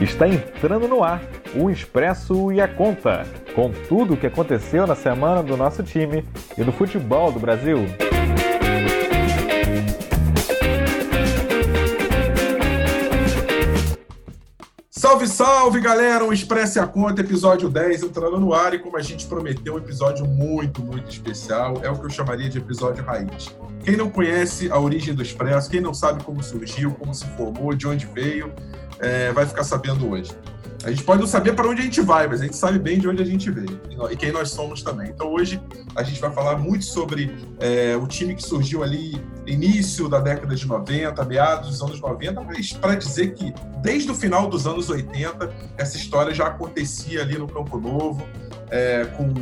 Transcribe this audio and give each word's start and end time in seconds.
Está 0.00 0.28
entrando 0.28 0.86
no 0.86 1.02
ar 1.02 1.22
o 1.54 1.70
Expresso 1.70 2.52
e 2.52 2.60
a 2.60 2.68
Conta, 2.68 3.26
com 3.54 3.70
tudo 3.88 4.12
o 4.12 4.16
que 4.16 4.26
aconteceu 4.26 4.86
na 4.86 4.94
semana 4.94 5.42
do 5.42 5.56
nosso 5.56 5.82
time 5.82 6.22
e 6.56 6.62
do 6.62 6.70
futebol 6.70 7.32
do 7.32 7.40
Brasil. 7.40 7.78
Salve, 14.90 15.28
salve, 15.28 15.80
galera! 15.80 16.24
O 16.24 16.32
Expresso 16.32 16.78
e 16.78 16.80
a 16.80 16.86
Conta, 16.86 17.22
episódio 17.22 17.70
10, 17.70 18.02
entrando 18.02 18.38
no 18.38 18.52
ar 18.52 18.74
e 18.74 18.78
como 18.78 18.98
a 18.98 19.02
gente 19.02 19.24
prometeu, 19.26 19.76
um 19.76 19.78
episódio 19.78 20.26
muito, 20.26 20.82
muito 20.82 21.08
especial. 21.08 21.80
É 21.82 21.88
o 21.88 21.98
que 21.98 22.04
eu 22.04 22.10
chamaria 22.10 22.50
de 22.50 22.58
episódio 22.58 23.02
raiz. 23.02 23.56
Quem 23.82 23.96
não 23.96 24.10
conhece 24.10 24.70
a 24.70 24.78
origem 24.78 25.14
do 25.14 25.22
Expresso, 25.22 25.70
quem 25.70 25.80
não 25.80 25.94
sabe 25.94 26.22
como 26.22 26.42
surgiu, 26.42 26.92
como 26.92 27.14
se 27.14 27.24
formou, 27.36 27.72
de 27.72 27.86
onde 27.86 28.04
veio, 28.04 28.52
é, 29.00 29.32
vai 29.32 29.46
ficar 29.46 29.64
sabendo 29.64 30.10
hoje. 30.10 30.30
A 30.84 30.90
gente 30.90 31.02
pode 31.02 31.20
não 31.20 31.26
saber 31.26 31.54
para 31.54 31.66
onde 31.66 31.80
a 31.80 31.84
gente 31.84 32.00
vai, 32.00 32.28
mas 32.28 32.40
a 32.40 32.44
gente 32.44 32.56
sabe 32.56 32.78
bem 32.78 32.98
de 32.98 33.08
onde 33.08 33.20
a 33.20 33.26
gente 33.26 33.50
veio 33.50 33.80
e 34.10 34.16
quem 34.16 34.30
nós 34.30 34.50
somos 34.50 34.82
também. 34.82 35.10
Então 35.10 35.32
hoje 35.32 35.60
a 35.96 36.02
gente 36.02 36.20
vai 36.20 36.30
falar 36.30 36.58
muito 36.58 36.84
sobre 36.84 37.34
é, 37.58 37.96
o 37.96 38.06
time 38.06 38.34
que 38.34 38.42
surgiu 38.42 38.82
ali 38.84 39.20
início 39.46 40.08
da 40.08 40.20
década 40.20 40.54
de 40.54 40.66
90, 40.66 41.24
meados 41.24 41.70
dos 41.70 41.82
anos 41.82 42.00
90, 42.00 42.40
mas 42.42 42.72
para 42.72 42.94
dizer 42.94 43.34
que 43.34 43.52
desde 43.82 44.10
o 44.10 44.14
final 44.14 44.48
dos 44.48 44.66
anos 44.66 44.88
80 44.88 45.52
essa 45.76 45.96
história 45.96 46.34
já 46.34 46.46
acontecia 46.46 47.22
ali 47.22 47.38
no 47.38 47.48
Campo 47.48 47.80
Novo, 47.80 48.26
é, 48.70 49.06
com, 49.16 49.32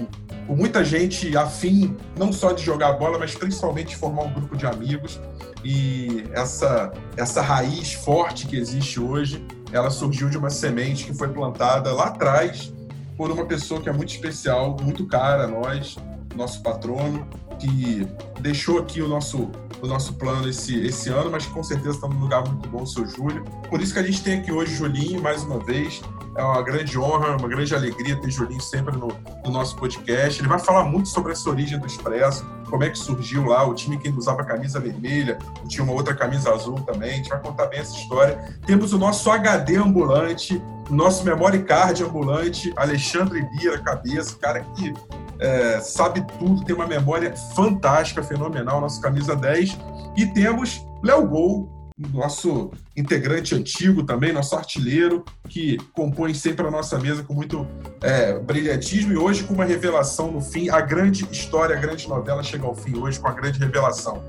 com 0.46 0.54
muita 0.54 0.84
gente 0.84 1.36
afim 1.36 1.96
não 2.16 2.32
só 2.32 2.52
de 2.52 2.62
jogar 2.62 2.92
bola, 2.94 3.18
mas 3.18 3.34
principalmente 3.34 3.88
de 3.88 3.96
formar 3.96 4.22
um 4.22 4.32
grupo 4.32 4.56
de 4.56 4.66
amigos 4.66 5.20
e 5.64 6.24
essa, 6.32 6.92
essa 7.16 7.40
raiz 7.40 7.94
forte 7.94 8.46
que 8.46 8.56
existe 8.56 9.00
hoje, 9.00 9.44
ela 9.72 9.90
surgiu 9.90 10.28
de 10.28 10.36
uma 10.36 10.50
semente 10.50 11.06
que 11.06 11.14
foi 11.14 11.28
plantada 11.28 11.92
lá 11.92 12.04
atrás 12.06 12.72
por 13.16 13.30
uma 13.30 13.46
pessoa 13.46 13.80
que 13.80 13.88
é 13.88 13.92
muito 13.92 14.10
especial, 14.10 14.76
muito 14.82 15.06
cara 15.06 15.44
a 15.44 15.46
nós, 15.46 15.96
nosso 16.34 16.62
patrono, 16.62 17.26
que 17.58 18.06
deixou 18.40 18.78
aqui 18.78 19.00
o 19.00 19.08
nosso, 19.08 19.50
o 19.80 19.86
nosso 19.86 20.14
plano 20.14 20.48
esse, 20.48 20.78
esse 20.84 21.08
ano, 21.08 21.30
mas 21.30 21.46
com 21.46 21.62
certeza 21.62 21.96
está 21.96 22.08
num 22.08 22.18
lugar 22.18 22.46
muito 22.46 22.68
bom, 22.68 22.82
o 22.82 22.86
seu 22.86 23.06
Júlio. 23.06 23.44
Por 23.70 23.80
isso 23.80 23.94
que 23.94 24.00
a 24.00 24.02
gente 24.02 24.22
tem 24.22 24.40
aqui 24.40 24.52
hoje 24.52 24.74
o 24.74 24.76
Julinho, 24.76 25.22
mais 25.22 25.42
uma 25.42 25.58
vez. 25.60 26.02
É 26.36 26.42
uma 26.42 26.62
grande 26.62 26.98
honra, 26.98 27.36
uma 27.36 27.48
grande 27.48 27.74
alegria 27.74 28.16
ter 28.16 28.30
Julinho 28.30 28.60
sempre 28.60 28.96
no, 28.96 29.08
no 29.44 29.50
nosso 29.50 29.76
podcast. 29.76 30.40
Ele 30.40 30.48
vai 30.48 30.58
falar 30.58 30.84
muito 30.84 31.08
sobre 31.08 31.32
essa 31.32 31.48
origem 31.48 31.78
do 31.78 31.86
Expresso, 31.86 32.44
como 32.68 32.82
é 32.82 32.90
que 32.90 32.98
surgiu 32.98 33.44
lá, 33.44 33.64
o 33.64 33.74
time 33.74 33.96
que 33.96 34.08
usava 34.08 34.42
camisa 34.44 34.80
vermelha, 34.80 35.38
tinha 35.68 35.84
uma 35.84 35.92
outra 35.92 36.14
camisa 36.14 36.52
azul 36.52 36.80
também. 36.80 37.10
A 37.12 37.16
gente 37.16 37.28
vai 37.28 37.40
contar 37.40 37.66
bem 37.66 37.78
essa 37.78 37.96
história. 37.96 38.36
Temos 38.66 38.92
o 38.92 38.98
nosso 38.98 39.30
HD 39.30 39.76
ambulante, 39.76 40.60
o 40.90 40.94
nosso 40.94 41.24
memory 41.24 41.62
card 41.62 42.02
ambulante, 42.02 42.72
Alexandre 42.76 43.48
Lira, 43.52 43.78
cabeça, 43.78 44.36
cara 44.36 44.60
que 44.74 44.92
é, 45.38 45.80
sabe 45.80 46.24
tudo, 46.38 46.64
tem 46.64 46.74
uma 46.74 46.86
memória 46.86 47.34
fantástica, 47.54 48.22
fenomenal, 48.22 48.80
nosso 48.80 49.00
camisa 49.00 49.36
10. 49.36 49.78
E 50.16 50.26
temos 50.26 50.84
Léo 51.02 51.26
Gol, 51.26 51.73
nosso 51.96 52.72
integrante 52.96 53.54
antigo 53.54 54.02
também, 54.02 54.32
nosso 54.32 54.56
artilheiro, 54.56 55.24
que 55.48 55.78
compõe 55.92 56.34
sempre 56.34 56.66
a 56.66 56.70
nossa 56.70 56.98
mesa 56.98 57.22
com 57.22 57.32
muito 57.32 57.66
é, 58.02 58.36
brilhantismo 58.38 59.12
e 59.12 59.16
hoje 59.16 59.44
com 59.44 59.54
uma 59.54 59.64
revelação 59.64 60.32
no 60.32 60.40
fim. 60.40 60.68
A 60.68 60.80
grande 60.80 61.26
história, 61.30 61.76
a 61.76 61.78
grande 61.78 62.08
novela 62.08 62.42
chega 62.42 62.66
ao 62.66 62.74
fim 62.74 62.96
hoje 62.98 63.20
com 63.20 63.28
a 63.28 63.32
grande 63.32 63.60
revelação. 63.60 64.24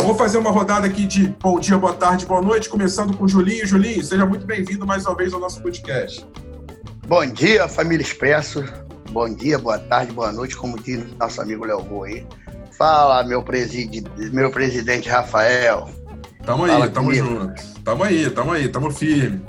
Vou 0.00 0.14
fazer 0.14 0.38
uma 0.38 0.50
rodada 0.50 0.86
aqui 0.86 1.06
de 1.06 1.28
bom 1.40 1.58
dia, 1.58 1.76
boa 1.76 1.92
tarde, 1.92 2.24
boa 2.24 2.40
noite, 2.40 2.68
começando 2.68 3.16
com 3.16 3.26
Julinho. 3.26 3.66
Julinho, 3.66 4.02
seja 4.02 4.24
muito 4.24 4.46
bem-vindo 4.46 4.86
mais 4.86 5.04
uma 5.04 5.16
vez 5.16 5.32
ao 5.32 5.40
nosso 5.40 5.60
podcast. 5.60 6.24
Bom 7.08 7.26
dia, 7.26 7.66
família 7.68 8.02
Expresso. 8.02 8.62
Bom 9.10 9.34
dia, 9.34 9.58
boa 9.58 9.78
tarde, 9.78 10.12
boa 10.12 10.30
noite, 10.30 10.56
como 10.56 10.80
diz 10.80 11.04
nosso 11.18 11.40
amigo 11.40 11.64
Léo 11.64 11.82
Boa 11.82 12.06
aí. 12.06 12.24
Fala, 12.76 13.24
meu, 13.24 13.42
preside, 13.42 14.04
meu 14.32 14.52
presidente 14.52 15.08
Rafael. 15.08 15.97
Tamo 16.48 16.64
aí, 16.64 16.70
Fala 16.70 16.88
tamo 16.88 17.06
comigo. 17.08 17.26
junto. 17.26 17.62
Tamo 17.84 18.04
aí, 18.04 18.30
tamo 18.30 18.52
aí, 18.52 18.68
tamo 18.68 18.90
firme. 18.90 19.42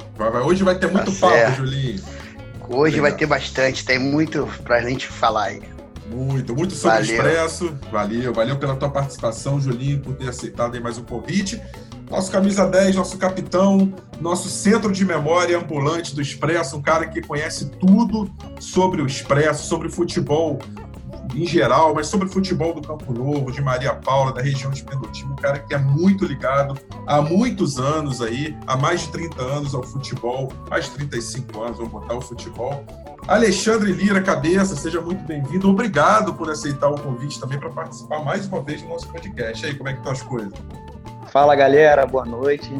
Hoje 0.43 0.65
vai 0.65 0.77
ter 0.77 0.87
tá 0.87 0.93
muito 0.93 1.11
certo. 1.11 1.51
papo, 1.51 1.55
Julinho. 1.55 2.03
Hoje 2.67 2.95
Legal. 2.95 3.09
vai 3.09 3.17
ter 3.17 3.25
bastante, 3.25 3.85
tem 3.85 3.97
muito 3.97 4.45
pra 4.65 4.81
gente 4.81 5.07
falar 5.07 5.45
aí. 5.45 5.61
Muito, 6.11 6.53
muito 6.53 6.73
sobre 6.75 6.97
valeu. 6.97 7.09
o 7.09 7.15
Expresso. 7.15 7.77
Valeu, 7.89 8.33
valeu 8.33 8.57
pela 8.57 8.75
tua 8.75 8.89
participação, 8.89 9.61
Julinho, 9.61 10.01
por 10.01 10.13
ter 10.15 10.27
aceitado 10.27 10.75
aí 10.75 10.81
mais 10.81 10.97
um 10.97 11.03
convite. 11.05 11.61
Nosso 12.11 12.29
camisa 12.29 12.65
10, 12.67 12.97
nosso 12.97 13.17
capitão, 13.17 13.93
nosso 14.19 14.49
centro 14.49 14.91
de 14.91 15.05
memória 15.05 15.57
ambulante 15.57 16.13
do 16.13 16.21
Expresso, 16.21 16.75
um 16.75 16.81
cara 16.81 17.07
que 17.07 17.21
conhece 17.21 17.69
tudo 17.79 18.29
sobre 18.59 19.01
o 19.01 19.05
Expresso, 19.05 19.65
sobre 19.65 19.87
futebol 19.87 20.59
em 21.35 21.45
geral, 21.45 21.93
mas 21.93 22.07
sobre 22.07 22.27
futebol 22.27 22.73
do 22.73 22.81
Campo 22.81 23.13
Novo, 23.13 23.51
de 23.51 23.61
Maria 23.61 23.93
Paula, 23.93 24.33
da 24.33 24.41
região 24.41 24.71
de 24.71 24.83
Pendotim, 24.83 25.25
um 25.25 25.35
cara 25.35 25.59
que 25.59 25.73
é 25.73 25.77
muito 25.77 26.25
ligado 26.25 26.77
há 27.05 27.21
muitos 27.21 27.77
anos 27.79 28.21
aí, 28.21 28.57
há 28.65 28.75
mais 28.75 29.01
de 29.01 29.09
30 29.09 29.41
anos 29.41 29.75
ao 29.75 29.83
futebol, 29.83 30.51
mais 30.69 30.85
de 30.85 30.91
35 30.91 31.61
anos, 31.61 31.77
vamos 31.77 31.91
botar 31.91 32.15
o 32.15 32.21
futebol. 32.21 32.83
Alexandre 33.27 33.91
Lira 33.91 34.21
Cabeça, 34.21 34.75
seja 34.75 34.99
muito 34.99 35.23
bem-vindo. 35.23 35.69
Obrigado 35.69 36.33
por 36.33 36.49
aceitar 36.49 36.89
o 36.89 36.99
convite 36.99 37.39
também 37.39 37.59
para 37.59 37.69
participar 37.69 38.23
mais 38.23 38.47
uma 38.47 38.61
vez 38.61 38.81
do 38.81 38.87
nosso 38.87 39.07
podcast. 39.09 39.63
E 39.63 39.69
aí, 39.69 39.75
como 39.75 39.87
é 39.87 39.93
que 39.93 39.99
estão 39.99 40.11
as 40.11 40.23
coisas? 40.23 40.53
Fala, 41.31 41.55
galera. 41.55 42.07
Boa 42.07 42.25
noite. 42.25 42.71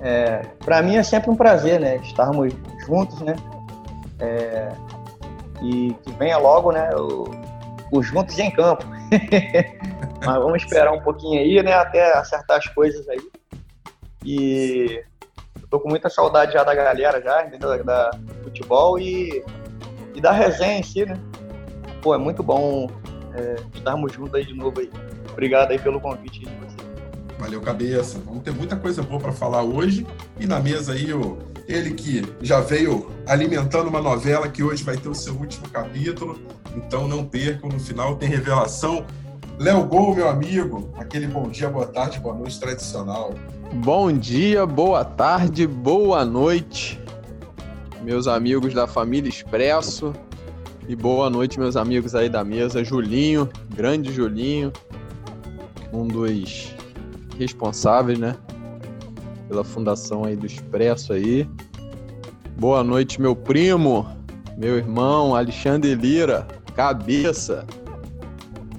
É, 0.00 0.42
para 0.64 0.82
mim 0.82 0.96
é 0.96 1.02
sempre 1.02 1.30
um 1.30 1.36
prazer, 1.36 1.80
né, 1.80 1.96
estarmos 1.98 2.52
juntos, 2.86 3.20
né? 3.20 3.36
É, 4.20 4.72
e 5.62 5.94
que 6.02 6.12
venha 6.12 6.38
logo, 6.38 6.72
né, 6.72 6.90
o, 6.94 7.30
os 7.92 8.06
juntos 8.06 8.38
em 8.38 8.50
campo. 8.50 8.84
Mas 10.24 10.34
vamos 10.36 10.62
esperar 10.62 10.92
um 10.92 11.00
pouquinho 11.00 11.40
aí, 11.40 11.62
né? 11.62 11.72
Até 11.72 12.16
acertar 12.16 12.58
as 12.58 12.66
coisas 12.68 13.08
aí. 13.08 13.20
E 14.24 15.04
eu 15.60 15.68
tô 15.70 15.80
com 15.80 15.88
muita 15.88 16.08
saudade 16.10 16.52
já 16.52 16.64
da 16.64 16.74
galera, 16.74 17.22
já, 17.22 17.46
entendeu? 17.46 17.84
Da, 17.84 18.10
futebol 18.42 18.98
e, 18.98 19.44
e 20.14 20.20
da 20.20 20.32
resenha 20.32 20.78
em 20.78 20.82
si, 20.82 21.04
né? 21.04 21.18
Pô, 22.02 22.14
é 22.14 22.18
muito 22.18 22.42
bom 22.42 22.88
é, 23.34 23.56
estarmos 23.74 24.12
juntos 24.12 24.34
aí 24.34 24.44
de 24.44 24.54
novo 24.54 24.80
aí. 24.80 24.90
Obrigado 25.32 25.70
aí 25.70 25.78
pelo 25.78 26.00
convite 26.00 26.40
de. 26.40 26.58
Valeu, 27.38 27.60
cabeça. 27.60 28.18
Vamos 28.24 28.42
ter 28.42 28.52
muita 28.52 28.76
coisa 28.76 29.00
boa 29.00 29.20
para 29.20 29.32
falar 29.32 29.62
hoje. 29.62 30.04
E 30.40 30.46
na 30.46 30.58
mesa 30.58 30.92
aí, 30.92 31.12
o, 31.12 31.38
ele 31.68 31.90
que 31.92 32.22
já 32.40 32.60
veio 32.60 33.10
alimentando 33.26 33.88
uma 33.88 34.00
novela 34.00 34.48
que 34.48 34.62
hoje 34.62 34.82
vai 34.82 34.96
ter 34.96 35.08
o 35.08 35.14
seu 35.14 35.34
último 35.34 35.68
capítulo. 35.68 36.38
Então 36.74 37.06
não 37.06 37.24
percam, 37.24 37.68
no 37.68 37.78
final 37.78 38.16
tem 38.16 38.28
revelação. 38.28 39.04
Léo 39.58 39.84
Gol, 39.84 40.14
meu 40.14 40.28
amigo, 40.28 40.90
aquele 40.96 41.26
bom 41.26 41.48
dia, 41.48 41.68
boa 41.68 41.86
tarde, 41.86 42.18
boa 42.20 42.34
noite 42.34 42.58
tradicional. 42.58 43.34
Bom 43.74 44.10
dia, 44.10 44.64
boa 44.64 45.04
tarde, 45.04 45.66
boa 45.66 46.24
noite, 46.24 46.98
meus 48.02 48.26
amigos 48.26 48.72
da 48.72 48.86
família 48.86 49.28
Expresso. 49.28 50.14
E 50.88 50.96
boa 50.96 51.28
noite, 51.28 51.60
meus 51.60 51.76
amigos 51.76 52.14
aí 52.14 52.30
da 52.30 52.42
mesa. 52.42 52.82
Julinho, 52.82 53.46
grande 53.74 54.10
Julinho, 54.10 54.72
um 55.92 56.08
dos 56.08 56.74
responsáveis, 57.38 58.18
né? 58.18 58.36
Pela 59.48 59.64
fundação 59.64 60.24
aí 60.24 60.36
do 60.36 60.46
Expresso 60.46 61.12
aí. 61.12 61.48
Boa 62.58 62.84
noite, 62.84 63.20
meu 63.20 63.34
primo, 63.34 64.06
meu 64.56 64.76
irmão, 64.76 65.34
Alexandre 65.34 65.94
Lira, 65.94 66.46
cabeça. 66.74 67.64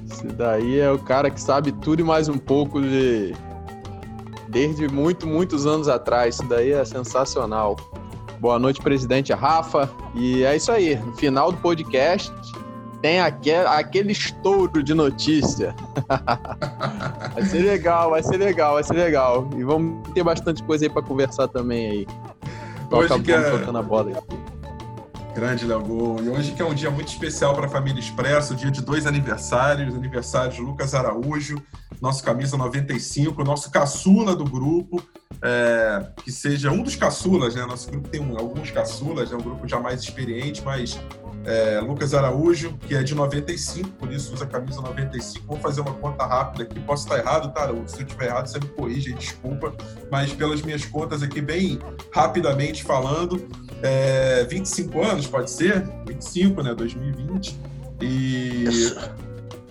Esse 0.10 0.28
daí 0.28 0.80
é 0.80 0.92
o 0.92 1.00
cara 1.00 1.30
que 1.32 1.42
sabe 1.42 1.72
tudo 1.72 2.02
e 2.02 2.04
mais 2.04 2.30
um 2.30 2.38
pouco 2.38 2.82
de. 2.82 3.34
Desde 4.50 4.88
muito, 4.88 5.26
muitos 5.26 5.66
anos 5.66 5.88
atrás. 5.88 6.36
Isso 6.36 6.48
daí 6.50 6.72
é 6.72 6.84
sensacional. 6.84 7.76
Boa 8.40 8.60
noite, 8.60 8.82
presidente 8.82 9.34
Rafa. 9.34 9.90
E 10.16 10.44
é 10.44 10.56
isso 10.56 10.72
aí. 10.72 10.96
No 10.98 11.16
final 11.16 11.52
do 11.52 11.58
podcast, 11.60 12.32
tem 13.02 13.20
aquele, 13.20 13.68
aquele 13.68 14.12
estouro 14.12 14.84
de 14.84 14.94
notícia. 14.94 15.76
vai 17.34 17.46
ser 17.46 17.60
legal, 17.60 18.10
vai 18.12 18.24
ser 18.24 18.38
legal, 18.38 18.74
vai 18.74 18.84
ser 18.84 18.94
legal. 18.94 19.50
E 19.56 19.64
vamos 19.64 20.08
ter 20.14 20.24
bastante 20.24 20.62
coisa 20.64 20.86
aí 20.86 20.90
para 20.90 21.02
conversar 21.02 21.48
também 21.48 21.90
aí. 21.90 22.08
Toca 22.90 23.14
hoje 23.16 23.24
que 23.24 23.32
é... 23.32 23.52
tocando 23.52 23.78
a 23.78 23.84
bola 23.84 24.12
aí. 24.12 24.40
Grande 25.34 25.66
Léo 25.66 25.82
Gol. 25.82 26.24
E 26.24 26.30
hoje 26.30 26.52
que 26.52 26.62
é 26.62 26.66
um 26.66 26.74
dia 26.74 26.92
muito 26.92 27.08
especial 27.08 27.54
para 27.54 27.68
a 27.68 27.70
família 27.70 28.00
Expresso, 28.00 28.56
dia 28.56 28.72
de 28.72 28.82
dois 28.82 29.06
aniversários, 29.06 29.96
aniversário 29.96 30.52
de 30.52 30.62
Lucas 30.62 30.94
Araújo, 30.94 31.62
nosso 32.02 32.24
camisa 32.24 32.58
95, 32.58 33.44
nosso 33.44 33.72
caçula 33.72 34.36
do 34.36 34.44
grupo, 34.44 35.02
é, 35.42 36.06
que 36.24 36.32
seja 36.32 36.72
um 36.72 36.84
dos 36.84 36.96
caçulas, 36.96 37.56
né? 37.56 37.66
Nosso 37.66 37.90
grupo 37.90 38.10
tem 38.10 38.22
um, 38.22 38.38
alguns 38.38 38.72
caçulas, 38.72 39.32
é 39.32 39.36
um 39.36 39.42
grupo 39.42 39.68
já 39.68 39.80
mais 39.80 40.02
experiente, 40.02 40.62
mas 40.64 41.00
é, 41.46 41.80
Lucas 41.80 42.14
Araújo, 42.14 42.78
que 42.88 42.96
é 42.96 43.02
de 43.02 43.16
95, 43.16 43.90
por 43.92 44.12
isso 44.12 44.34
usa 44.34 44.44
a 44.44 44.48
camisa 44.48 44.82
95. 44.82 45.46
Vou 45.48 45.58
fazer 45.58 45.82
uma 45.82 45.94
conta 45.94 46.26
rápida 46.26 46.64
aqui, 46.64 46.80
posso 46.82 47.04
estar 47.04 47.18
errado, 47.18 47.54
tá? 47.54 47.68
Se 47.88 48.02
eu 48.02 48.06
estiver 48.06 48.28
errado, 48.28 48.48
você 48.48 48.60
me 48.60 48.68
corrige, 48.68 49.14
desculpa. 49.14 49.74
Mas 50.12 50.34
pelas 50.34 50.62
minhas 50.62 50.86
contas 50.86 51.24
aqui, 51.24 51.42
bem 51.42 51.80
rapidamente 52.14 52.84
falando, 52.84 53.48
é, 53.82 54.44
25 54.44 55.02
anos, 55.02 55.28
pode 55.28 55.50
ser? 55.50 55.88
25, 56.06 56.62
né? 56.62 56.76
2020. 56.76 57.58
E. 58.02 58.66
Isso, 58.66 59.00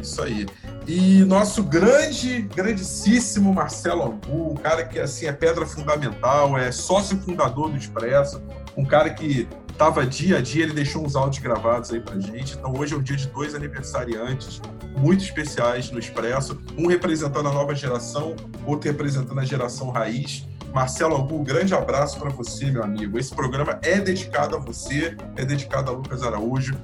Isso 0.01 0.23
aí. 0.23 0.47
E 0.87 1.25
nosso 1.25 1.63
grande, 1.63 2.43
grandíssimo 2.43 3.53
Marcelo 3.53 4.05
Angu, 4.05 4.53
um 4.53 4.55
cara 4.55 4.85
que 4.85 4.99
assim 4.99 5.27
é 5.27 5.33
pedra 5.33 5.67
fundamental, 5.67 6.57
é 6.57 6.71
sócio 6.71 7.19
fundador 7.19 7.71
do 7.71 7.77
Expresso, 7.77 8.41
um 8.77 8.85
cara 8.85 9.11
que 9.11 9.49
estava 9.71 10.05
dia 10.07 10.39
a 10.39 10.41
dia, 10.41 10.65
ele 10.65 10.73
deixou 10.73 11.05
uns 11.05 11.15
áudios 11.15 11.43
gravados 11.43 11.93
aí 11.93 12.01
pra 12.01 12.19
gente. 12.19 12.57
Então 12.57 12.73
hoje 12.77 12.95
é 12.95 12.97
um 12.97 13.03
dia 13.03 13.17
de 13.17 13.29
dois 13.29 13.55
aniversariantes 13.55 14.61
muito 14.97 15.23
especiais 15.23 15.91
no 15.91 15.99
Expresso, 15.99 16.61
um 16.77 16.87
representando 16.87 17.49
a 17.49 17.53
nova 17.53 17.75
geração, 17.75 18.35
outro 18.67 18.91
representando 18.91 19.39
a 19.39 19.45
geração 19.45 19.91
raiz. 19.91 20.47
Marcelo 20.73 21.15
Albu, 21.15 21.41
um 21.41 21.45
grande 21.45 21.75
abraço 21.75 22.19
para 22.19 22.31
você, 22.31 22.71
meu 22.71 22.85
amigo. 22.85 23.19
Esse 23.19 23.35
programa 23.35 23.79
é 23.83 24.01
dedicado 24.01 24.57
a 24.57 24.59
você, 24.59 25.17
é 25.37 25.45
dedicado 25.45 25.91
a 25.91 25.95
Lucas 25.95 26.23
Araújo. 26.23 26.77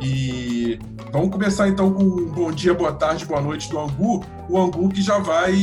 E 0.00 0.78
vamos 1.12 1.30
começar 1.30 1.68
então 1.68 1.92
com 1.92 2.02
um 2.02 2.26
bom 2.26 2.50
dia, 2.50 2.72
boa 2.72 2.92
tarde, 2.92 3.24
boa 3.24 3.40
noite 3.40 3.68
do 3.68 3.78
Angu. 3.78 4.24
O 4.48 4.58
Angu 4.58 4.88
que 4.88 5.02
já 5.02 5.18
vai, 5.18 5.54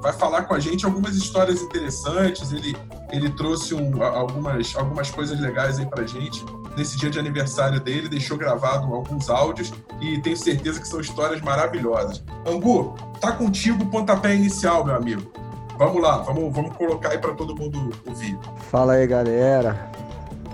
vai 0.00 0.12
falar 0.12 0.42
com 0.42 0.54
a 0.54 0.60
gente 0.60 0.84
algumas 0.84 1.16
histórias 1.16 1.60
interessantes. 1.62 2.52
Ele, 2.52 2.76
ele 3.10 3.30
trouxe 3.30 3.74
um, 3.74 4.02
algumas, 4.02 4.76
algumas 4.76 5.10
coisas 5.10 5.38
legais 5.40 5.78
aí 5.78 5.86
pra 5.86 6.06
gente. 6.06 6.44
Nesse 6.76 6.96
dia 6.96 7.10
de 7.10 7.18
aniversário 7.18 7.80
dele, 7.80 8.08
deixou 8.08 8.36
gravado 8.36 8.94
alguns 8.94 9.28
áudios 9.28 9.72
e 10.00 10.20
tenho 10.20 10.36
certeza 10.36 10.80
que 10.80 10.86
são 10.86 11.00
histórias 11.00 11.40
maravilhosas. 11.40 12.22
Angu, 12.46 12.94
tá 13.20 13.32
contigo 13.32 13.82
o 13.82 13.86
pontapé 13.86 14.34
inicial, 14.36 14.84
meu 14.84 14.94
amigo. 14.94 15.47
Vamos 15.78 16.02
lá, 16.02 16.18
vamos, 16.18 16.52
vamos 16.52 16.76
colocar 16.76 17.10
aí 17.10 17.18
para 17.18 17.32
todo 17.34 17.54
mundo 17.54 17.92
ouvir. 18.04 18.36
Fala 18.68 18.94
aí, 18.94 19.06
galera. 19.06 19.88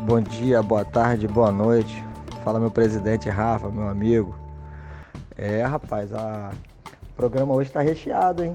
Bom 0.03 0.21
dia, 0.21 0.63
boa 0.63 0.85
tarde, 0.85 1.27
boa 1.27 1.51
noite. 1.51 2.05
Fala 2.45 2.61
meu 2.61 2.71
presidente 2.71 3.31
Rafa, 3.31 3.71
meu 3.71 3.89
amigo. 3.89 4.35
É, 5.35 5.63
rapaz, 5.63 6.13
a... 6.13 6.53
o 7.11 7.15
programa 7.17 7.55
hoje 7.55 7.71
está 7.71 7.81
recheado, 7.81 8.45
hein? 8.45 8.55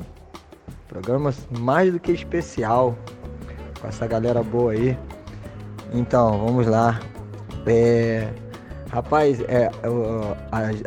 Programa 0.87 1.33
mais 1.57 1.91
do 1.91 1.99
que 1.99 2.11
especial. 2.11 2.95
Com 3.81 3.87
essa 3.87 4.05
galera 4.05 4.43
boa 4.43 4.73
aí. 4.73 4.95
Então, 5.91 6.37
vamos 6.37 6.67
lá. 6.67 6.99
É... 7.65 8.29
Rapaz, 8.91 9.39
é, 9.41 9.71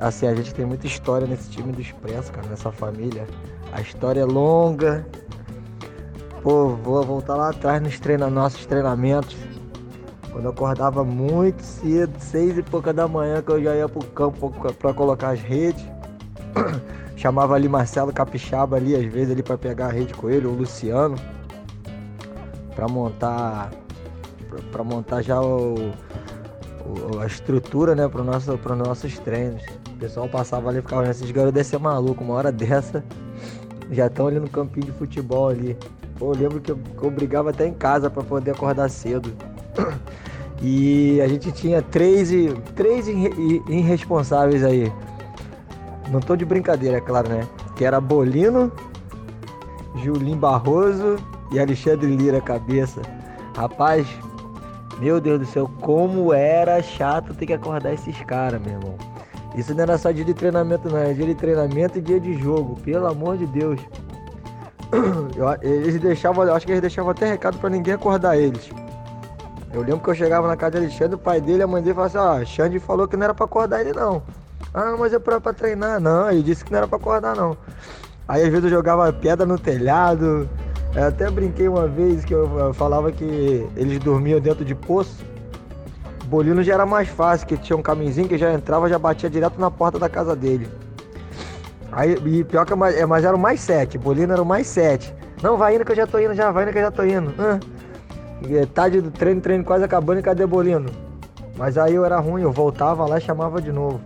assim, 0.01 0.29
a 0.29 0.35
gente 0.35 0.55
tem 0.55 0.65
muita 0.65 0.87
história 0.87 1.27
nesse 1.27 1.51
time 1.51 1.73
do 1.73 1.81
Expresso, 1.81 2.33
cara, 2.33 2.47
nessa 2.47 2.71
família. 2.71 3.27
A 3.73 3.81
história 3.81 4.21
é 4.21 4.25
longa, 4.25 5.05
Pô, 6.43 6.71
vou 6.71 7.05
voltar 7.05 7.37
lá 7.37 7.51
atrás 7.51 7.81
nos 7.81 8.01
treina, 8.01 8.29
nossos 8.29 8.67
treinamentos. 8.67 9.37
Quando 10.33 10.47
eu 10.47 10.51
acordava 10.51 11.05
muito 11.05 11.63
cedo, 11.63 12.13
seis 12.19 12.59
e 12.59 12.63
pouca 12.63 12.93
da 12.93 13.07
manhã, 13.07 13.41
que 13.41 13.51
eu 13.51 13.63
já 13.63 13.77
ia 13.77 13.89
pro 13.89 14.05
campo 14.09 14.51
para 14.79 14.93
colocar 14.93 15.31
as 15.31 15.41
redes. 15.41 15.85
Chamava 17.17 17.55
ali 17.55 17.69
Marcelo 17.69 18.13
Capixaba 18.13 18.77
ali, 18.77 18.97
às 18.97 19.05
vezes, 19.05 19.31
ali 19.31 19.43
para 19.43 19.57
pegar 19.57 19.87
a 19.87 19.93
rede 19.93 20.13
com 20.15 20.29
ele, 20.29 20.47
o 20.47 20.51
Luciano, 20.51 21.15
para 22.75 22.89
montar 22.89 23.71
para 24.71 24.85
montar 24.85 25.23
já 25.23 25.41
o, 25.41 25.75
o, 26.85 27.21
a 27.21 27.27
estrutura, 27.27 27.95
né, 27.95 28.09
para 28.09 28.25
nosso, 28.25 28.53
os 28.53 28.79
nossos 28.79 29.19
treinos. 29.21 29.63
O 29.89 29.97
pessoal 29.99 30.29
passava 30.29 30.69
ali 30.69 30.81
e 30.81 30.83
ficava, 30.83 31.09
esses 31.09 31.31
garotos 31.31 31.55
devem 31.55 31.71
ser 31.71 31.79
maluco, 31.79 32.25
uma 32.25 32.35
hora 32.35 32.51
dessa 32.51 33.05
já 33.93 34.07
estão 34.07 34.27
ali 34.27 34.41
no 34.41 34.49
campinho 34.49 34.87
de 34.87 34.93
futebol 34.93 35.49
ali. 35.49 35.77
Eu 36.23 36.31
lembro 36.39 36.61
que 36.61 36.71
eu, 36.71 36.77
que 36.77 37.03
eu 37.03 37.11
brigava 37.11 37.51
até 37.51 37.67
em 37.67 37.75
casa 37.75 38.09
para 38.09 38.23
poder 38.23 38.53
acordar 38.53 38.89
cedo. 38.89 39.33
E 40.65 41.21
a 41.21 41.27
gente 41.27 41.51
tinha 41.51 41.83
três, 41.83 42.31
três 42.77 43.09
irresponsáveis 43.09 44.63
aí. 44.63 44.93
Não 46.09 46.21
tô 46.21 46.37
de 46.37 46.45
brincadeira, 46.45 46.99
é 46.99 47.01
claro, 47.01 47.29
né? 47.29 47.49
Que 47.75 47.85
era 47.85 48.01
Bolino, 48.01 48.71
Julinho 49.97 50.37
Barroso 50.37 51.17
e 51.51 51.59
Alexandre 51.59 52.15
Lira 52.15 52.41
cabeça. 52.41 53.03
Rapaz, 53.57 54.07
meu 55.01 55.21
Deus 55.21 55.41
do 55.41 55.47
céu, 55.47 55.69
como 55.81 56.33
era 56.33 56.81
chato 56.81 57.35
ter 57.35 57.47
que 57.47 57.55
acordar 57.55 57.93
esses 57.93 58.23
caras, 58.23 58.63
meu 58.63 58.75
irmão. 58.75 58.95
Isso 59.57 59.75
não 59.75 59.83
era 59.83 59.99
só 59.99 60.13
dia 60.13 60.25
de 60.25 60.33
treinamento, 60.33 60.89
não, 60.89 60.97
era 60.97 61.13
dia 61.13 61.27
de 61.27 61.35
treinamento 61.35 61.99
e 61.99 62.01
dia 62.01 62.21
de 62.21 62.35
jogo, 62.35 62.81
pelo 62.83 63.09
amor 63.09 63.37
de 63.37 63.47
Deus. 63.47 63.81
eles 65.63 66.01
deixavam, 66.01 66.53
acho 66.53 66.67
que 66.67 66.73
eles 66.73 66.83
deixavam 66.83 67.11
até 67.11 67.27
recado 67.27 67.59
para 67.59 67.71
ninguém 67.71 67.95
acordar 67.95 68.37
eles. 68.37 68.71
Eu 69.73 69.81
lembro 69.81 70.01
que 70.01 70.11
eu 70.11 70.15
chegava 70.15 70.47
na 70.47 70.57
casa 70.57 70.73
de 70.73 70.79
Alexandre, 70.79 71.15
o 71.15 71.19
pai 71.19 71.41
dele, 71.41 71.63
a 71.63 71.67
mãe 71.67 71.83
dele 71.83 71.95
falava 71.95 72.19
assim, 72.19 72.29
ó, 72.29 72.43
ah, 72.43 72.45
Xande 72.45 72.79
falou 72.79 73.09
que 73.09 73.17
não 73.17 73.25
era 73.25 73.35
para 73.35 73.47
acordar 73.47 73.81
ele 73.81 73.93
não. 73.93 74.23
Ah, 74.75 74.95
mas 74.99 75.13
é 75.13 75.19
pra, 75.19 75.41
pra 75.41 75.53
treinar. 75.53 76.01
Não, 76.01 76.31
ele 76.31 76.43
disse 76.43 76.65
que 76.65 76.71
não 76.71 76.79
era 76.79 76.89
pra 76.89 76.97
acordar 76.99 77.35
não. 77.35 77.57
Aí 78.29 78.43
às 78.43 78.49
vezes 78.49 78.65
eu 78.65 78.71
jogava 78.71 79.13
pedra 79.13 79.47
no 79.47 79.59
telhado. 79.59 80.49
Eu 80.95 81.09
até 81.09 81.31
brinquei 81.31 81.69
uma 81.69 81.89
vez 81.89 82.25
que 82.25 82.35
eu 82.35 82.73
falava 82.75 83.11
que 83.11 83.67
eles 83.77 83.99
dormiam 83.99 84.41
dentro 84.41 84.65
de 84.65 84.75
poço. 84.75 85.25
Bolino 86.27 86.63
já 86.63 86.75
era 86.75 86.87
mais 86.87 87.09
fácil, 87.09 87.47
que 87.47 87.57
tinha 87.57 87.77
um 87.77 87.83
caminhozinho 87.83 88.29
que 88.29 88.39
já 88.39 88.53
entrava, 88.53 88.89
já 88.89 88.99
batia 88.99 89.29
direto 89.29 89.59
na 89.59 89.71
porta 89.71 89.99
da 89.99 90.09
casa 90.09 90.37
dele. 90.37 90.69
Aí, 91.93 92.17
e 92.25 92.43
pior 92.43 92.65
que 92.65 92.73
é, 92.73 93.07
mas 93.07 93.25
era 93.25 93.37
o 93.37 93.39
mais 93.39 93.61
sete. 93.61 93.99
Bolino 93.99 94.33
era 94.33 94.43
o 94.43 94.47
mais 94.47 94.67
sete. 94.67 95.15
Não, 95.43 95.57
vai 95.59 95.75
indo 95.75 95.85
que 95.85 95.93
eu 95.93 95.97
já 95.97 96.07
tô 96.07 96.19
indo, 96.19 96.35
já 96.35 96.51
vai 96.51 96.65
indo 96.65 96.73
que 96.73 96.79
eu 96.79 96.83
já 96.83 96.91
tô 96.91 97.05
indo. 97.05 97.35
Ah, 97.39 97.61
tarde 98.73 99.01
do 99.01 99.11
treino, 99.11 99.41
treino 99.41 99.63
quase 99.63 99.85
acabando 99.85 100.21
e 100.21 100.23
cadê 100.23 100.47
Bolino? 100.47 100.89
Mas 101.57 101.77
aí 101.77 101.95
eu 101.95 102.05
era 102.05 102.19
ruim, 102.19 102.43
eu 102.43 102.51
voltava 102.51 103.05
lá 103.07 103.19
e 103.19 103.21
chamava 103.21 103.61
de 103.61 103.71
novo. 103.71 104.01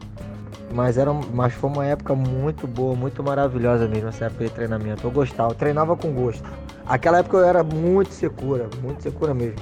Mas, 0.74 0.98
era, 0.98 1.12
mas 1.12 1.54
foi 1.54 1.70
uma 1.70 1.86
época 1.86 2.14
muito 2.14 2.66
boa, 2.66 2.96
muito 2.96 3.22
maravilhosa 3.22 3.86
mesmo, 3.86 4.08
essa 4.08 4.24
época 4.24 4.44
de 4.44 4.50
treinamento. 4.50 5.06
Eu 5.06 5.10
gostava, 5.12 5.52
eu 5.52 5.54
treinava 5.54 5.96
com 5.96 6.12
gosto. 6.12 6.42
Aquela 6.84 7.18
época 7.18 7.36
eu 7.36 7.44
era 7.44 7.62
muito 7.62 8.12
segura, 8.12 8.68
muito 8.82 9.02
segura 9.02 9.32
mesmo. 9.32 9.60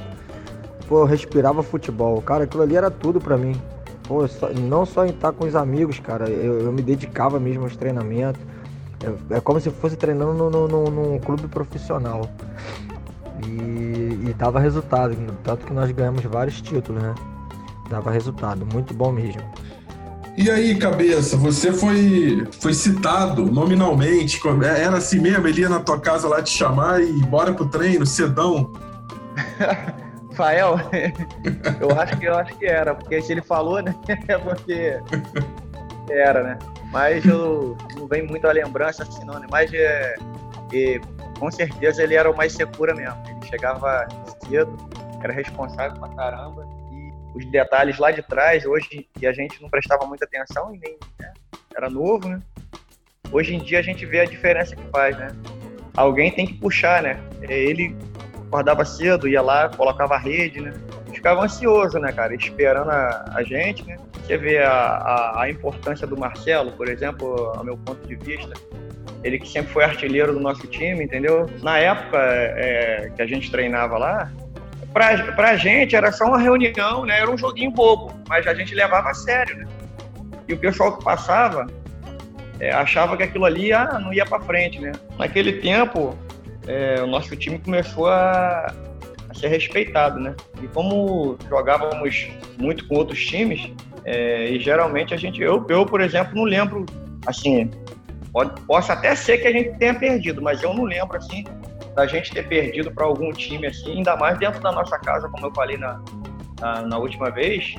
Pô, 0.89 1.01
eu 1.01 1.05
respirava 1.05 1.63
futebol. 1.63 2.21
Cara, 2.23 2.45
aquilo 2.45 2.63
ali 2.63 2.75
era 2.75 2.91
tudo 2.91 3.21
pra 3.21 3.37
mim. 3.37 3.55
Pô, 4.07 4.27
só, 4.29 4.51
não 4.51 4.85
só 4.85 5.07
em 5.07 5.11
estar 5.11 5.33
com 5.33 5.47
os 5.47 5.57
amigos, 5.57 5.99
cara, 5.99 6.29
eu, 6.29 6.61
eu 6.61 6.73
me 6.73 6.83
dedicava 6.83 7.41
mesmo 7.41 7.65
aos 7.65 7.77
treinamentos. 7.77 8.41
É, 9.31 9.37
é 9.37 9.41
como 9.41 9.61
se 9.61 9.71
fosse 9.71 9.97
treinando 9.97 10.35
no, 10.35 10.51
no, 10.51 10.69
no, 10.69 10.91
num 10.91 11.19
clube 11.19 11.49
profissional. 11.49 12.29
E, 13.47 14.29
e 14.29 14.35
dava 14.37 14.61
resultado, 14.61 15.17
tanto 15.43 15.67
que 15.67 15.73
nós 15.73 15.91
ganhamos 15.91 16.23
vários 16.25 16.61
títulos, 16.61 17.03
né? 17.03 17.15
Dava 17.91 18.11
resultado, 18.11 18.67
muito 18.67 18.95
bom 18.95 19.13
mesmo. 19.13 19.43
E 20.37 20.51
aí, 20.51 20.75
cabeça, 20.77 21.37
você 21.37 21.73
foi, 21.73 22.47
foi 22.61 22.75
citado 22.75 23.45
nominalmente, 23.47 24.41
era 24.65 24.97
assim 24.97 25.21
mesmo, 25.21 25.47
ele 25.47 25.61
ia 25.61 25.69
na 25.69 25.79
tua 25.79 26.01
casa 26.01 26.27
lá 26.27 26.43
te 26.43 26.51
chamar 26.51 27.01
e 27.01 27.13
bora 27.23 27.55
pro 27.55 27.67
treino, 27.67 28.05
cedão. 28.05 28.73
Rafael, 30.35 30.75
eu 31.81 32.01
acho 32.01 32.19
que 32.19 32.27
eu 32.27 32.35
acho 32.35 32.59
que 32.59 32.67
era, 32.67 32.93
porque 32.93 33.23
se 33.23 33.33
ele 33.33 33.43
falou, 33.43 33.81
né? 33.81 33.95
É 34.27 34.37
porque 34.37 35.01
era, 36.11 36.43
né? 36.43 36.59
Mas 36.91 37.25
eu 37.25 37.77
não 37.97 38.09
vem 38.09 38.27
muito 38.27 38.47
a 38.47 38.53
lembrança 38.53 39.05
assim, 39.05 39.25
não, 39.25 39.39
né? 39.39 39.47
Mas 39.49 39.73
é, 39.73 40.17
é, 40.73 41.01
com 41.39 41.51
certeza 41.53 42.03
ele 42.03 42.17
era 42.17 42.29
o 42.29 42.37
mais 42.37 42.53
segura 42.53 42.95
mesmo. 42.95 43.17
Ele 43.29 43.47
chegava 43.49 44.09
cedo, 44.45 44.77
era 45.23 45.33
responsável 45.33 45.99
pra 46.01 46.09
caramba. 46.11 46.67
E 46.93 47.39
os 47.39 47.47
detalhes 47.53 47.99
lá 47.99 48.11
de 48.11 48.23
trás, 48.23 48.67
hoje, 48.67 49.09
que 49.15 49.27
a 49.27 49.33
gente 49.33 49.63
não 49.63 49.71
prestava 49.71 50.05
muita 50.05 50.25
atenção 50.25 50.75
e 50.75 50.79
nem 50.79 50.99
né? 51.21 51.33
era 51.77 51.89
novo, 51.89 52.29
né? 52.29 52.41
Hoje 53.31 53.55
em 53.55 53.59
dia 53.59 53.79
a 53.79 53.83
gente 53.83 54.05
vê 54.05 54.21
a 54.21 54.25
diferença 54.25 54.75
que 54.75 54.85
faz, 54.91 55.17
né? 55.17 55.29
Alguém 55.97 56.33
tem 56.33 56.45
que 56.45 56.55
puxar, 56.55 57.03
né? 57.03 57.21
Ele 57.41 57.97
acordava 58.55 58.85
cedo, 58.85 59.27
ia 59.27 59.43
lá, 59.43 59.69
colocava 59.69 60.15
a 60.15 60.19
rede, 60.19 60.61
né? 60.61 60.73
Ficava 61.13 61.43
ansioso, 61.43 61.99
né, 61.99 62.13
cara, 62.13 62.35
esperando 62.35 62.91
a, 62.91 63.25
a 63.35 63.43
gente, 63.43 63.85
né? 63.85 63.97
Você 64.15 64.37
vê 64.37 64.59
a, 64.59 64.71
a, 64.71 65.43
a, 65.43 65.51
importância 65.51 66.07
do 66.07 66.17
Marcelo, 66.17 66.71
por 66.73 66.89
exemplo, 66.89 67.53
ao 67.57 67.65
meu 67.65 67.77
ponto 67.77 68.07
de 68.07 68.15
vista, 68.15 68.55
ele 69.25 69.39
que 69.39 69.49
sempre 69.49 69.73
foi 69.73 69.85
artilheiro 69.85 70.33
do 70.33 70.41
nosso 70.41 70.67
time, 70.69 71.05
entendeu? 71.05 71.51
Na 71.63 71.79
época 71.79 72.19
é, 72.19 73.11
que 73.15 73.21
a 73.21 73.27
gente 73.27 73.51
treinava 73.51 73.99
lá, 73.99 74.31
pra, 74.93 75.33
pra 75.33 75.57
gente 75.57 75.97
era 75.97 76.13
só 76.13 76.27
uma 76.27 76.39
reunião, 76.39 77.05
né? 77.05 77.21
Era 77.21 77.31
um 77.31 77.37
joguinho 77.37 77.73
bobo, 77.73 78.15
mas 78.29 78.47
a 78.47 78.55
gente 78.55 78.75
levava 78.75 79.11
a 79.11 79.15
sério, 79.15 79.57
né? 79.57 79.67
E 80.47 80.55
o 80.55 80.59
pessoal 80.59 80.97
que 80.97 81.05
passava 81.05 81.67
é, 82.61 82.71
achava 82.71 83.17
que 83.17 83.25
aquilo 83.25 83.47
ali 83.47 83.73
ah, 83.73 83.99
não 84.01 84.13
ia 84.13 84.25
para 84.25 84.41
frente, 84.41 84.79
né? 84.79 84.93
Naquele 85.19 85.55
tempo, 85.55 86.17
é, 86.67 87.03
o 87.03 87.07
nosso 87.07 87.35
time 87.37 87.59
começou 87.59 88.09
a, 88.09 88.73
a, 89.29 89.35
ser 89.35 89.49
respeitado, 89.49 90.19
né? 90.19 90.35
E 90.63 90.69
como 90.69 91.37
jogávamos 91.49 92.29
muito 92.59 92.87
com 92.89 92.97
outros 92.97 93.25
times, 93.25 93.73
é, 94.05 94.51
e 94.51 94.61
geralmente 94.61 95.15
a 95.15 95.17
gente, 95.17 95.41
eu, 95.41 95.65
eu, 95.69 95.87
por 95.87 96.01
exemplo, 96.01 96.35
não 96.35 96.45
lembro, 96.45 96.85
assim, 97.27 97.71
pode, 98.33 98.61
posso 98.63 98.93
até 98.93 99.15
ser 99.15 99.39
que 99.39 99.47
a 99.47 99.53
gente 99.53 99.79
tenha 99.79 99.95
perdido, 99.95 100.43
mas 100.43 100.63
eu 100.63 100.73
não 100.75 100.85
lembro, 100.85 101.17
assim, 101.17 101.45
da 101.95 102.07
gente 102.07 102.33
ter 102.33 102.47
perdido 102.49 102.91
para 102.91 103.05
algum 103.05 103.31
time, 103.33 103.67
assim, 103.67 103.99
ainda 103.99 104.17
mais 104.17 104.39
dentro 104.39 104.61
da 104.61 104.73
nossa 104.73 104.99
casa, 104.99 105.29
como 105.29 105.47
eu 105.47 105.55
falei 105.55 105.77
na, 105.77 106.03
na, 106.61 106.83
na 106.83 106.99
última 106.99 107.31
vez, 107.31 107.75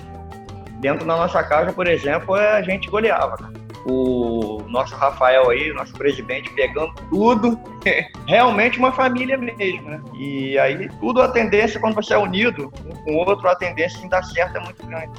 dentro 0.79 1.05
da 1.05 1.17
nossa 1.17 1.43
casa, 1.43 1.73
por 1.73 1.87
exemplo, 1.87 2.35
é, 2.35 2.57
a 2.57 2.61
gente 2.61 2.89
goleava. 2.89 3.51
O 3.85 4.63
nosso 4.67 4.95
Rafael 4.95 5.49
aí, 5.49 5.71
nosso 5.73 5.93
presidente, 5.93 6.51
pegando 6.53 6.93
tudo. 7.09 7.59
Realmente 8.27 8.79
uma 8.79 8.91
família 8.91 9.37
mesmo, 9.37 9.89
né? 9.89 10.01
E 10.13 10.57
aí 10.57 10.89
tudo 10.99 11.21
a 11.21 11.27
tendência, 11.27 11.79
quando 11.79 11.93
você 11.93 12.13
é 12.13 12.17
unido 12.17 12.71
um 12.85 12.95
com 13.03 13.11
o 13.11 13.17
outro, 13.17 13.47
a 13.47 13.55
tendência 13.55 14.03
em 14.03 14.09
dar 14.09 14.23
certo 14.23 14.57
é 14.57 14.59
muito 14.59 14.85
grande. 14.87 15.11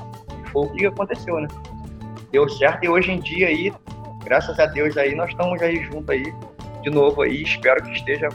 Foi 0.52 0.66
o 0.66 0.73
que 0.73 0.87
aconteceu, 0.87 1.40
né? 1.40 1.49
Deu 2.32 2.49
certo 2.49 2.85
e 2.85 2.88
hoje 2.88 3.12
em 3.12 3.20
dia 3.20 3.49
aí, 3.49 3.73
graças 4.25 4.58
a 4.58 4.66
Deus 4.66 4.96
aí, 4.96 5.14
nós 5.14 5.30
estamos 5.30 5.62
aí 5.62 5.85
juntos 5.85 6.11
aí, 6.11 6.35
de 6.82 6.90
novo 6.90 7.23
aí, 7.23 7.42
espero 7.42 7.82
que 7.85 7.92
esteja 7.92 8.28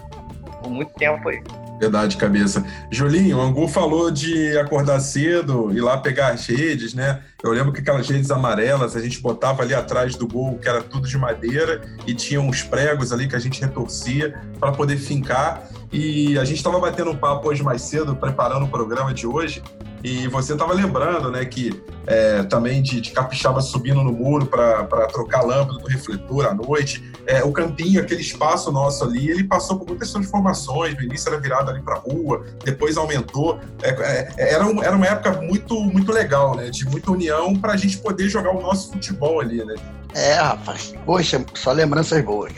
por 0.63 0.69
muito 0.69 0.93
tempo 0.93 1.27
aí. 1.27 1.41
Verdade, 1.81 2.15
cabeça. 2.15 2.63
Julinho, 2.91 3.39
o 3.39 3.41
Angu 3.41 3.67
falou 3.67 4.11
de 4.11 4.55
acordar 4.59 4.99
cedo, 4.99 5.75
ir 5.75 5.81
lá 5.81 5.97
pegar 5.97 6.27
as 6.27 6.45
redes, 6.45 6.93
né? 6.93 7.21
Eu 7.43 7.49
lembro 7.49 7.73
que 7.73 7.79
aquelas 7.81 8.07
redes 8.07 8.29
amarelas 8.29 8.95
a 8.95 8.99
gente 8.99 9.19
botava 9.19 9.63
ali 9.63 9.73
atrás 9.73 10.15
do 10.15 10.27
gol, 10.27 10.59
que 10.59 10.69
era 10.69 10.83
tudo 10.83 11.07
de 11.07 11.17
madeira, 11.17 11.81
e 12.05 12.13
tinha 12.13 12.39
uns 12.39 12.61
pregos 12.61 13.11
ali 13.11 13.27
que 13.27 13.35
a 13.35 13.39
gente 13.39 13.59
retorcia 13.59 14.39
para 14.59 14.71
poder 14.71 14.95
fincar. 14.97 15.67
E 15.91 16.37
a 16.37 16.45
gente 16.45 16.57
estava 16.57 16.79
batendo 16.79 17.09
um 17.09 17.17
papo 17.17 17.49
hoje 17.49 17.63
mais 17.63 17.81
cedo, 17.81 18.15
preparando 18.15 18.65
o 18.65 18.69
programa 18.69 19.11
de 19.11 19.25
hoje, 19.25 19.63
e 20.03 20.27
você 20.27 20.53
estava 20.53 20.73
lembrando, 20.73 21.31
né, 21.31 21.45
que 21.45 21.81
é, 22.07 22.43
também 22.43 22.81
de, 22.81 22.99
de 22.99 23.11
capixaba 23.11 23.61
subindo 23.61 24.03
no 24.03 24.11
muro 24.11 24.47
para 24.47 25.07
trocar 25.07 25.41
lâmpada 25.41 25.79
do 25.79 25.87
refletor 25.87 26.47
à 26.47 26.53
noite. 26.53 27.03
É, 27.27 27.43
o 27.43 27.51
campinho, 27.51 28.01
aquele 28.01 28.21
espaço 28.21 28.71
nosso 28.71 29.03
ali, 29.03 29.29
ele 29.29 29.43
passou 29.43 29.77
por 29.77 29.87
muitas 29.87 30.11
transformações. 30.11 30.95
No 30.95 31.03
início 31.03 31.29
era 31.29 31.39
virado 31.39 31.69
ali 31.69 31.81
para 31.81 31.95
rua, 31.95 32.43
depois 32.63 32.97
aumentou. 32.97 33.59
É, 33.83 33.89
é, 34.37 34.53
era, 34.53 34.65
um, 34.65 34.81
era 34.81 34.95
uma 34.95 35.05
época 35.05 35.33
muito, 35.41 35.79
muito 35.79 36.11
legal, 36.11 36.55
né, 36.55 36.69
de 36.69 36.85
muita 36.85 37.11
união 37.11 37.55
para 37.55 37.73
a 37.73 37.77
gente 37.77 37.97
poder 37.99 38.27
jogar 38.27 38.51
o 38.51 38.61
nosso 38.61 38.91
futebol 38.91 39.39
ali, 39.39 39.63
né? 39.63 39.75
É, 40.15 40.33
rapaz. 40.33 40.93
Poxa, 41.05 41.45
só 41.53 41.71
lembranças 41.71 42.23
boas. 42.23 42.53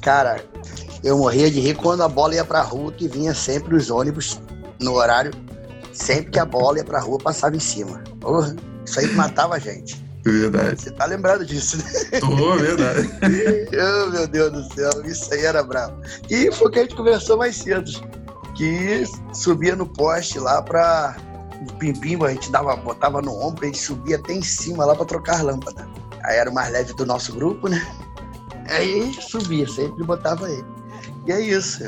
Cara, 0.00 0.42
eu 1.04 1.18
morria 1.18 1.50
de 1.50 1.60
rir 1.60 1.74
quando 1.74 2.02
a 2.02 2.08
bola 2.08 2.34
ia 2.34 2.44
para 2.44 2.60
a 2.60 2.62
rua, 2.62 2.90
que 2.90 3.06
vinha 3.06 3.34
sempre 3.34 3.76
os 3.76 3.90
ônibus 3.90 4.40
no 4.80 4.94
horário 4.94 5.32
Sempre 5.98 6.30
que 6.30 6.38
a 6.38 6.44
bola 6.44 6.78
ia 6.78 6.84
pra 6.84 7.00
rua, 7.00 7.18
passava 7.18 7.56
em 7.56 7.60
cima. 7.60 8.02
Porra, 8.20 8.54
isso 8.86 9.00
aí 9.00 9.08
matava 9.14 9.56
a 9.56 9.58
gente. 9.58 10.00
Verdade. 10.24 10.80
Você 10.80 10.90
tá 10.92 11.06
lembrado 11.06 11.44
disso, 11.44 11.78
né? 11.78 12.20
Tô, 12.20 12.56
verdade. 12.56 13.10
oh, 13.74 14.10
meu 14.10 14.26
Deus 14.28 14.52
do 14.52 14.74
céu, 14.74 14.90
isso 15.04 15.32
aí 15.34 15.44
era 15.44 15.62
bravo. 15.62 16.00
E 16.30 16.52
foi 16.52 16.68
o 16.68 16.70
que 16.70 16.78
a 16.78 16.82
gente 16.82 16.94
conversou 16.94 17.36
mais 17.36 17.56
cedo. 17.56 17.90
Que 18.54 19.04
subia 19.32 19.74
no 19.74 19.86
poste 19.86 20.38
lá 20.38 20.62
pra. 20.62 21.16
O 21.60 22.24
a 22.24 22.30
gente 22.30 22.52
dava, 22.52 22.76
botava 22.76 23.20
no 23.20 23.34
ombro, 23.34 23.64
a 23.64 23.66
gente 23.66 23.80
subia 23.80 24.16
até 24.16 24.32
em 24.32 24.42
cima 24.42 24.84
lá 24.84 24.94
pra 24.94 25.04
trocar 25.04 25.42
lâmpada. 25.42 25.88
Aí 26.22 26.36
era 26.36 26.48
o 26.48 26.54
mais 26.54 26.70
leve 26.70 26.92
do 26.92 27.04
nosso 27.04 27.32
grupo, 27.32 27.68
né? 27.68 27.84
Aí 28.68 29.12
subia, 29.20 29.66
sempre 29.66 30.04
botava 30.04 30.48
ele. 30.48 30.64
E 31.26 31.32
é 31.32 31.40
isso. 31.40 31.82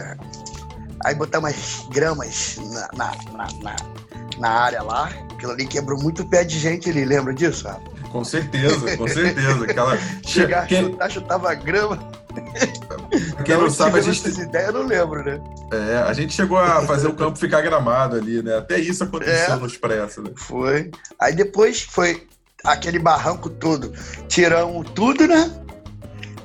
Aí 1.04 1.14
botava 1.14 1.46
umas 1.46 1.86
gramas 1.90 2.58
na, 2.72 2.88
na, 2.94 3.16
na, 3.32 3.48
na 3.62 3.99
na 4.40 4.50
área 4.50 4.82
lá. 4.82 5.10
Aquilo 5.32 5.52
ali 5.52 5.66
quebrou 5.66 6.00
muito 6.00 6.26
pé 6.26 6.42
de 6.42 6.58
gente 6.58 6.90
ali, 6.90 7.04
lembra 7.04 7.32
disso, 7.32 7.68
Rafa? 7.68 7.82
Com 8.10 8.24
certeza, 8.24 8.96
com 8.96 9.06
certeza. 9.06 9.64
Aquela... 9.64 9.96
Chegar 10.26 10.66
Quem... 10.66 10.84
chutar, 10.84 11.10
chutava 11.10 11.54
grama. 11.54 11.98
Quem 13.44 13.54
não, 13.54 13.62
não 13.64 13.70
sabe, 13.70 13.98
a 13.98 14.02
gente. 14.02 14.28
Ideia, 14.40 14.72
não 14.72 14.86
lembro, 14.86 15.24
né? 15.24 15.40
É, 15.72 15.98
a 15.98 16.12
gente 16.12 16.32
chegou 16.32 16.58
a 16.58 16.82
fazer 16.82 17.08
o 17.08 17.14
campo 17.14 17.38
ficar 17.38 17.60
gramado 17.60 18.16
ali, 18.16 18.42
né? 18.42 18.56
Até 18.56 18.78
isso 18.78 19.02
aconteceu 19.04 19.54
é, 19.54 19.56
no 19.56 19.66
Expresso, 19.66 20.22
né? 20.22 20.30
Foi. 20.36 20.90
Aí 21.18 21.34
depois 21.34 21.82
foi 21.82 22.26
aquele 22.64 22.98
barranco 22.98 23.50
todo. 23.50 23.92
Tiramos 24.28 24.88
tudo, 24.90 25.26
né? 25.26 25.50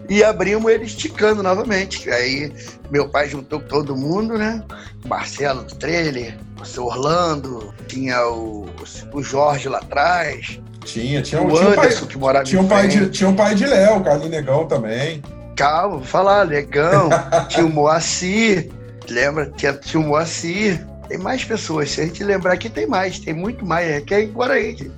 E 0.10 0.24
abrimos 0.24 0.72
ele 0.72 0.86
esticando 0.86 1.42
novamente. 1.42 2.10
Aí 2.10 2.54
meu 2.92 3.10
pai 3.10 3.28
juntou 3.28 3.60
todo 3.60 3.96
mundo, 3.96 4.38
né? 4.38 4.64
Marcelo 5.08 5.64
do 5.64 5.76
trailer, 5.76 6.38
o 6.60 6.66
seu 6.66 6.86
Orlando, 6.86 7.74
tinha 7.88 8.28
o, 8.28 8.68
o 9.14 9.24
Jorge 9.24 9.70
lá 9.70 9.80
atrás. 9.80 10.60
Tinha, 10.84 11.22
tinha 11.22 11.42
o, 11.42 11.52
tinha 11.52 11.70
Anderson 11.70 12.00
pai, 12.02 12.10
que 12.10 12.18
morava 12.18 12.46
tinha 12.46 12.62
um 12.62 12.68
pai 12.68 12.88
de 12.88 13.10
Tinha 13.10 13.30
um 13.30 13.36
pai 13.36 13.56
de 13.56 13.66
Léo, 13.66 14.04
Carlinhos 14.04 14.32
Negão 14.32 14.68
também. 14.68 15.22
Calma, 15.56 15.98
vou 15.98 16.06
falar, 16.06 16.46
Negão. 16.46 17.10
tinha 17.50 17.66
o 17.66 17.70
Moacir, 17.70 18.70
lembra? 19.10 19.52
Tinha, 19.58 19.74
tinha 19.74 20.02
o 20.02 20.08
Moacir. 20.08 20.86
Tem 21.08 21.18
mais 21.18 21.44
pessoas, 21.44 21.92
se 21.92 22.02
a 22.02 22.06
gente 22.06 22.24
lembrar 22.24 22.54
aqui 22.54 22.68
tem 22.68 22.88
mais, 22.88 23.20
tem 23.20 23.34
muito 23.34 23.66
mais. 23.66 23.88
É 23.88 24.02
que 24.02 24.14
agora 24.14 24.56
a 24.56 24.62
gente 24.62 24.92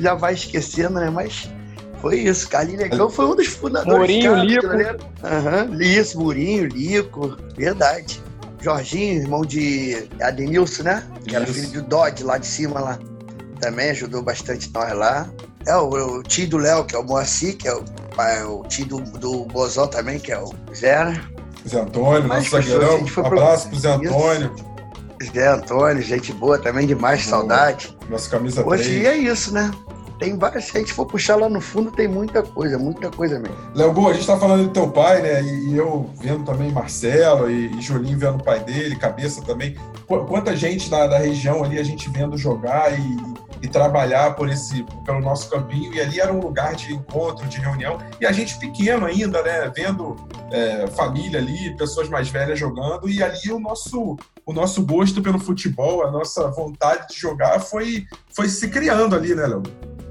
já 0.00 0.14
vai 0.14 0.34
esquecendo, 0.34 0.98
né? 0.98 1.08
Mas 1.08 1.48
foi 2.02 2.18
isso. 2.18 2.48
Carlinhos 2.48 2.82
Negão 2.82 3.08
foi 3.08 3.26
um 3.26 3.36
dos 3.36 3.46
fundadores. 3.46 3.96
Mourinho, 3.96 4.34
Lico. 4.44 4.66
Aham, 5.22 5.68
uhum, 5.70 5.80
isso, 5.80 6.18
Mourinho, 6.18 6.66
Lico, 6.66 7.36
verdade. 7.56 8.20
Jorginho, 8.60 9.22
irmão 9.22 9.42
de 9.42 10.08
Adenilson, 10.20 10.82
né? 10.82 11.04
Que 11.24 11.36
era 11.36 11.46
filho 11.46 11.70
do 11.70 11.82
Dodge 11.82 12.24
lá 12.24 12.38
de 12.38 12.46
cima 12.46 12.80
lá. 12.80 12.98
Também 13.60 13.90
ajudou 13.90 14.20
bastante 14.20 14.70
nós 14.74 14.92
lá. 14.92 15.30
É 15.66 15.76
o, 15.76 15.88
o 15.88 16.22
tio 16.24 16.48
do 16.48 16.58
Léo, 16.58 16.84
que 16.84 16.96
é 16.96 16.98
o 16.98 17.04
Moacir, 17.04 17.56
que 17.56 17.68
é 17.68 17.74
o, 17.74 17.84
é 18.18 18.44
o 18.44 18.64
tio 18.64 18.84
do, 18.86 19.00
do 19.00 19.44
Bozão 19.46 19.86
também, 19.86 20.18
que 20.18 20.32
é 20.32 20.38
o 20.38 20.50
Zé. 20.74 21.04
Né? 21.04 21.24
Zé 21.68 21.80
Antônio, 21.80 22.26
nosso 22.26 22.50
zagueirão. 22.50 22.98
Um 23.00 23.26
abraço 23.26 23.68
pro 23.68 23.78
Zé 23.78 23.92
Antônio. 23.92 24.52
Isso. 25.20 25.32
Zé 25.32 25.46
Antônio, 25.46 26.02
gente 26.02 26.32
boa 26.32 26.58
também, 26.58 26.84
demais, 26.84 27.24
boa. 27.24 27.38
saudade. 27.38 27.96
Nossa 28.08 28.28
camisa 28.28 28.66
Hoje 28.66 29.00
3. 29.00 29.04
é 29.06 29.16
isso, 29.16 29.54
né? 29.54 29.70
Tem 30.22 30.38
várias, 30.38 30.66
se 30.66 30.76
a 30.76 30.80
gente 30.80 30.92
for 30.92 31.04
puxar 31.04 31.34
lá 31.34 31.48
no 31.48 31.60
fundo, 31.60 31.90
tem 31.90 32.06
muita 32.06 32.44
coisa, 32.44 32.78
muita 32.78 33.10
coisa 33.10 33.40
mesmo. 33.40 33.56
Léo 33.74 33.92
Boa, 33.92 34.12
a 34.12 34.14
gente 34.14 34.24
tá 34.24 34.38
falando 34.38 34.68
do 34.68 34.70
teu 34.70 34.88
pai, 34.88 35.20
né? 35.20 35.42
E, 35.42 35.76
eu 35.76 36.08
vendo 36.20 36.44
também 36.44 36.70
Marcelo 36.70 37.50
e, 37.50 37.76
e 37.76 37.80
Julinho 37.80 38.16
vendo 38.16 38.36
o 38.36 38.44
pai 38.44 38.60
dele, 38.60 38.94
cabeça 38.94 39.42
também. 39.42 39.76
Quanta 40.06 40.56
gente 40.56 40.88
da, 40.88 41.08
da 41.08 41.18
região 41.18 41.64
ali 41.64 41.76
a 41.76 41.82
gente 41.82 42.08
vendo 42.08 42.38
jogar 42.38 42.96
e, 42.96 43.16
e 43.62 43.66
trabalhar 43.66 44.36
por 44.36 44.48
esse, 44.48 44.84
pelo 45.04 45.20
nosso 45.20 45.50
campinho. 45.50 45.92
E 45.92 46.00
ali 46.00 46.20
era 46.20 46.32
um 46.32 46.40
lugar 46.40 46.76
de 46.76 46.94
encontro, 46.94 47.48
de 47.48 47.58
reunião. 47.58 47.98
E 48.20 48.26
a 48.26 48.30
gente 48.30 48.56
pequeno 48.58 49.06
ainda, 49.06 49.42
né? 49.42 49.72
Vendo 49.74 50.14
é, 50.52 50.86
família 50.86 51.40
ali, 51.40 51.76
pessoas 51.76 52.08
mais 52.08 52.28
velhas 52.28 52.60
jogando. 52.60 53.08
E 53.08 53.20
ali 53.24 53.50
o 53.50 53.58
nosso, 53.58 54.16
o 54.46 54.52
nosso 54.52 54.86
gosto 54.86 55.20
pelo 55.20 55.40
futebol, 55.40 56.06
a 56.06 56.12
nossa 56.12 56.48
vontade 56.52 57.08
de 57.08 57.20
jogar 57.20 57.58
foi, 57.58 58.04
foi 58.32 58.48
se 58.48 58.68
criando 58.68 59.16
ali, 59.16 59.34
né, 59.34 59.48
Léo? 59.48 59.62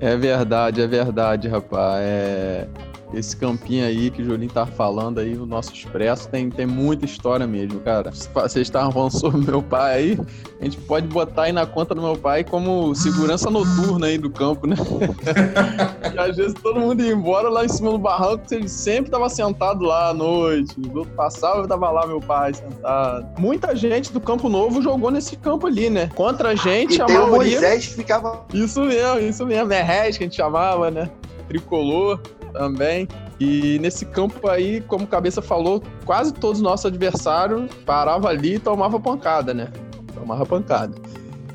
É 0.01 0.17
verdade, 0.17 0.81
é 0.81 0.87
verdade, 0.87 1.47
rapaz. 1.47 2.01
É... 2.03 2.67
Esse 3.13 3.35
campinho 3.35 3.85
aí 3.85 4.09
que 4.09 4.21
o 4.21 4.25
Julinho 4.25 4.51
tá 4.51 4.65
falando 4.65 5.19
aí, 5.19 5.35
o 5.35 5.45
nosso 5.45 5.73
expresso, 5.73 6.29
tem, 6.29 6.49
tem 6.49 6.65
muita 6.65 7.05
história 7.05 7.45
mesmo, 7.45 7.79
cara. 7.81 8.11
Vocês 8.11 8.67
estavam 8.67 8.91
falando 8.91 9.11
sobre 9.11 9.41
meu 9.45 9.61
pai 9.61 9.93
aí, 9.93 10.19
a 10.59 10.63
gente 10.63 10.77
pode 10.77 11.07
botar 11.07 11.43
aí 11.43 11.51
na 11.51 11.65
conta 11.65 11.93
do 11.93 12.01
meu 12.01 12.15
pai 12.15 12.43
como 12.43 12.95
segurança 12.95 13.49
noturna 13.49 14.07
aí 14.07 14.17
do 14.17 14.29
campo, 14.29 14.65
né? 14.65 14.75
e 16.13 16.19
às 16.19 16.37
vezes 16.37 16.53
todo 16.53 16.79
mundo 16.79 17.03
ia 17.03 17.11
embora 17.11 17.49
lá 17.49 17.65
em 17.65 17.69
cima 17.69 17.91
do 17.91 17.97
barranco, 17.97 18.43
ele 18.51 18.69
sempre 18.69 19.11
tava 19.11 19.27
sentado 19.29 19.83
lá 19.83 20.09
à 20.09 20.13
noite. 20.13 20.75
O 20.79 20.99
outro 20.99 21.13
passava 21.13 21.65
e 21.65 21.67
tava 21.67 21.89
lá 21.91 22.07
meu 22.07 22.19
pai 22.19 22.53
sentado. 22.53 23.27
Muita 23.39 23.75
gente 23.75 24.13
do 24.13 24.21
Campo 24.21 24.47
Novo 24.47 24.81
jogou 24.81 25.11
nesse 25.11 25.35
campo 25.35 25.67
ali, 25.67 25.89
né? 25.89 26.09
Contra 26.15 26.49
a 26.49 26.55
gente, 26.55 26.97
e 26.97 27.01
a 27.01 27.07
maioria... 27.07 27.27
o 27.27 27.35
Moisés 27.35 27.85
ficava... 27.85 28.45
Isso 28.53 28.81
mesmo, 28.81 29.19
isso 29.19 29.45
mesmo. 29.45 29.73
É 29.73 29.81
Rez 29.81 30.17
que 30.17 30.23
a 30.23 30.27
gente 30.27 30.35
chamava, 30.35 30.89
né? 30.89 31.09
Tricolor 31.51 32.17
também. 32.53 33.07
E 33.39 33.77
nesse 33.79 34.05
campo 34.05 34.47
aí, 34.47 34.81
como 34.81 35.05
cabeça 35.05 35.41
falou, 35.41 35.83
quase 36.05 36.33
todos 36.33 36.59
os 36.59 36.63
nossos 36.63 36.85
adversários 36.85 37.69
paravam 37.85 38.29
ali 38.29 38.55
e 38.55 38.59
tomavam 38.59 39.01
pancada, 39.01 39.53
né? 39.53 39.67
Tomava 40.13 40.45
pancada. 40.45 40.95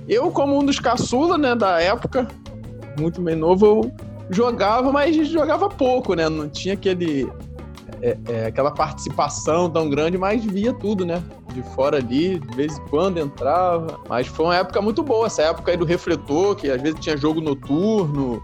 Eu, 0.06 0.30
como 0.30 0.58
um 0.58 0.64
dos 0.64 0.78
caçula, 0.78 1.38
né, 1.38 1.54
da 1.54 1.80
época, 1.80 2.28
muito 2.98 3.20
bem 3.20 3.34
novo, 3.34 3.66
eu 3.66 3.92
jogava, 4.30 4.92
mas 4.92 5.16
jogava 5.28 5.68
pouco, 5.68 6.14
né? 6.14 6.28
Não 6.28 6.48
tinha 6.48 6.74
aquele 6.74 7.28
é, 8.02 8.18
é, 8.28 8.46
aquela 8.46 8.70
participação 8.70 9.70
tão 9.70 9.88
grande, 9.88 10.18
mas 10.18 10.44
via 10.44 10.72
tudo, 10.72 11.04
né? 11.04 11.22
De 11.52 11.62
fora 11.74 11.96
ali, 11.96 12.38
de 12.38 12.56
vez 12.56 12.78
em 12.78 12.82
quando 12.88 13.18
entrava. 13.18 13.98
Mas 14.08 14.26
foi 14.26 14.46
uma 14.46 14.56
época 14.56 14.82
muito 14.82 15.02
boa, 15.02 15.26
essa 15.26 15.42
época 15.42 15.70
aí 15.70 15.76
do 15.76 15.84
refletor, 15.84 16.56
que 16.56 16.70
às 16.70 16.80
vezes 16.80 17.00
tinha 17.00 17.16
jogo 17.16 17.40
noturno, 17.40 18.42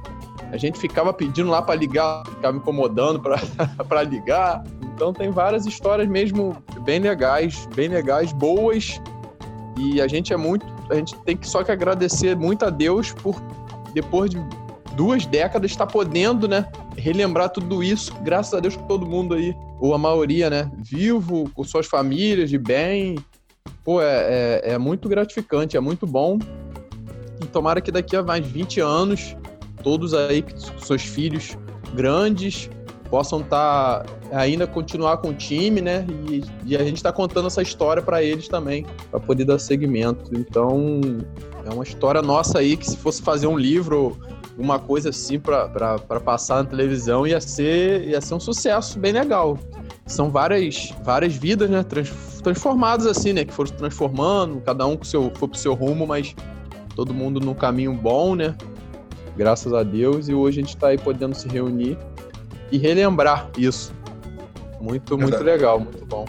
a 0.52 0.58
gente 0.58 0.78
ficava 0.78 1.12
pedindo 1.14 1.50
lá 1.50 1.62
para 1.62 1.74
ligar, 1.74 2.24
ficava 2.26 2.56
incomodando 2.56 3.18
para 3.20 4.02
ligar. 4.04 4.62
Então 4.94 5.12
tem 5.12 5.30
várias 5.30 5.64
histórias 5.64 6.06
mesmo 6.06 6.62
bem 6.84 7.00
legais, 7.00 7.66
bem 7.74 7.88
legais, 7.88 8.32
boas. 8.32 9.00
E 9.78 9.98
a 10.00 10.06
gente 10.06 10.30
é 10.30 10.36
muito, 10.36 10.66
a 10.90 10.94
gente 10.94 11.16
tem 11.20 11.38
que 11.38 11.48
só 11.48 11.64
que 11.64 11.72
agradecer 11.72 12.36
muito 12.36 12.66
a 12.66 12.70
Deus 12.70 13.12
por 13.12 13.34
depois 13.94 14.30
de 14.30 14.38
duas 14.94 15.24
décadas 15.24 15.70
estar 15.70 15.86
podendo, 15.86 16.46
né, 16.46 16.70
relembrar 16.98 17.48
tudo 17.48 17.82
isso, 17.82 18.14
graças 18.22 18.52
a 18.52 18.60
Deus 18.60 18.76
com 18.76 18.86
todo 18.86 19.06
mundo 19.06 19.34
aí, 19.34 19.56
ou 19.80 19.94
a 19.94 19.98
maioria, 19.98 20.50
né, 20.50 20.70
vivo, 20.76 21.50
com 21.54 21.64
suas 21.64 21.86
famílias, 21.86 22.50
de 22.50 22.58
bem. 22.58 23.16
Pô, 23.82 24.02
é, 24.02 24.60
é, 24.64 24.72
é 24.74 24.78
muito 24.78 25.08
gratificante, 25.08 25.78
é 25.78 25.80
muito 25.80 26.06
bom 26.06 26.38
tomara 27.52 27.80
que 27.80 27.92
daqui 27.92 28.16
a 28.16 28.22
mais 28.22 28.44
20 28.46 28.80
anos, 28.80 29.36
todos 29.82 30.14
aí, 30.14 30.44
seus 30.78 31.02
filhos 31.02 31.56
grandes, 31.94 32.70
possam 33.10 33.40
estar 33.40 34.04
tá, 34.04 34.06
ainda 34.32 34.66
continuar 34.66 35.18
com 35.18 35.28
o 35.28 35.34
time, 35.34 35.80
né? 35.80 36.06
E, 36.30 36.42
e 36.64 36.76
a 36.76 36.82
gente 36.82 36.96
está 36.96 37.12
contando 37.12 37.46
essa 37.46 37.60
história 37.60 38.02
para 38.02 38.22
eles 38.22 38.48
também, 38.48 38.86
para 39.10 39.20
poder 39.20 39.44
dar 39.44 39.58
segmento. 39.58 40.30
Então, 40.34 41.00
é 41.64 41.72
uma 41.72 41.84
história 41.84 42.22
nossa 42.22 42.58
aí 42.58 42.76
que 42.76 42.88
se 42.88 42.96
fosse 42.96 43.20
fazer 43.20 43.46
um 43.46 43.58
livro 43.58 44.18
uma 44.58 44.78
coisa 44.78 45.10
assim 45.10 45.38
para 45.38 45.98
passar 46.24 46.62
na 46.62 46.70
televisão 46.70 47.26
ia 47.26 47.40
ser, 47.40 48.08
ia 48.08 48.20
ser 48.20 48.34
um 48.34 48.40
sucesso 48.40 48.98
bem 48.98 49.12
legal. 49.12 49.58
São 50.06 50.30
várias, 50.30 50.92
várias 51.04 51.34
vidas, 51.34 51.70
né? 51.70 51.82
Trans, 51.82 52.10
transformadas 52.42 53.06
assim, 53.06 53.32
né? 53.32 53.44
Que 53.44 53.52
foram 53.52 53.68
se 53.68 53.74
transformando, 53.74 54.60
cada 54.60 54.86
um 54.86 54.96
com 54.96 55.04
seu, 55.04 55.30
foi 55.34 55.48
pro 55.48 55.58
seu 55.58 55.74
rumo, 55.74 56.06
mas 56.06 56.34
todo 56.94 57.14
mundo 57.14 57.40
num 57.40 57.54
caminho 57.54 57.94
bom, 57.94 58.34
né? 58.34 58.54
Graças 59.36 59.72
a 59.72 59.82
Deus. 59.82 60.28
E 60.28 60.34
hoje 60.34 60.60
a 60.60 60.62
gente 60.62 60.74
está 60.74 60.88
aí 60.88 60.98
podendo 60.98 61.34
se 61.34 61.48
reunir 61.48 61.98
e 62.70 62.78
relembrar 62.78 63.50
isso. 63.56 63.92
Muito, 64.80 65.16
Verdade. 65.16 65.32
muito 65.32 65.44
legal, 65.44 65.80
muito 65.80 66.04
bom. 66.06 66.24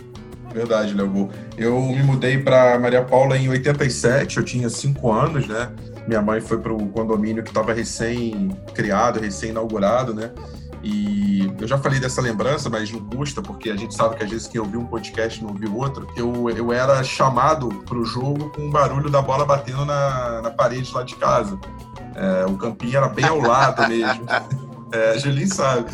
Verdade, 0.54 0.94
Léo. 0.94 1.30
Eu 1.58 1.82
me 1.82 2.04
mudei 2.04 2.38
para 2.38 2.78
Maria 2.78 3.04
Paula 3.04 3.36
em 3.38 3.50
87, 3.50 4.38
eu 4.38 4.44
tinha 4.44 4.70
5 4.70 5.12
anos, 5.12 5.48
né? 5.48 5.72
Minha 6.08 6.22
mãe 6.22 6.40
foi 6.40 6.60
para 6.60 6.72
o 6.72 6.88
condomínio 6.90 7.42
que 7.42 7.50
estava 7.50 7.74
recém-criado, 7.74 9.20
recém-inaugurado, 9.20 10.14
né? 10.14 10.32
E 10.84 11.50
eu 11.60 11.66
já 11.66 11.78
falei 11.78 11.98
dessa 11.98 12.22
lembrança, 12.22 12.70
mas 12.70 12.92
não 12.92 13.00
custa, 13.00 13.42
porque 13.42 13.70
a 13.70 13.76
gente 13.76 13.96
sabe 13.96 14.18
que 14.18 14.24
às 14.24 14.30
vezes 14.30 14.48
quem 14.48 14.60
ouviu 14.60 14.82
um 14.82 14.86
podcast 14.86 15.42
não 15.42 15.52
ouviu 15.52 15.76
outro. 15.78 16.06
Eu, 16.16 16.50
eu 16.50 16.74
era 16.74 17.02
chamado 17.04 17.70
para 17.86 17.98
o 17.98 18.04
jogo 18.04 18.50
com 18.50 18.68
o 18.68 18.70
barulho 18.70 19.10
da 19.10 19.22
bola 19.22 19.46
batendo 19.46 19.86
na, 19.86 20.42
na 20.42 20.52
parede 20.52 20.94
lá 20.94 21.04
de 21.04 21.16
casa. 21.16 21.58
É, 22.16 22.46
o 22.46 22.58
campinho 22.58 22.98
era 22.98 23.08
bem 23.08 23.26
ao 23.26 23.40
lado 23.40 23.88
mesmo. 23.88 24.26
É, 24.94 25.18
Julinho 25.18 25.52
sabe. 25.52 25.90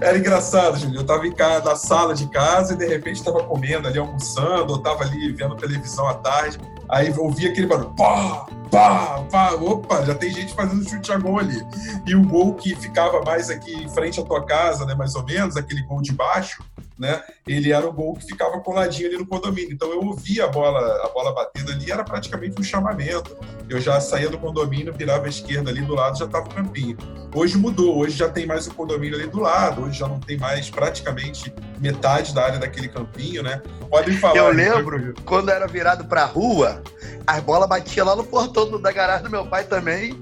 Era 0.00 0.18
engraçado, 0.18 0.76
Julinho. 0.76 1.00
Eu 1.00 1.06
tava 1.06 1.24
em 1.26 1.32
casa, 1.32 1.64
na 1.64 1.76
sala 1.76 2.14
de 2.14 2.26
casa 2.26 2.74
e 2.74 2.76
de 2.76 2.86
repente 2.86 3.16
estava 3.16 3.44
comendo 3.44 3.86
ali, 3.86 3.98
almoçando, 3.98 4.72
ou 4.72 4.78
tava 4.78 5.04
ali 5.04 5.32
vendo 5.32 5.54
televisão 5.54 6.08
à 6.08 6.14
tarde. 6.14 6.58
Aí 6.90 7.12
ouvi 7.16 7.46
aquele 7.46 7.66
barulho, 7.66 7.94
pá, 7.96 8.46
pá, 8.70 9.24
pá, 9.30 9.52
opa, 9.52 10.04
já 10.04 10.14
tem 10.14 10.32
gente 10.32 10.54
fazendo 10.54 10.88
chute 10.88 11.12
a 11.12 11.18
gol 11.18 11.38
ali. 11.38 11.64
E 12.06 12.14
o 12.14 12.26
gol 12.26 12.54
que 12.54 12.74
ficava 12.74 13.20
mais 13.22 13.48
aqui 13.48 13.72
em 13.72 13.88
frente 13.88 14.20
à 14.20 14.24
tua 14.24 14.44
casa, 14.44 14.84
né, 14.84 14.94
mais 14.94 15.14
ou 15.14 15.24
menos, 15.24 15.56
aquele 15.56 15.82
gol 15.82 16.02
de 16.02 16.12
baixo, 16.12 16.64
né, 16.98 17.22
ele 17.46 17.72
era 17.72 17.88
o 17.88 17.92
gol 17.92 18.14
que 18.14 18.26
ficava 18.26 18.60
coladinho 18.60 19.08
ali 19.08 19.16
no 19.16 19.26
condomínio. 19.26 19.72
Então 19.72 19.90
eu 19.90 20.04
ouvia 20.04 20.44
a 20.44 20.48
bola, 20.48 20.80
a 21.04 21.08
bola 21.08 21.32
batendo 21.32 21.72
ali, 21.72 21.90
era 21.90 22.04
praticamente 22.04 22.60
um 22.60 22.64
chamamento. 22.64 23.36
Eu 23.68 23.80
já 23.80 24.00
saía 24.00 24.28
do 24.28 24.36
condomínio, 24.36 24.92
virava 24.92 25.26
à 25.26 25.28
esquerda 25.28 25.70
ali 25.70 25.80
do 25.80 25.94
lado, 25.94 26.18
já 26.18 26.26
estava 26.26 26.46
o 26.46 26.54
campinho. 26.54 26.98
Hoje 27.34 27.56
mudou, 27.56 27.96
hoje 27.96 28.16
já 28.16 28.28
tem 28.28 28.44
mais 28.44 28.66
o 28.66 28.74
condomínio 28.74 29.16
ali 29.16 29.28
do 29.28 29.40
lado, 29.40 29.84
hoje 29.84 29.98
já 29.98 30.08
não 30.08 30.18
tem 30.18 30.36
mais 30.36 30.68
praticamente 30.68 31.54
metade 31.78 32.34
da 32.34 32.44
área 32.44 32.58
daquele 32.58 32.88
campinho, 32.88 33.42
né? 33.42 33.62
Podem 33.88 34.16
falar. 34.18 34.36
Eu 34.36 34.52
lembro, 34.52 35.14
quando 35.24 35.50
era 35.50 35.66
virado 35.66 36.04
pra 36.04 36.24
rua, 36.24 36.79
as 37.26 37.42
bolas 37.42 37.68
batiam 37.68 38.06
lá 38.06 38.16
no 38.16 38.24
portão 38.24 38.80
da 38.80 38.92
garagem 38.92 39.24
do 39.24 39.30
meu 39.30 39.46
pai 39.46 39.64
também. 39.64 40.18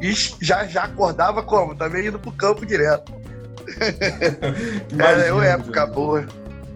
E 0.00 0.12
já 0.40 0.66
já 0.66 0.84
acordava 0.84 1.42
como? 1.42 1.74
Também 1.74 2.06
indo 2.06 2.18
pro 2.18 2.32
campo 2.32 2.66
direto. 2.66 3.12
Imagina, 4.92 5.24
era 5.24 5.46
época 5.46 5.86
boa. 5.86 6.26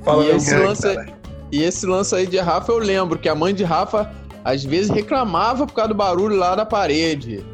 Fala 0.05 0.25
e, 0.25 0.31
esse 0.31 0.55
lance, 0.55 1.15
e 1.51 1.63
esse 1.63 1.87
lance 1.87 2.15
aí 2.15 2.27
de 2.27 2.39
Rafa, 2.39 2.71
eu 2.71 2.79
lembro 2.79 3.19
que 3.19 3.29
a 3.29 3.35
mãe 3.35 3.55
de 3.55 3.65
Rafa 3.65 4.11
às 4.45 4.63
vezes 4.63 4.91
reclamava 4.91 5.67
por 5.67 5.73
causa 5.73 5.89
do 5.89 5.95
barulho 5.95 6.37
lá 6.37 6.55
da 6.55 6.67
parede. 6.67 7.45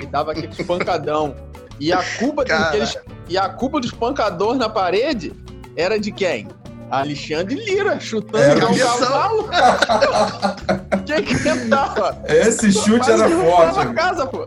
E 0.00 0.06
dava 0.06 0.32
aquele 0.32 0.52
espancadão. 0.52 1.34
E 1.80 1.92
a 1.92 2.02
culpa 2.18 2.44
daqueles, 2.44 2.96
e 3.28 3.36
a 3.36 3.48
culpa 3.48 3.80
dos 3.80 3.90
espancadores 3.90 4.58
na 4.58 4.68
parede 4.68 5.32
era 5.76 5.98
de 5.98 6.12
quem? 6.12 6.48
Alexandre 6.92 7.54
Lira, 7.54 7.98
chutando 7.98 8.66
o 8.66 8.78
cavalo. 8.78 9.48
Quem 11.06 11.24
que 11.24 11.42
tentava? 11.42 12.22
Esse 12.28 12.70
chute 12.70 13.10
era 13.10 13.30
forte. 13.30 13.94
Casa, 13.94 14.26
pô. 14.26 14.46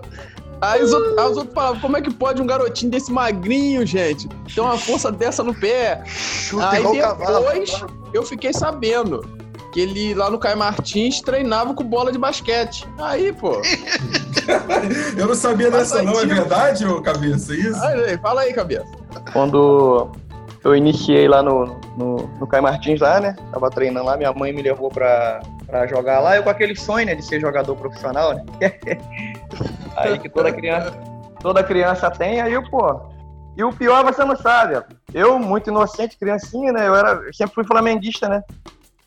Aí 0.62 0.84
os, 0.84 0.94
outros, 0.94 1.18
aí 1.18 1.32
os 1.32 1.38
outros 1.38 1.54
falavam, 1.56 1.82
como 1.82 1.98
é 1.98 2.02
que 2.02 2.14
pode 2.14 2.42
um 2.42 2.46
garotinho 2.46 2.92
desse 2.92 3.12
magrinho, 3.12 3.86
gente, 3.86 4.28
ter 4.54 4.62
uma 4.62 4.78
força 4.78 5.12
dessa 5.12 5.44
no 5.44 5.54
pé? 5.54 6.04
Chuta 6.06 6.70
aí 6.70 6.84
depois 6.84 7.72
cavalo. 7.72 8.10
eu 8.14 8.24
fiquei 8.24 8.54
sabendo 8.54 9.28
que 9.74 9.82
ele 9.82 10.14
lá 10.14 10.30
no 10.30 10.38
Caio 10.38 10.58
Martins 10.58 11.22
treinava 11.22 11.74
com 11.74 11.84
bola 11.84 12.12
de 12.12 12.18
basquete. 12.18 12.88
Aí, 13.00 13.34
pô. 13.34 13.60
eu 15.18 15.28
não 15.28 15.36
sabia 15.36 15.72
dessa 15.72 16.02
não, 16.02 16.20
é 16.20 16.26
verdade, 16.26 16.86
ô 16.86 17.02
cabeça, 17.02 17.54
é 17.54 17.58
isso? 17.58 17.84
Aí, 17.84 18.18
fala 18.20 18.42
aí, 18.42 18.54
cabeça. 18.54 18.86
Quando 19.34 20.12
eu 20.66 20.76
iniciei 20.76 21.28
lá 21.28 21.44
no, 21.44 21.80
no, 21.96 22.28
no 22.40 22.48
Caio 22.48 22.64
Martins 22.64 23.00
lá, 23.00 23.20
né? 23.20 23.36
Tava 23.52 23.70
treinando 23.70 24.08
lá, 24.08 24.18
minha 24.18 24.34
mãe 24.34 24.52
me 24.52 24.64
levou 24.64 24.90
pra, 24.90 25.40
pra 25.68 25.86
jogar 25.86 26.20
lá, 26.20 26.36
eu 26.36 26.42
com 26.42 26.50
aquele 26.50 26.76
sonho, 26.76 27.06
né, 27.06 27.14
de 27.14 27.24
ser 27.24 27.40
jogador 27.40 27.76
profissional, 27.76 28.34
né? 28.34 28.44
aí 29.96 30.18
que 30.18 30.28
toda 30.28 30.52
criança, 30.52 30.92
toda 31.40 31.64
criança 31.64 32.10
tem, 32.10 32.42
aí 32.42 32.52
eu, 32.52 32.68
pô. 32.68 33.00
E 33.56 33.64
o 33.64 33.72
pior 33.72 34.04
você 34.04 34.26
não 34.26 34.36
sabe, 34.36 34.84
eu, 35.14 35.38
muito 35.38 35.70
inocente, 35.70 36.18
criancinha, 36.18 36.74
né? 36.74 36.88
Eu 36.88 36.96
era, 36.96 37.12
eu 37.12 37.34
sempre 37.34 37.54
fui 37.54 37.64
flamenguista, 37.64 38.28
né? 38.28 38.44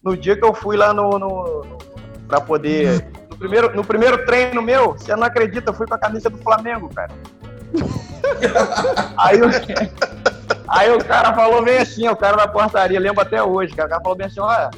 No 0.01 0.17
dia 0.17 0.37
que 0.37 0.45
eu 0.45 0.55
fui 0.55 0.77
lá 0.77 0.95
no, 0.95 1.19
no, 1.19 1.65
no 1.65 1.79
pra 2.29 2.41
poder. 2.41 3.05
No 3.31 3.37
primeiro, 3.37 3.75
no 3.75 3.85
primeiro 3.85 4.25
treino 4.25 4.63
meu, 4.63 4.93
você 4.93 5.15
não 5.17 5.25
acredita, 5.25 5.71
eu 5.71 5.75
fui 5.75 5.89
com 5.89 5.95
a 5.95 5.99
camisa 5.99 6.31
do 6.31 6.39
Flamengo, 6.39 6.89
cara. 6.95 7.11
aí 9.19 9.41
eu. 9.41 9.49
Aí 10.69 10.91
o 10.91 11.03
cara 11.03 11.33
falou 11.33 11.63
bem 11.63 11.79
assim, 11.79 12.07
o 12.09 12.17
cara 12.17 12.37
da 12.37 12.47
portaria, 12.47 13.01
lembro 13.01 13.23
até 13.23 13.43
hoje, 13.43 13.73
o 13.73 13.77
cara 13.77 14.01
falou 14.01 14.17
bem 14.17 14.27
assim, 14.27 14.41
olha, 14.41 14.69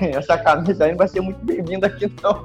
essa 0.00 0.36
camisa 0.36 0.84
aí 0.84 0.90
não 0.90 0.98
vai 0.98 1.08
ser 1.08 1.20
muito 1.20 1.42
bem-vinda 1.44 1.86
aqui 1.86 2.12
não. 2.22 2.44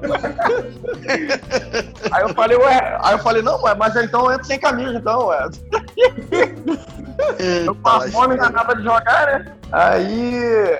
aí 2.10 2.22
eu 2.22 2.30
falei, 2.30 2.56
ué, 2.56 2.98
aí 3.02 3.14
eu 3.14 3.18
falei, 3.18 3.42
não, 3.42 3.62
ué, 3.62 3.74
mas 3.74 3.94
então 3.96 4.24
eu 4.24 4.32
entro 4.32 4.46
sem 4.46 4.58
camisa 4.58 4.94
então, 4.98 5.26
ué. 5.26 5.48
eu 7.66 7.74
com 7.74 7.88
a 7.88 8.00
fome 8.08 8.36
danada 8.36 8.74
de 8.74 8.82
jogar, 8.82 9.26
né? 9.26 9.52
Aí 9.72 10.78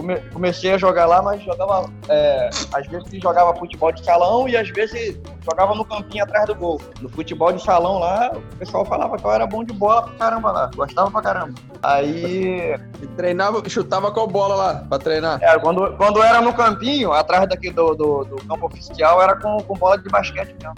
come, 0.00 0.20
comecei 0.32 0.72
a 0.72 0.78
jogar 0.78 1.06
lá, 1.06 1.22
mas 1.22 1.42
jogava. 1.42 1.90
É, 2.08 2.50
às 2.72 2.86
vezes 2.86 3.22
jogava 3.22 3.54
futebol 3.54 3.92
de 3.92 4.04
salão 4.04 4.48
e 4.48 4.56
às 4.56 4.68
vezes 4.70 5.18
jogava 5.44 5.74
no 5.74 5.84
campinho 5.84 6.24
atrás 6.24 6.46
do 6.46 6.54
gol. 6.54 6.80
No 7.00 7.08
futebol 7.08 7.52
de 7.52 7.62
salão 7.62 7.98
lá, 7.98 8.32
o 8.34 8.56
pessoal 8.56 8.84
falava 8.84 9.16
que 9.16 9.24
eu 9.24 9.32
era 9.32 9.46
bom 9.46 9.62
de 9.62 9.72
bola 9.72 10.02
pra 10.02 10.14
caramba 10.14 10.52
lá. 10.52 10.70
Gostava 10.74 11.10
pra 11.10 11.22
caramba. 11.22 11.54
Aí. 11.82 12.74
E 13.02 13.06
treinava, 13.08 13.62
chutava 13.68 14.10
com 14.10 14.20
a 14.20 14.26
bola 14.26 14.54
lá 14.54 14.74
pra 14.88 14.98
treinar? 14.98 15.38
É, 15.42 15.58
quando, 15.58 15.96
quando 15.96 16.22
era 16.22 16.40
no 16.40 16.52
campinho, 16.52 17.12
atrás 17.12 17.48
daqui 17.48 17.70
do, 17.70 17.94
do, 17.94 18.24
do 18.24 18.36
campo 18.46 18.66
oficial, 18.66 19.22
era 19.22 19.36
com, 19.36 19.58
com 19.58 19.74
bola 19.74 19.98
de 19.98 20.08
basquete 20.08 20.54
mesmo. 20.60 20.74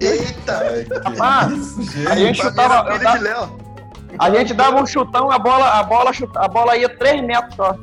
Eita! 0.00 0.84
Rapaz, 1.04 2.06
a 2.10 2.16
gente 2.16 2.42
chutava. 2.42 2.84
a 4.18 4.30
gente 4.30 4.52
dava 4.52 4.82
um 4.82 4.86
chutão, 4.86 5.30
a 5.30 5.38
bola, 5.38 5.78
a 5.78 5.82
bola, 5.82 6.10
a 6.36 6.48
bola 6.48 6.76
ia 6.76 6.88
3 6.88 7.22
metros 7.22 7.54
só. 7.54 7.76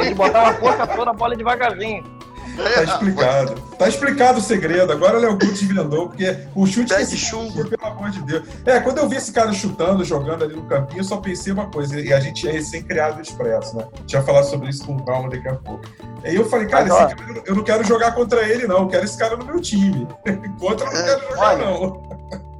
Ele 0.00 0.14
botava 0.14 0.50
a 0.50 0.54
força 0.54 0.86
toda, 0.86 1.10
a 1.10 1.14
bola 1.14 1.36
devagarzinho. 1.36 2.18
Tá 2.56 2.82
explicado. 2.82 3.60
Tá 3.78 3.88
explicado 3.88 4.38
o 4.38 4.42
segredo. 4.42 4.92
Agora 4.92 5.16
o 5.16 5.20
Léo 5.20 5.34
Guts 5.34 5.62
vendou, 5.62 6.08
porque 6.08 6.36
o 6.54 6.66
chute 6.66 6.92
Pé 6.92 7.04
de 7.04 7.16
chumbo. 7.16 7.64
Pelo 7.68 7.86
amor 7.86 8.10
de 8.10 8.20
Deus. 8.22 8.48
É, 8.66 8.80
quando 8.80 8.98
eu 8.98 9.08
vi 9.08 9.16
esse 9.16 9.32
cara 9.32 9.52
chutando, 9.52 10.04
jogando 10.04 10.42
ali 10.44 10.56
no 10.56 10.64
campinho, 10.64 11.00
eu 11.00 11.04
só 11.04 11.18
pensei 11.18 11.52
uma 11.52 11.70
coisa. 11.70 12.00
E 12.00 12.12
a 12.12 12.18
gente 12.18 12.40
tinha 12.40 12.52
recém-criado 12.52 13.18
o 13.18 13.22
Expresso, 13.22 13.76
né? 13.76 13.86
A 13.94 14.00
gente 14.00 14.16
vai 14.16 14.24
falar 14.24 14.42
sobre 14.42 14.68
isso 14.70 14.84
com 14.84 14.98
calma 15.04 15.30
daqui 15.30 15.48
a 15.48 15.54
pouco. 15.54 15.84
Aí 16.24 16.34
eu 16.34 16.48
falei, 16.48 16.66
cara, 16.66 16.86
Mas, 16.86 17.14
cara, 17.14 17.42
eu 17.46 17.54
não 17.54 17.62
quero 17.62 17.84
jogar 17.84 18.12
contra 18.12 18.42
ele, 18.48 18.66
não. 18.66 18.78
Eu 18.78 18.88
quero 18.88 19.04
esse 19.04 19.16
cara 19.16 19.36
no 19.36 19.44
meu 19.44 19.60
time. 19.60 20.08
contra 20.58 20.86
eu 20.86 20.92
não 20.92 21.04
quero 21.04 21.20
jogar, 21.20 21.48
Olha, 21.48 21.64
não. 21.64 22.02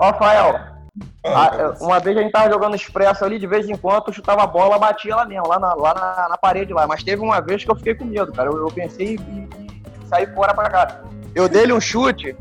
Rafael, 0.00 0.77
ah, 1.24 1.74
uma 1.80 1.98
vez 1.98 2.16
a 2.16 2.22
gente 2.22 2.32
tava 2.32 2.50
jogando 2.50 2.74
expresso 2.76 3.24
ali, 3.24 3.38
de 3.38 3.46
vez 3.46 3.68
em 3.68 3.76
quando 3.76 4.04
eu 4.08 4.12
chutava 4.12 4.42
a 4.42 4.46
bola, 4.46 4.78
batia 4.78 5.14
lá 5.14 5.24
mesmo, 5.24 5.48
lá 5.48 5.58
na, 5.58 5.74
lá 5.74 5.94
na, 5.94 6.28
na, 6.30 6.38
parede 6.38 6.72
lá. 6.72 6.86
Mas 6.86 7.02
teve 7.02 7.22
uma 7.22 7.40
vez 7.40 7.64
que 7.64 7.70
eu 7.70 7.76
fiquei 7.76 7.94
com 7.94 8.04
medo, 8.04 8.32
cara. 8.32 8.50
Eu, 8.50 8.58
eu 8.58 8.68
pensei 8.68 9.16
em, 9.16 9.48
sair 10.06 10.32
fora 10.34 10.54
pra 10.54 10.70
cá. 10.70 11.00
Eu 11.34 11.48
dei 11.48 11.70
um 11.72 11.80
chute, 11.80 12.36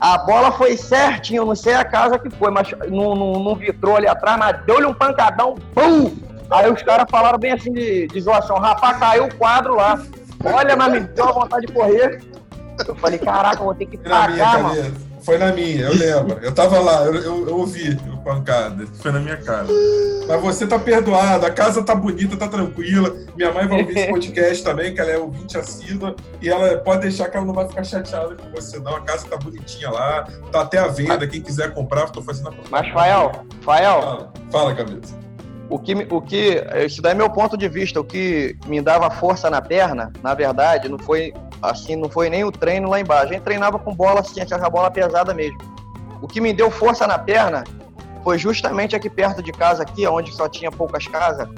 a 0.00 0.18
bola 0.18 0.52
foi 0.52 0.76
certinho, 0.76 1.44
não 1.44 1.54
sei 1.54 1.74
a 1.74 1.84
casa 1.84 2.18
que 2.18 2.30
foi, 2.30 2.50
mas 2.50 2.70
não, 2.88 3.14
não 3.14 3.54
vitrou 3.54 3.96
ali 3.96 4.06
atrás, 4.06 4.38
mas 4.38 4.64
deu-lhe 4.64 4.86
um 4.86 4.94
pancadão, 4.94 5.54
pum! 5.74 6.14
Aí 6.50 6.70
os 6.70 6.82
caras 6.82 7.06
falaram 7.10 7.38
bem 7.38 7.52
assim 7.52 7.72
de, 7.72 8.06
de 8.06 8.20
zoação, 8.20 8.58
rapaz, 8.58 8.98
caiu 8.98 9.24
o 9.24 9.34
quadro 9.34 9.74
lá. 9.74 10.00
Olha, 10.44 10.76
mas 10.76 10.92
me 10.92 11.00
deu 11.00 11.28
a 11.28 11.32
vontade 11.32 11.66
de 11.66 11.72
correr. 11.72 12.22
Eu 12.86 12.94
falei, 12.94 13.18
caraca, 13.18 13.60
eu 13.60 13.64
vou 13.64 13.74
ter 13.74 13.86
que 13.86 13.98
pagar, 13.98 14.62
mano. 14.62 15.07
Foi 15.28 15.36
na 15.36 15.52
minha, 15.52 15.82
eu 15.82 15.94
lembro. 15.94 16.38
Eu 16.42 16.54
tava 16.54 16.80
lá, 16.80 17.04
eu, 17.04 17.14
eu, 17.16 17.48
eu 17.48 17.58
ouvi 17.58 17.90
o 18.10 18.16
pancada. 18.16 18.86
Foi 18.94 19.12
na 19.12 19.20
minha 19.20 19.36
casa. 19.36 19.70
Mas 20.26 20.40
você 20.40 20.66
tá 20.66 20.78
perdoado, 20.78 21.44
a 21.44 21.50
casa 21.50 21.82
tá 21.82 21.94
bonita, 21.94 22.34
tá 22.34 22.48
tranquila. 22.48 23.14
Minha 23.36 23.52
mãe 23.52 23.68
vai 23.68 23.80
ouvir 23.82 23.98
esse 23.98 24.08
podcast 24.08 24.64
também, 24.64 24.94
que 24.94 25.00
ela 25.02 25.10
é 25.10 25.18
ouvinte 25.18 25.58
assídua. 25.58 26.16
E 26.40 26.48
ela 26.48 26.78
pode 26.78 27.02
deixar 27.02 27.28
que 27.28 27.36
ela 27.36 27.44
não 27.44 27.52
vai 27.52 27.68
ficar 27.68 27.84
chateada 27.84 28.36
com 28.36 28.50
você, 28.52 28.78
não. 28.78 28.96
A 28.96 29.02
casa 29.02 29.28
tá 29.28 29.36
bonitinha 29.36 29.90
lá, 29.90 30.26
tá 30.50 30.62
até 30.62 30.78
à 30.78 30.88
venda. 30.88 31.28
Quem 31.28 31.42
quiser 31.42 31.74
comprar, 31.74 32.08
tô 32.08 32.22
fazendo 32.22 32.48
a 32.48 32.52
Mas, 32.70 32.90
Fael, 32.90 33.32
Fael, 33.60 34.00
Fala, 34.00 34.32
fala 34.50 34.74
cabeça. 34.74 35.14
o 35.68 35.78
que, 35.78 35.92
o 36.08 36.22
que, 36.22 36.64
isso 36.86 37.02
daí 37.02 37.12
é 37.12 37.14
meu 37.14 37.28
ponto 37.28 37.54
de 37.54 37.68
vista, 37.68 38.00
o 38.00 38.04
que 38.04 38.56
me 38.66 38.80
dava 38.80 39.10
força 39.10 39.50
na 39.50 39.60
perna, 39.60 40.10
na 40.22 40.32
verdade, 40.32 40.88
não 40.88 40.98
foi 40.98 41.34
assim, 41.62 41.96
não 41.96 42.08
foi 42.08 42.30
nem 42.30 42.44
o 42.44 42.52
treino 42.52 42.88
lá 42.88 43.00
embaixo. 43.00 43.26
A 43.26 43.32
gente 43.32 43.42
treinava 43.42 43.78
com 43.78 43.94
bola 43.94 44.20
assim, 44.20 44.40
a 44.40 44.70
bola 44.70 44.90
pesada 44.90 45.34
mesmo. 45.34 45.58
O 46.20 46.26
que 46.26 46.40
me 46.40 46.52
deu 46.52 46.70
força 46.70 47.06
na 47.06 47.18
perna 47.18 47.64
foi 48.24 48.38
justamente 48.38 48.96
aqui 48.96 49.08
perto 49.08 49.42
de 49.42 49.52
casa, 49.52 49.82
aqui, 49.82 50.06
onde 50.06 50.34
só 50.34 50.48
tinha 50.48 50.70
poucas 50.70 51.06
casas, 51.06 51.48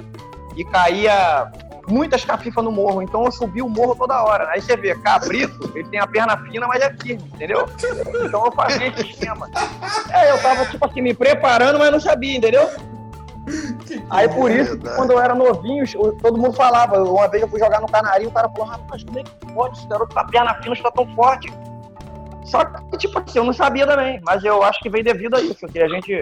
e 0.55 0.63
caía 0.63 1.51
muitas 1.87 2.23
cafifas 2.23 2.63
no 2.63 2.71
morro, 2.71 3.01
então 3.01 3.25
eu 3.25 3.31
subi 3.31 3.61
o 3.61 3.67
morro 3.67 3.95
toda 3.95 4.21
hora. 4.23 4.49
Aí 4.49 4.61
você 4.61 4.77
vê, 4.77 4.95
cabrito, 4.95 5.71
ele 5.75 5.87
tem 5.89 5.99
a 5.99 6.07
perna 6.07 6.37
fina, 6.37 6.67
mas 6.67 6.81
é 6.81 6.93
firme, 6.93 7.23
entendeu? 7.33 7.67
Então 8.23 8.45
eu 8.45 8.51
fazia 8.51 8.87
esse 8.87 9.01
esquema. 9.01 9.49
É, 10.09 10.31
eu 10.31 10.41
tava, 10.41 10.65
tipo 10.65 10.85
assim, 10.85 11.01
me 11.01 11.13
preparando, 11.13 11.79
mas 11.79 11.91
não 11.91 11.99
sabia, 11.99 12.37
entendeu? 12.37 12.69
Aí 14.09 14.27
por 14.29 14.51
isso, 14.51 14.71
que 14.71 14.83
Verdade. 14.83 14.95
quando 14.95 15.11
eu 15.11 15.19
era 15.19 15.35
novinho, 15.35 15.85
todo 16.21 16.37
mundo 16.37 16.53
falava. 16.53 17.03
Uma 17.03 17.27
vez 17.27 17.43
eu 17.43 17.49
fui 17.49 17.59
jogar 17.59 17.81
no 17.81 17.87
Canarinho, 17.87 18.29
o 18.29 18.33
cara 18.33 18.49
falou, 18.49 18.67
rapaz, 18.67 19.03
como 19.03 19.19
é 19.19 19.23
que 19.23 19.53
pode? 19.53 19.77
Esse 19.77 19.87
garoto 19.87 20.17
a 20.17 20.23
perna 20.25 20.53
fina 20.55 20.73
está 20.73 20.91
tão 20.91 21.07
forte. 21.15 21.51
Só 22.45 22.65
que, 22.65 22.97
tipo 22.97 23.19
assim, 23.19 23.39
eu 23.39 23.45
não 23.45 23.53
sabia 23.53 23.85
também. 23.85 24.19
Mas 24.23 24.43
eu 24.43 24.63
acho 24.63 24.79
que 24.79 24.89
veio 24.89 25.03
devido 25.03 25.35
a 25.35 25.41
isso, 25.41 25.67
que 25.67 25.79
a 25.79 25.87
gente 25.87 26.21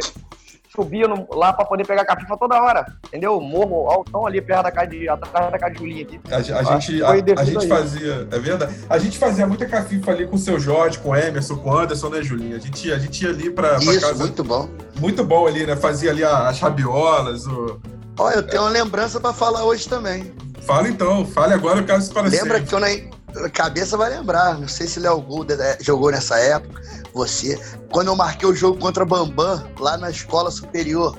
subia 0.79 1.07
no- 1.07 1.27
lá 1.33 1.51
pra 1.51 1.65
poder 1.65 1.85
pegar 1.85 2.05
capifa 2.05 2.37
toda 2.37 2.61
hora. 2.61 2.85
Entendeu? 3.07 3.39
Morro 3.41 3.89
altão 3.89 4.25
ali 4.25 4.41
perto 4.41 4.63
da 4.63 4.71
casa 4.71 4.87
de, 4.87 5.09
atrás 5.09 5.51
da 5.51 5.57
casa 5.59 5.73
de 5.73 5.79
Julinha 5.79 6.03
aqui. 6.03 6.19
A, 6.31 6.35
a 6.35 6.39
Acho 6.39 6.53
gente, 6.91 7.03
a, 7.03 7.09
a 7.41 7.43
gente 7.43 7.67
fazia, 7.67 8.27
é 8.31 8.39
verdade. 8.39 8.75
A 8.89 8.97
gente 8.97 9.17
fazia 9.17 9.45
muita 9.47 9.65
cafifa 9.65 10.11
ali 10.11 10.27
com 10.27 10.35
o 10.35 10.39
seu 10.39 10.59
Jorge, 10.59 10.97
com 10.99 11.09
o 11.09 11.15
Emerson, 11.15 11.57
com 11.57 11.69
o 11.71 11.77
Anderson, 11.77 12.09
né, 12.09 12.21
Julinho? 12.23 12.55
A 12.55 12.59
gente, 12.59 12.87
ia- 12.87 12.95
a 12.95 12.99
gente 12.99 13.23
ia 13.23 13.29
ali 13.29 13.49
pra, 13.49 13.75
pra 13.75 13.79
Isso, 13.83 14.01
casa. 14.01 14.13
muito 14.23 14.43
bom. 14.43 14.69
Muito 14.99 15.23
bom 15.23 15.47
ali, 15.47 15.65
né? 15.65 15.75
Fazia 15.75 16.11
ali 16.11 16.23
as 16.23 16.59
rabiolas. 16.59 17.45
O... 17.47 17.79
Ó, 18.17 18.29
eu 18.31 18.43
tenho 18.43 18.63
uma 18.63 18.69
lembrança 18.69 19.19
pra 19.19 19.33
falar 19.33 19.63
hoje 19.63 19.87
também. 19.87 20.31
Fala 20.61 20.87
então, 20.89 21.25
fale 21.25 21.53
agora, 21.53 21.79
eu 21.79 21.85
quero 21.85 21.99
isso 21.99 22.11
para 22.13 22.23
Lembra 22.23 22.57
sempre. 22.59 22.63
que 22.63 22.75
eu 22.75 22.79
na 22.79 23.49
cabeça 23.49 23.95
vai 23.97 24.09
lembrar. 24.09 24.57
Não 24.59 24.67
sei 24.67 24.87
se 24.87 24.99
Léo 24.99 25.21
Gol 25.21 25.45
eh, 25.49 25.77
jogou 25.81 26.11
nessa 26.11 26.37
época, 26.39 26.81
você. 27.13 27.59
Quando 27.91 28.07
eu 28.07 28.15
marquei 28.15 28.47
o 28.47 28.55
jogo 28.55 28.77
contra 28.79 29.03
Bambam, 29.05 29.63
lá 29.79 29.97
na 29.97 30.09
escola 30.09 30.51
superior. 30.51 31.17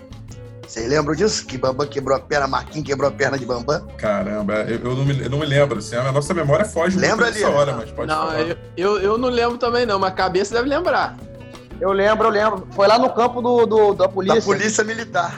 Vocês 0.67 0.89
lembram 0.89 1.17
disso? 1.17 1.45
Que 1.47 1.59
Bambam 1.59 1.85
quebrou 1.87 2.17
a 2.17 2.21
perna, 2.21 2.47
Marquinhos 2.47 2.87
quebrou 2.87 3.09
a 3.09 3.13
perna 3.13 3.37
de 3.37 3.45
Bambam? 3.45 3.85
Caramba, 3.99 4.55
eu, 4.69 4.79
eu 4.79 4.95
não 4.97 5.05
me, 5.05 5.21
eu 5.25 5.29
não 5.31 5.39
me 5.41 5.47
lembro, 5.47 5.79
assim, 5.81 5.97
a 5.97 6.13
nossa 6.13 6.33
memória 6.33 6.65
foge 6.65 6.97
Lembra 6.97 7.29
muito 7.31 7.45
hora, 7.49 7.73
mas 7.75 7.91
pode 7.91 8.07
Não, 8.07 8.27
falar. 8.29 8.41
eu, 8.43 8.57
eu, 8.77 8.99
eu 9.01 9.19
não 9.19 9.29
lembro 9.29 9.59
também 9.59 9.85
não, 9.85 9.99
mas 9.99 10.13
a 10.13 10.15
cabeça 10.15 10.55
deve 10.55 10.69
lembrar. 10.69 11.17
Eu 11.81 11.91
lembro, 11.93 12.29
eu 12.29 12.31
lembro. 12.31 12.69
Foi 12.71 12.87
lá 12.87 12.99
no 13.01 13.11
campo 13.13 13.43
do, 13.43 13.67
do- 13.67 13.95
da 13.95 14.09
polícia, 14.09 14.39
Da 14.39 14.47
Polícia 14.47 14.85
Militar. 14.85 15.35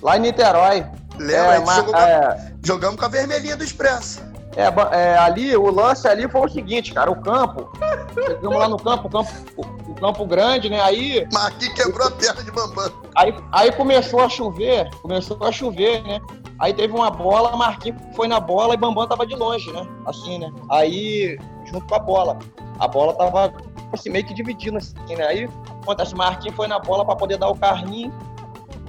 lá 0.00 0.16
em 0.16 0.20
Niterói. 0.20 0.86
Lembra? 1.18 1.34
É, 1.34 1.48
A 1.48 1.56
gente 1.56 1.66
mas- 1.66 1.76
jogou 1.76 1.92
com 1.94 1.98
a- 1.98 2.08
é, 2.08 2.52
jogamos 2.62 2.96
com 3.00 3.04
a 3.04 3.08
vermelhinha 3.08 3.56
do 3.56 3.64
Expresso. 3.64 4.20
É, 4.56 4.64
é, 4.96 5.16
ali, 5.16 5.56
o 5.56 5.70
lance 5.70 6.08
ali 6.08 6.28
foi 6.28 6.40
o 6.40 6.48
seguinte, 6.48 6.92
cara, 6.92 7.10
o 7.10 7.20
campo, 7.20 7.70
chegamos 8.14 8.58
lá 8.58 8.68
no 8.68 8.76
campo, 8.76 9.06
o 9.06 9.10
campo, 9.10 9.30
o, 9.56 9.94
campo 9.94 10.26
grande, 10.26 10.68
né, 10.68 10.80
aí, 10.80 11.26
Marquinhos 11.32 11.74
quebrou 11.74 12.08
a 12.08 12.10
perna 12.10 12.42
de 12.42 12.50
Bambam. 12.50 12.90
aí, 13.14 13.32
aí 13.52 13.72
começou 13.72 14.20
a 14.20 14.28
chover, 14.28 14.90
começou 15.02 15.36
a 15.44 15.52
chover, 15.52 16.02
né, 16.02 16.20
aí 16.58 16.74
teve 16.74 16.92
uma 16.92 17.10
bola, 17.10 17.56
Marquinhos 17.56 18.00
foi 18.16 18.26
na 18.26 18.40
bola 18.40 18.74
e 18.74 18.76
Bambam 18.76 19.06
tava 19.06 19.24
de 19.24 19.36
longe, 19.36 19.70
né, 19.70 19.86
assim, 20.04 20.40
né, 20.40 20.52
aí, 20.68 21.38
junto 21.66 21.86
com 21.86 21.94
a 21.94 22.00
bola, 22.00 22.38
a 22.80 22.88
bola 22.88 23.14
tava, 23.14 23.52
assim, 23.92 24.10
meio 24.10 24.26
que 24.26 24.34
dividindo, 24.34 24.78
assim, 24.78 25.14
né, 25.16 25.26
aí, 25.26 25.48
acontece, 25.80 26.12
Marquinhos 26.16 26.56
foi 26.56 26.66
na 26.66 26.80
bola 26.80 27.04
pra 27.04 27.14
poder 27.14 27.36
dar 27.36 27.50
o 27.50 27.54
carrinho, 27.54 28.12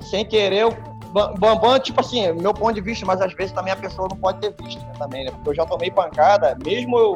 sem 0.01 0.25
querer, 0.25 0.65
Bambam, 1.11 1.79
tipo 1.79 1.99
assim, 1.99 2.31
meu 2.33 2.53
ponto 2.53 2.73
de 2.73 2.81
vista, 2.81 3.05
mas 3.05 3.21
às 3.21 3.33
vezes 3.33 3.51
também 3.51 3.73
a 3.73 3.75
pessoa 3.75 4.07
não 4.09 4.17
pode 4.17 4.39
ter 4.39 4.53
visto 4.61 4.79
né, 4.85 4.93
também, 4.97 5.25
né? 5.25 5.31
Porque 5.31 5.49
eu 5.49 5.55
já 5.55 5.65
tomei 5.65 5.91
pancada, 5.91 6.57
mesmo 6.63 6.97
eu, 6.97 7.15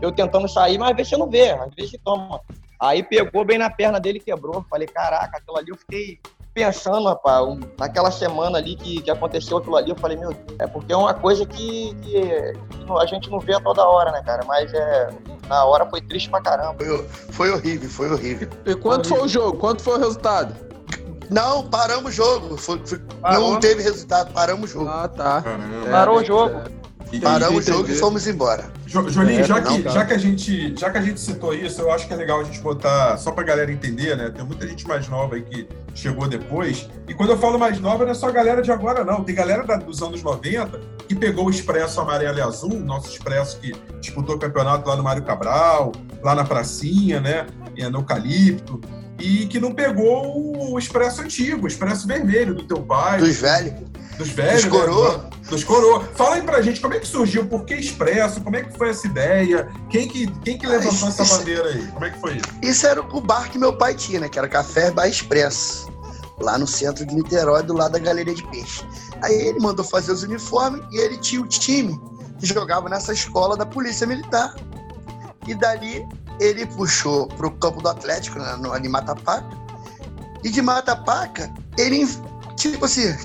eu 0.00 0.12
tentando 0.12 0.48
sair, 0.48 0.78
mas 0.78 0.90
às 0.90 0.96
vezes 0.96 1.10
você 1.10 1.16
não 1.16 1.28
vê, 1.28 1.50
às 1.50 1.74
vezes 1.74 1.90
você 1.92 1.98
toma. 2.04 2.40
Aí 2.80 3.02
pegou 3.02 3.44
bem 3.44 3.58
na 3.58 3.70
perna 3.70 4.00
dele 4.00 4.18
e 4.18 4.20
quebrou. 4.20 4.64
Falei, 4.68 4.86
caraca, 4.88 5.38
aquilo 5.38 5.56
ali 5.58 5.70
eu 5.70 5.76
fiquei 5.76 6.18
pensando, 6.54 7.08
rapaz, 7.08 7.44
um- 7.44 7.60
naquela 7.78 8.10
semana 8.10 8.58
ali 8.58 8.76
que, 8.76 9.02
que 9.02 9.10
aconteceu 9.10 9.58
aquilo 9.58 9.76
ali, 9.76 9.90
eu 9.90 9.96
falei, 9.96 10.16
meu 10.16 10.32
Deus, 10.32 10.56
é 10.58 10.66
porque 10.66 10.92
é 10.92 10.96
uma 10.96 11.12
coisa 11.12 11.44
que, 11.44 11.94
que 11.96 12.52
a 12.98 13.06
gente 13.06 13.28
não 13.30 13.40
vê 13.40 13.54
a 13.54 13.60
toda 13.60 13.84
hora, 13.84 14.12
né, 14.12 14.22
cara? 14.22 14.44
Mas 14.46 14.72
é, 14.72 15.08
na 15.48 15.64
hora 15.64 15.84
foi 15.86 16.00
triste 16.00 16.30
pra 16.30 16.40
caramba. 16.40 16.76
Foi, 16.78 17.08
foi 17.08 17.50
horrível, 17.50 17.90
foi 17.90 18.10
horrível. 18.12 18.48
E 18.64 18.74
quanto 18.74 19.08
foi 19.08 19.20
o 19.22 19.28
jogo? 19.28 19.58
Quanto 19.58 19.82
foi 19.82 19.94
o 19.96 19.98
resultado? 19.98 20.54
Não, 21.30 21.64
paramos 21.68 22.12
o 22.12 22.14
jogo. 22.14 22.56
Foi- 22.56 22.80
foi- 22.84 23.00
não 23.22 23.60
teve 23.60 23.82
resultado, 23.82 24.32
paramos 24.32 24.70
o 24.70 24.72
jogo. 24.74 24.88
Ah, 24.88 25.08
tá. 25.08 25.42
Caramba. 25.42 25.90
Parou 25.90 26.18
o 26.18 26.24
jogo. 26.24 26.60
E- 27.12 27.20
Paramos 27.20 27.68
o 27.68 27.72
jogo 27.72 27.88
e 27.90 27.94
fomos 27.94 28.26
embora. 28.26 28.72
Jo- 28.86 29.08
Jolinho, 29.08 29.40
É, 29.40 29.44
já, 29.44 29.60
que, 29.60 29.82
já, 29.82 30.04
que 30.04 30.14
a 30.14 30.18
gente, 30.18 30.74
já 30.76 30.90
que 30.90 30.98
a 30.98 31.00
gente 31.00 31.20
citou 31.20 31.54
isso, 31.54 31.80
eu 31.80 31.92
acho 31.92 32.08
que 32.08 32.12
é 32.12 32.16
legal 32.16 32.40
a 32.40 32.44
gente 32.44 32.60
botar, 32.60 33.16
só 33.18 33.30
pra 33.30 33.44
galera 33.44 33.70
entender, 33.70 34.16
né? 34.16 34.30
Tem 34.30 34.44
muita 34.44 34.66
gente 34.66 34.86
mais 34.88 35.06
nova 35.08 35.36
aí 35.36 35.42
que 35.42 35.68
chegou 35.94 36.26
depois. 36.26 36.88
E 37.06 37.14
quando 37.14 37.30
eu 37.30 37.38
falo 37.38 37.56
mais 37.56 37.78
nova, 37.78 38.04
não 38.04 38.10
é 38.10 38.14
só 38.14 38.28
a 38.28 38.32
galera 38.32 38.62
de 38.62 38.72
agora, 38.72 39.04
não. 39.04 39.22
Tem 39.22 39.32
galera 39.34 39.62
da- 39.64 39.76
dos 39.76 40.02
anos 40.02 40.22
90 40.24 40.80
que 41.06 41.14
pegou 41.14 41.46
o 41.46 41.50
Expresso 41.50 42.00
Amarelo 42.00 42.38
e 42.38 42.40
Azul, 42.40 42.80
nosso 42.80 43.08
Expresso 43.08 43.60
que 43.60 43.72
disputou 44.00 44.34
o 44.34 44.38
campeonato 44.38 44.88
lá 44.88 44.96
no 44.96 45.02
Mário 45.04 45.22
Cabral, 45.22 45.92
lá 46.22 46.34
na 46.34 46.42
Pracinha, 46.44 47.20
né? 47.20 47.46
e 47.76 47.84
No 47.88 47.98
Eucalipto. 48.00 48.80
E 49.18 49.46
que 49.46 49.60
não 49.60 49.72
pegou 49.72 50.72
o 50.72 50.78
Expresso 50.78 51.22
antigo, 51.22 51.64
o 51.64 51.68
Expresso 51.68 52.06
Vermelho 52.06 52.54
do 52.54 52.64
teu 52.64 52.82
pai, 52.82 53.18
Dos 53.20 53.36
velhos. 53.36 53.74
dos 54.18 54.28
velhos. 54.28 54.64
Dos 54.64 54.64
né? 54.64 54.70
coroa. 54.70 55.30
Dos 55.48 55.62
coroa. 55.64 56.04
Fala 56.14 56.36
aí 56.36 56.42
pra 56.42 56.60
gente 56.62 56.80
como 56.80 56.94
é 56.94 56.98
que 56.98 57.06
surgiu, 57.06 57.46
por 57.46 57.64
que 57.64 57.74
Expresso, 57.74 58.40
como 58.40 58.56
é 58.56 58.62
que 58.64 58.76
foi 58.76 58.90
essa 58.90 59.06
ideia, 59.06 59.68
quem 59.88 60.08
que, 60.08 60.26
quem 60.42 60.58
que 60.58 60.66
levantou 60.66 60.92
isso- 60.92 61.06
essa 61.08 61.22
isso- 61.22 61.38
bandeira 61.38 61.68
aí? 61.68 61.86
Como 61.88 62.04
é 62.04 62.10
que 62.10 62.18
foi 62.20 62.32
isso? 62.36 62.44
Isso 62.62 62.86
era 62.86 63.00
o 63.00 63.20
bar 63.20 63.50
que 63.50 63.58
meu 63.58 63.76
pai 63.76 63.94
tinha, 63.94 64.20
né? 64.20 64.28
Que 64.28 64.38
era 64.38 64.48
Café 64.48 64.90
Bar 64.90 65.06
Expresso. 65.08 65.92
Lá 66.40 66.58
no 66.58 66.66
centro 66.66 67.06
de 67.06 67.14
Niterói, 67.14 67.62
do 67.62 67.72
lado 67.74 67.92
da 67.92 67.98
Galeria 68.00 68.34
de 68.34 68.42
Peixe. 68.48 68.82
Aí 69.22 69.32
ele 69.32 69.60
mandou 69.60 69.84
fazer 69.84 70.10
os 70.10 70.24
uniformes 70.24 70.82
e 70.90 70.96
ele 70.98 71.16
tinha 71.18 71.40
o 71.40 71.46
time 71.46 71.96
que 72.40 72.46
jogava 72.46 72.88
nessa 72.88 73.12
escola 73.12 73.56
da 73.56 73.64
Polícia 73.64 74.04
Militar. 74.04 74.52
E 75.46 75.54
dali 75.54 76.04
ele 76.40 76.66
puxou 76.66 77.26
pro 77.28 77.50
campo 77.52 77.80
do 77.80 77.88
Atlético, 77.88 78.38
né, 78.38 78.56
no, 78.56 78.72
ali 78.72 78.86
em 78.86 78.90
Matapaca. 78.90 79.48
E 80.42 80.50
de 80.50 80.60
Matapaca, 80.60 81.52
ele, 81.78 82.06
tipo 82.56 82.84
assim, 82.84 83.16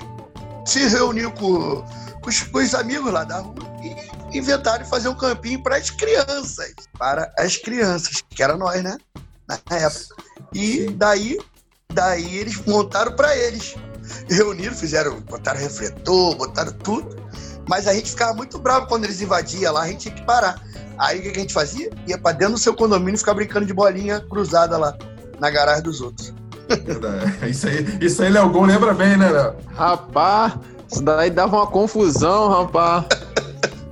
se 0.64 0.88
reuniu 0.88 1.30
com, 1.32 1.84
com 2.22 2.28
os, 2.28 2.42
com 2.42 2.58
os 2.58 2.74
amigos 2.74 3.12
lá 3.12 3.24
da 3.24 3.38
rua 3.38 3.70
e 3.82 4.38
inventaram 4.38 4.84
fazer 4.84 5.08
um 5.08 5.14
campinho 5.14 5.62
para 5.62 5.76
as 5.76 5.90
crianças. 5.90 6.72
Para 6.98 7.32
as 7.38 7.56
crianças, 7.56 8.22
que 8.28 8.42
era 8.42 8.56
nós, 8.56 8.82
né? 8.82 8.96
Na 9.48 9.58
época. 9.76 10.16
E 10.54 10.90
daí, 10.92 11.38
daí 11.92 12.38
eles 12.38 12.56
montaram 12.64 13.14
para 13.14 13.36
eles. 13.36 13.74
Reuniram, 14.28 14.74
fizeram, 14.74 15.20
botaram 15.20 15.60
refletor, 15.60 16.36
botaram 16.36 16.72
tudo. 16.72 17.20
Mas 17.68 17.86
a 17.86 17.94
gente 17.94 18.10
ficava 18.10 18.34
muito 18.34 18.58
bravo 18.58 18.86
quando 18.86 19.04
eles 19.04 19.20
invadiam 19.20 19.72
lá, 19.72 19.82
a 19.82 19.88
gente 19.88 20.00
tinha 20.00 20.14
que 20.14 20.24
parar. 20.24 20.60
Aí 21.00 21.18
o 21.18 21.22
que 21.22 21.28
a 21.28 21.40
gente 21.40 21.54
fazia? 21.54 21.90
Ia 22.06 22.18
para 22.18 22.32
dentro 22.36 22.54
do 22.54 22.60
seu 22.60 22.74
condomínio 22.74 23.14
e 23.14 23.18
ficar 23.18 23.32
brincando 23.34 23.64
de 23.64 23.72
bolinha 23.72 24.20
cruzada 24.20 24.76
lá, 24.76 24.94
na 25.38 25.48
garagem 25.50 25.82
dos 25.82 26.00
outros. 26.02 26.32
Verdade. 26.68 27.50
Isso 27.50 27.66
aí, 27.66 27.98
isso 28.00 28.22
aí 28.22 28.30
Léo 28.30 28.50
Gol 28.50 28.64
lembra 28.66 28.92
bem, 28.94 29.16
né, 29.16 29.30
Léo? 29.30 29.54
Rapaz, 29.74 30.52
isso 30.92 31.02
daí 31.02 31.30
dava 31.30 31.56
uma 31.56 31.66
confusão, 31.66 32.48
rapaz. 32.48 33.06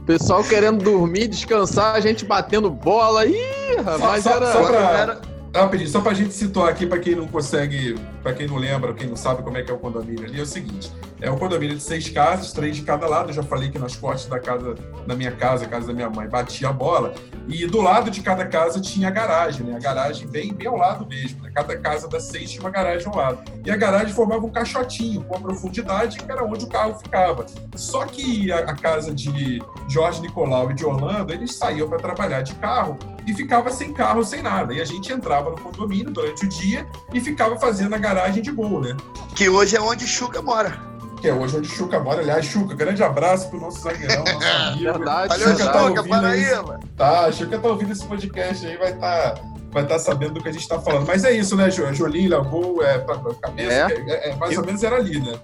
Pessoal 0.07 0.43
querendo 0.45 0.83
dormir, 0.85 1.29
descansar, 1.29 1.95
a 1.95 2.01
gente 2.01 2.25
batendo 2.25 2.71
bola. 2.71 3.27
Ih, 3.27 3.77
rapaz, 3.85 4.23
só, 4.25 4.31
era. 4.37 4.53
só 4.53 4.63
pra, 4.65 4.79
Era- 4.79 5.21
rapidinho, 5.55 5.89
só 5.91 6.01
pra 6.01 6.15
gente 6.15 6.33
situar 6.35 6.69
aqui, 6.69 6.87
pra 6.87 6.99
quem 6.99 7.15
não 7.15 7.27
consegue, 7.27 7.95
pra 8.23 8.33
quem 8.33 8.47
não 8.47 8.57
lembra, 8.57 8.93
quem 8.95 9.09
não 9.09 9.17
sabe 9.17 9.43
como 9.43 9.57
é 9.57 9.63
que 9.63 9.71
é 9.71 9.75
o 9.75 9.79
condomínio 9.79 10.25
ali, 10.25 10.39
é 10.39 10.43
o 10.43 10.47
seguinte: 10.47 10.93
é 11.21 11.31
um 11.31 11.37
condomínio 11.37 11.77
de 11.77 11.83
seis 11.83 12.09
casas, 12.09 12.53
três 12.53 12.77
de 12.77 12.83
cada 12.83 13.07
lado. 13.07 13.31
Eu 13.31 13.35
já 13.35 13.43
falei 13.43 13.71
que 13.71 13.79
nas 13.79 13.97
costas 13.97 14.31
da 14.31 14.39
casa 14.39 14.75
da 15.07 15.17
minha 15.17 15.33
casa, 15.33 15.67
casa 15.67 15.89
da 15.89 15.93
minha 15.93 16.09
mãe, 16.09 16.29
batia 16.29 16.69
a 16.69 16.73
bola. 16.73 17.15
E 17.49 17.67
do 17.67 17.81
lado 17.81 18.11
de 18.11 18.21
cada 18.21 18.47
casa 18.47 18.81
tinha 18.81 19.09
a 19.09 19.11
garagem, 19.11 19.67
né? 19.67 19.77
A 19.77 19.81
garagem 19.81 20.29
bem, 20.29 20.53
bem 20.53 20.69
ao 20.69 20.77
lado 20.77 21.07
mesmo. 21.07 21.43
Né? 21.43 21.51
Cada 21.55 21.77
casa 21.77 22.07
das 22.09 22.25
seis 22.25 22.51
tinha 22.51 22.63
uma 22.63 22.71
garagem 22.71 23.09
ao 23.09 23.17
lado. 23.17 23.43
E 23.65 23.71
a 23.71 23.77
garagem 23.77 24.13
formava 24.13 24.47
um 24.47 24.51
caixotinho 24.51 25.25
com 25.25 25.37
a 25.37 25.41
profundidade 25.41 26.19
que 26.19 26.31
era 26.31 26.45
onde 26.45 26.65
o 26.65 26.69
carro 26.69 26.95
ficava. 26.99 27.47
Só 27.75 28.05
que 28.05 28.53
a, 28.53 28.59
a 28.59 28.77
casa 28.77 29.13
de 29.13 29.61
Jorge 29.89 30.21
Nicolau 30.21 30.71
e 30.71 30.75
de 30.75 30.85
Orlando, 30.85 31.33
eles 31.33 31.55
saíam 31.55 31.89
para 31.89 31.99
trabalhar 31.99 32.43
de 32.43 32.55
carro 32.57 32.97
e 33.27 33.35
ficava 33.35 33.71
sem 33.71 33.93
carro, 33.93 34.23
sem 34.23 34.43
nada. 34.43 34.73
E 34.73 34.81
a 34.81 34.85
gente 34.85 35.13
entrava 35.13 35.51
no 35.51 35.59
condomínio 35.59 36.11
durante 36.11 36.45
o 36.45 36.49
dia 36.49 36.87
e 37.13 37.21
ficava 37.21 37.59
fazendo 37.59 37.95
a 37.95 37.99
garagem 37.99 38.43
de 38.43 38.53
gol, 38.53 38.81
né? 38.81 38.97
Que 39.35 39.49
hoje 39.49 39.77
é 39.77 39.81
onde 39.81 40.07
Chuca 40.07 40.41
mora. 40.41 40.98
Que 41.21 41.29
é 41.29 41.35
hoje 41.35 41.57
onde 41.59 41.69
Chuca 41.69 41.99
mora. 42.01 42.21
Aliás, 42.21 42.45
Chuca, 42.47 42.75
grande 42.75 43.03
abraço 43.03 43.49
pro 43.51 43.61
nosso 43.61 43.81
zagueirão, 43.81 44.25
nosso 44.25 44.47
amigo. 44.47 44.93
Verdade, 44.93 45.29
Valeu, 45.29 45.49
Chuca 45.51 45.65
tá 45.67 45.73
Chuca, 45.73 46.01
ouvindo 46.01 46.09
para 46.21 46.29
aí, 46.29 46.43
isso. 46.43 46.63
mano. 46.67 46.81
Tá, 46.97 47.33
Chuca 47.33 47.59
tá 47.59 47.69
ouvindo 47.69 47.93
esse 47.93 48.05
podcast 48.05 48.67
aí, 48.67 48.77
vai 48.77 48.93
estar 48.93 49.35
vai 49.71 49.87
tá 49.87 49.99
sabendo 49.99 50.35
do 50.35 50.43
que 50.43 50.49
a 50.49 50.53
gente 50.53 50.67
tá 50.67 50.79
falando. 50.81 51.07
Mas 51.07 51.25
é 51.25 51.33
isso, 51.33 51.55
né, 51.57 51.69
Jo- 51.71 51.93
Jolim, 51.93 52.29
Lavou, 52.29 52.83
é, 52.83 52.99
cabeça, 53.43 53.73
É. 53.73 53.87
que 54.01 54.11
é, 54.11 54.31
é, 54.31 54.35
mais 54.37 54.53
Eu- 54.55 54.61
ou 54.61 54.67
menos 54.67 54.83
era 54.83 54.97
ali, 54.97 55.21
né? 55.21 55.35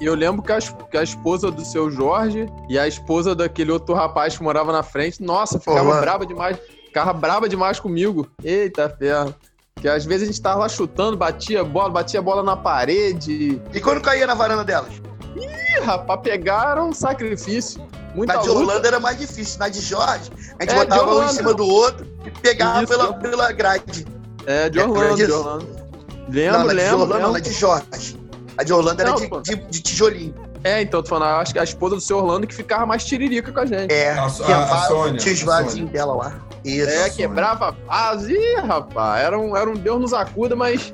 E 0.00 0.06
eu 0.06 0.14
lembro 0.14 0.42
que 0.42 0.50
a, 0.50 0.58
que 0.58 0.96
a 0.96 1.02
esposa 1.02 1.50
do 1.50 1.62
seu 1.62 1.90
Jorge 1.90 2.50
e 2.70 2.78
a 2.78 2.88
esposa 2.88 3.34
daquele 3.34 3.70
outro 3.70 3.94
rapaz 3.94 4.34
que 4.38 4.42
morava 4.42 4.72
na 4.72 4.82
frente, 4.82 5.22
nossa, 5.22 5.58
ficava 5.58 5.84
mano. 5.84 6.00
brava 6.00 6.24
demais. 6.24 6.56
Ficava 6.86 7.12
brava 7.12 7.46
demais 7.50 7.78
comigo. 7.78 8.26
Eita 8.42 8.88
ferro. 8.88 9.34
Que 9.80 9.88
às 9.88 10.04
vezes 10.04 10.24
a 10.24 10.26
gente 10.30 10.40
tava 10.42 10.60
lá 10.60 10.68
chutando, 10.68 11.16
batia 11.16 11.62
a 11.62 11.64
bola, 11.64 11.88
batia 11.88 12.20
a 12.20 12.22
bola 12.22 12.42
na 12.42 12.56
parede. 12.56 13.60
E 13.72 13.80
quando 13.80 14.00
caía 14.00 14.26
na 14.26 14.34
varanda 14.34 14.62
delas? 14.64 14.92
Ih, 15.36 15.80
rapaz, 15.84 16.20
pegaram 16.22 16.88
um 16.88 16.92
sacrifício. 16.92 17.80
Muita 18.14 18.34
Na 18.34 18.40
de 18.40 18.48
luta. 18.48 18.60
Orlando 18.60 18.86
era 18.86 19.00
mais 19.00 19.16
difícil. 19.18 19.58
Na 19.58 19.68
de 19.68 19.80
Jorge, 19.80 20.30
a 20.58 20.62
gente 20.64 20.74
É, 20.74 20.84
botava 20.84 21.14
um 21.14 21.24
em 21.24 21.28
cima 21.28 21.54
do 21.54 21.64
outro 21.66 22.06
e 22.26 22.30
pegava 22.30 22.82
Isso. 22.82 22.88
pela, 22.88 23.12
pela 23.14 23.52
grade. 23.52 24.06
É, 24.46 24.68
de 24.68 24.80
É, 24.80 24.84
Orlando, 24.84 25.14
de. 25.16 25.32
Orlando. 25.32 25.66
não, 25.66 26.28
Lembro, 26.28 26.68
de 26.68 26.74
lembro, 26.74 26.92
Orlando, 27.00 27.08
não, 27.08 27.16
lembro. 27.16 27.32
na 27.32 27.38
de 27.38 27.52
Jorge. 27.52 28.20
A 28.58 28.62
de 28.64 28.72
Orlando 28.72 29.00
era 29.00 29.10
Não, 29.10 29.16
de, 29.16 29.28
de, 29.42 29.56
de 29.70 29.80
tijolinho. 29.82 30.34
É, 30.62 30.82
então, 30.82 31.02
tô 31.02 31.08
falando, 31.08 31.40
acho 31.40 31.52
que 31.54 31.58
a 31.58 31.64
esposa 31.64 31.94
do 31.94 32.00
seu 32.02 32.18
Orlando 32.18 32.46
que 32.46 32.54
ficava 32.54 32.84
mais 32.84 33.02
tiririca 33.04 33.50
com 33.50 33.60
a 33.60 33.64
gente. 33.64 33.90
É, 33.92 34.10
A- 34.10 34.28
tinha 34.28 34.56
a- 34.56 34.62
a 34.62 34.64
vários- 34.66 34.86
Sônia, 34.88 35.18
Tinha 35.18 35.34
os 35.34 35.42
a 35.42 35.46
vasinhos 35.46 35.90
dela 35.90 36.14
lá. 36.14 36.34
Isso. 36.64 36.88
É, 36.90 37.10
quebrava 37.10 37.70
a 37.70 37.72
fase. 37.86 38.32
Ih, 38.34 38.56
rapaz, 38.60 39.24
era 39.24 39.38
um, 39.38 39.56
era 39.56 39.68
um 39.70 39.74
Deus 39.74 40.00
nos 40.00 40.12
acuda, 40.12 40.54
mas. 40.54 40.92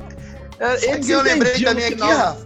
É, 0.58 0.92
eles 0.92 1.08
eu 1.08 1.20
lembrei 1.22 1.62
também 1.62 1.84
aqui. 1.86 2.00
Rafa? 2.00 2.36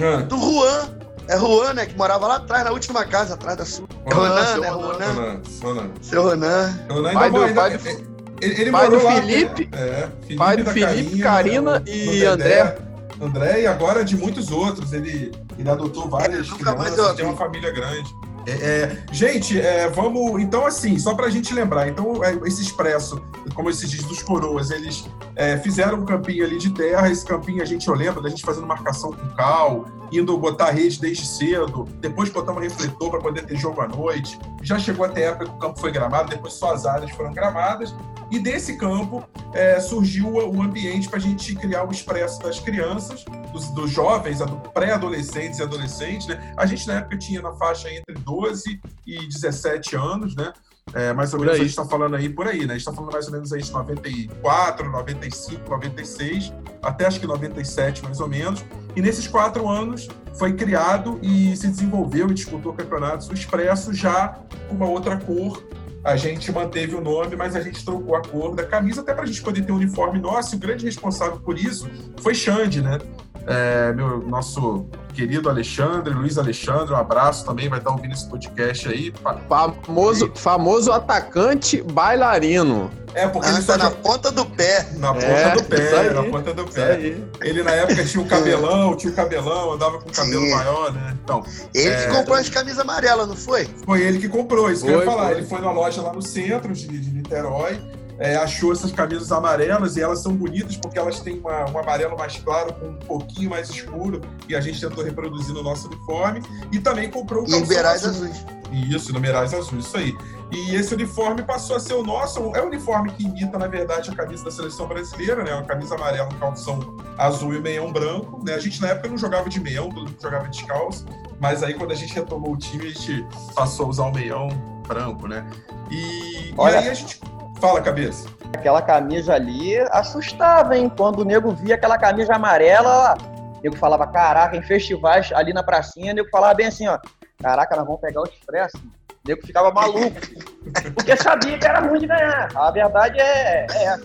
Ah, 0.00 0.16
Do 0.22 0.36
Juan. 0.38 0.98
É 1.28 1.38
Juan, 1.38 1.74
né? 1.74 1.84
Que 1.86 1.96
morava 1.96 2.26
lá 2.26 2.36
atrás, 2.36 2.64
na 2.64 2.70
última 2.72 3.04
casa, 3.04 3.34
atrás 3.34 3.56
da 3.58 3.64
sua. 3.64 3.86
É 4.06 4.14
Ronan, 4.14 4.56
né? 4.60 4.68
Ronan. 4.70 5.42
Ronan. 5.62 5.90
Seu 6.00 6.22
Ronan. 6.22 6.78
Ronan 6.90 7.12
Pai 7.12 7.26
ainda, 7.26 7.38
do- 7.38 7.44
ainda- 7.44 7.60
pai 7.60 7.76
do- 7.78 8.18
ele, 8.40 8.60
ele 8.62 8.70
pai 8.70 8.84
morou 8.84 8.98
do 9.00 9.04
lá, 9.04 9.12
Felipe. 9.16 9.68
É, 9.72 10.08
Felipe 10.22 10.36
Pai 10.36 10.56
do 10.56 10.70
Felipe, 10.70 11.18
Karina 11.20 11.80
no- 11.80 11.88
e 11.88 12.24
André. 12.24 12.78
André 13.20 13.60
e 13.62 13.66
agora 13.66 14.04
de 14.04 14.16
muitos 14.16 14.50
outros. 14.50 14.92
Ele, 14.92 15.32
ele 15.58 15.68
adotou 15.68 16.08
várias 16.08 16.46
É, 16.46 16.50
nunca 16.50 16.74
mais 16.76 16.94
crianças, 16.94 17.16
tem 17.16 17.24
uma 17.26 17.36
família 17.36 17.70
grande. 17.72 18.08
É, 18.48 18.50
é, 18.50 18.98
gente, 19.12 19.60
é, 19.60 19.88
vamos. 19.90 20.40
Então, 20.40 20.64
assim, 20.64 20.98
só 20.98 21.14
pra 21.14 21.28
gente 21.28 21.52
lembrar. 21.52 21.86
Então, 21.86 22.24
é, 22.24 22.32
esse 22.46 22.62
expresso, 22.62 23.22
como 23.54 23.70
se 23.72 23.86
diz, 23.86 24.02
dos 24.04 24.22
coroas, 24.22 24.70
eles 24.70 25.04
é, 25.36 25.58
fizeram 25.58 25.98
um 25.98 26.04
campinho 26.06 26.44
ali 26.44 26.56
de 26.56 26.70
terra. 26.70 27.10
Esse 27.10 27.26
campinho 27.26 27.62
a 27.62 27.66
gente, 27.66 27.86
eu 27.86 27.94
lembro 27.94 28.22
da 28.22 28.30
gente 28.30 28.42
fazendo 28.42 28.66
marcação 28.66 29.12
com 29.12 29.28
cal, 29.36 29.84
indo 30.10 30.36
botar 30.38 30.70
rede 30.70 30.98
desde 30.98 31.26
cedo. 31.26 31.84
Depois 32.00 32.30
botamos 32.30 32.62
refletor 32.62 33.10
para 33.10 33.20
poder 33.20 33.44
ter 33.44 33.56
jogo 33.56 33.82
à 33.82 33.88
noite. 33.88 34.38
Já 34.62 34.78
chegou 34.78 35.04
até 35.04 35.26
a 35.26 35.30
época 35.30 35.44
que 35.44 35.50
o 35.52 35.58
campo 35.58 35.78
foi 35.78 35.92
gramado, 35.92 36.30
depois 36.30 36.54
só 36.54 36.72
as 36.72 36.86
áreas 36.86 37.10
foram 37.10 37.32
gramadas. 37.34 37.94
E 38.30 38.38
desse 38.38 38.76
campo 38.76 39.24
é, 39.54 39.80
surgiu 39.80 40.28
o 40.34 40.62
ambiente 40.62 41.08
para 41.08 41.18
a 41.18 41.20
gente 41.20 41.54
criar 41.54 41.84
o 41.84 41.90
expresso 41.90 42.40
das 42.40 42.60
crianças, 42.60 43.24
dos, 43.52 43.68
dos 43.70 43.90
jovens, 43.90 44.42
ado- 44.42 44.60
pré-adolescentes 44.74 45.58
e 45.58 45.62
adolescentes. 45.62 46.26
Né? 46.26 46.52
A 46.56 46.66
gente, 46.66 46.86
na 46.86 46.94
época, 46.98 47.16
tinha 47.16 47.40
na 47.40 47.52
faixa 47.54 47.90
entre 47.90 48.14
12 48.16 48.80
e 49.06 49.26
17 49.26 49.96
anos, 49.96 50.34
né? 50.36 50.52
É, 50.94 51.12
mais 51.12 51.34
ou 51.34 51.38
Por 51.38 51.44
menos 51.44 51.56
aí. 51.56 51.60
a 51.60 51.64
gente 51.68 51.78
está 51.78 51.84
falando 51.84 52.16
aí 52.16 52.28
por 52.30 52.46
aí, 52.48 52.60
né? 52.60 52.74
A 52.74 52.78
gente 52.78 52.78
está 52.78 52.92
falando 52.92 53.12
mais 53.12 53.26
ou 53.26 53.32
menos 53.32 53.52
aí 53.52 53.60
de 53.62 53.70
94, 53.70 54.90
95, 54.90 55.68
96, 55.70 56.52
até 56.82 57.06
acho 57.06 57.20
que 57.20 57.26
97 57.26 58.02
mais 58.02 58.20
ou 58.20 58.28
menos. 58.28 58.64
E 58.96 59.02
nesses 59.02 59.26
quatro 59.26 59.68
anos 59.68 60.08
foi 60.38 60.54
criado 60.54 61.18
e 61.22 61.54
se 61.56 61.68
desenvolveu 61.68 62.30
e 62.30 62.34
disputou 62.34 62.72
campeonatos 62.72 63.28
o 63.28 63.34
Expresso 63.34 63.92
já 63.92 64.38
com 64.68 64.74
uma 64.76 64.86
outra 64.86 65.16
cor. 65.18 65.62
A 66.08 66.16
gente 66.16 66.50
manteve 66.50 66.94
o 66.94 67.02
nome, 67.02 67.36
mas 67.36 67.54
a 67.54 67.60
gente 67.60 67.84
trocou 67.84 68.16
a 68.16 68.22
cor 68.22 68.54
da 68.54 68.64
camisa 68.64 69.02
até 69.02 69.12
para 69.12 69.24
a 69.24 69.26
gente 69.26 69.42
poder 69.42 69.62
ter 69.66 69.72
um 69.72 69.76
uniforme 69.76 70.18
nosso. 70.18 70.54
E 70.54 70.56
o 70.56 70.58
grande 70.58 70.86
responsável 70.86 71.38
por 71.38 71.58
isso 71.58 71.86
foi 72.22 72.34
Xande, 72.34 72.80
né? 72.80 72.98
É, 73.46 73.92
meu, 73.92 74.26
nosso 74.26 74.86
querido 75.14 75.48
Alexandre, 75.48 76.12
Luiz 76.14 76.38
Alexandre, 76.38 76.92
um 76.92 76.96
abraço 76.96 77.44
também, 77.44 77.68
vai 77.68 77.78
estar 77.78 77.90
ouvindo 77.90 78.12
esse 78.14 78.28
podcast 78.28 78.88
aí. 78.88 79.12
Famoso, 79.48 80.30
famoso 80.34 80.92
atacante 80.92 81.82
bailarino. 81.82 82.90
É, 83.14 83.26
porque 83.26 83.48
Ah, 83.48 83.52
ele 83.54 83.64
tá 83.64 83.76
na 83.78 83.84
joga- 83.86 83.96
ponta 83.96 84.30
do 84.30 84.44
pé. 84.46 84.86
na 84.96 85.12
ponta 85.14 85.26
É, 85.26 85.50
do 85.54 85.60
isso 85.60 85.68
pé, 85.68 85.98
aí. 85.98 86.14
na 86.14 86.22
ponta 86.24 86.54
do 86.54 86.64
pé. 86.66 87.16
Ele 87.40 87.62
na 87.62 87.70
época 87.72 88.04
tinha 88.04 88.22
o 88.22 88.26
cabelão, 88.28 88.96
tinha 88.96 89.12
o 89.12 89.16
cabelão, 89.16 89.72
andava 89.72 89.98
com 89.98 90.08
o 90.08 90.12
cabelo 90.12 90.42
Sim. 90.42 90.50
maior, 90.54 90.92
né? 90.92 91.16
Então, 91.24 91.42
Ele 91.74 91.88
É. 91.88 92.06
que 92.06 92.12
comprou 92.14 92.36
as 92.36 92.48
camisas 92.48 92.78
amarelas, 92.78 93.26
não 93.26 93.34
foi? 93.34 93.66
foi 93.84 94.02
ele 94.02 94.18
que 94.18 94.28
comprou, 94.28 94.70
isso 94.70 94.84
que 94.84 94.90
eu 94.90 94.98
ia 95.00 95.04
Foi, 95.04 95.06
falar. 95.06 95.28
foi. 95.30 95.38
Ele 95.38 95.46
foi 95.46 95.60
na 95.60 95.70
loja 95.72 96.02
lá 96.02 96.12
no 96.12 96.22
centro 96.22 96.72
de, 96.72 96.86
de 96.86 97.10
Niterói, 97.10 97.80
é, 98.18 98.36
achou 98.36 98.72
essas 98.72 98.90
camisas 98.92 99.30
amarelas 99.30 99.96
e 99.96 100.02
elas 100.02 100.20
são 100.20 100.34
bonitas 100.34 100.76
porque 100.76 100.98
elas 100.98 101.20
têm 101.20 101.38
uma- 101.38 101.70
um 101.70 101.78
amarelo 101.78 102.16
mais 102.16 102.36
claro 102.36 102.72
com 102.74 102.86
um 102.88 102.94
pouquinho 102.96 103.50
mais 103.50 103.68
escuro 103.70 104.20
e 104.48 104.56
a 104.56 104.60
gente 104.60 104.80
tentou 104.80 105.04
reproduzir 105.04 105.54
no 105.54 105.62
nosso 105.62 105.86
uniforme. 105.88 106.42
E 106.72 106.78
também 106.80 107.10
comprou 107.10 107.44
o 107.44 107.48
E 107.48 107.54
azul. 107.54 108.08
azuis. 108.10 108.44
Isso, 108.90 109.12
numerais 109.12 109.54
azuis, 109.54 109.86
isso 109.86 109.96
aí. 109.96 110.14
E 110.50 110.74
esse 110.74 110.94
uniforme 110.94 111.42
passou 111.42 111.76
a 111.76 111.80
ser 111.80 111.94
o 111.94 112.02
nosso. 112.02 112.40
É 112.56 112.62
um 112.62 112.66
uniforme 112.66 113.10
que 113.12 113.24
imita, 113.24 113.58
na 113.58 113.66
verdade, 113.66 114.10
a 114.10 114.14
camisa 114.14 114.44
da 114.44 114.50
seleção 114.50 114.86
brasileira, 114.86 115.42
né? 115.44 115.54
Uma 115.54 115.64
camisa 115.64 115.94
amarela, 115.94 116.28
um 116.32 116.38
calção 116.38 116.96
azul 117.16 117.54
e 117.54 117.60
meião 117.60 117.92
branco. 117.92 118.42
Né? 118.44 118.54
A 118.54 118.58
gente, 118.58 118.80
na 118.80 118.88
época, 118.88 119.08
não 119.08 119.16
jogava 119.18 119.48
de 119.48 119.60
meião, 119.60 119.88
todo 119.90 120.00
mundo 120.06 120.16
jogava 120.20 120.48
descalço. 120.48 121.06
Mas 121.40 121.62
aí, 121.62 121.74
quando 121.74 121.92
a 121.92 121.94
gente 121.94 122.14
retomou 122.14 122.52
o 122.52 122.56
time, 122.56 122.86
a 122.86 122.88
gente 122.90 123.26
passou 123.54 123.86
a 123.86 123.88
usar 123.90 124.04
o 124.04 124.12
meião 124.12 124.48
branco, 124.86 125.28
né? 125.28 125.46
E, 125.90 126.50
e 126.50 126.54
Olha- 126.56 126.80
aí 126.80 126.88
a 126.88 126.94
gente. 126.94 127.20
Fala, 127.60 127.80
cabeça. 127.80 128.28
Aquela 128.54 128.80
camisa 128.82 129.34
ali 129.34 129.78
assustava, 129.90 130.76
hein? 130.76 130.90
Quando 130.96 131.20
o 131.20 131.24
nego 131.24 131.52
via 131.52 131.74
aquela 131.74 131.98
camisa 131.98 132.34
amarela, 132.34 133.16
o 133.58 133.60
nego 133.62 133.76
falava, 133.76 134.06
caraca, 134.06 134.56
em 134.56 134.62
festivais 134.62 135.30
ali 135.32 135.52
na 135.52 135.62
pracinha, 135.62 136.12
o 136.12 136.16
nego 136.16 136.28
falava 136.30 136.54
bem 136.54 136.66
assim, 136.66 136.86
ó. 136.88 136.98
Caraca, 137.42 137.76
nós 137.76 137.84
vamos 137.84 138.00
pegar 138.00 138.20
o 138.20 138.24
expresso. 138.24 138.76
O 138.78 139.28
nego 139.28 139.44
ficava 139.46 139.72
maluco. 139.72 140.20
Porque 140.94 141.16
sabia 141.16 141.58
que 141.58 141.66
era 141.66 141.80
ruim 141.80 142.00
de 142.00 142.06
ganhar. 142.06 142.48
A 142.54 142.70
verdade 142.70 143.20
é, 143.20 143.66
é 143.70 143.84
essa. 143.84 144.04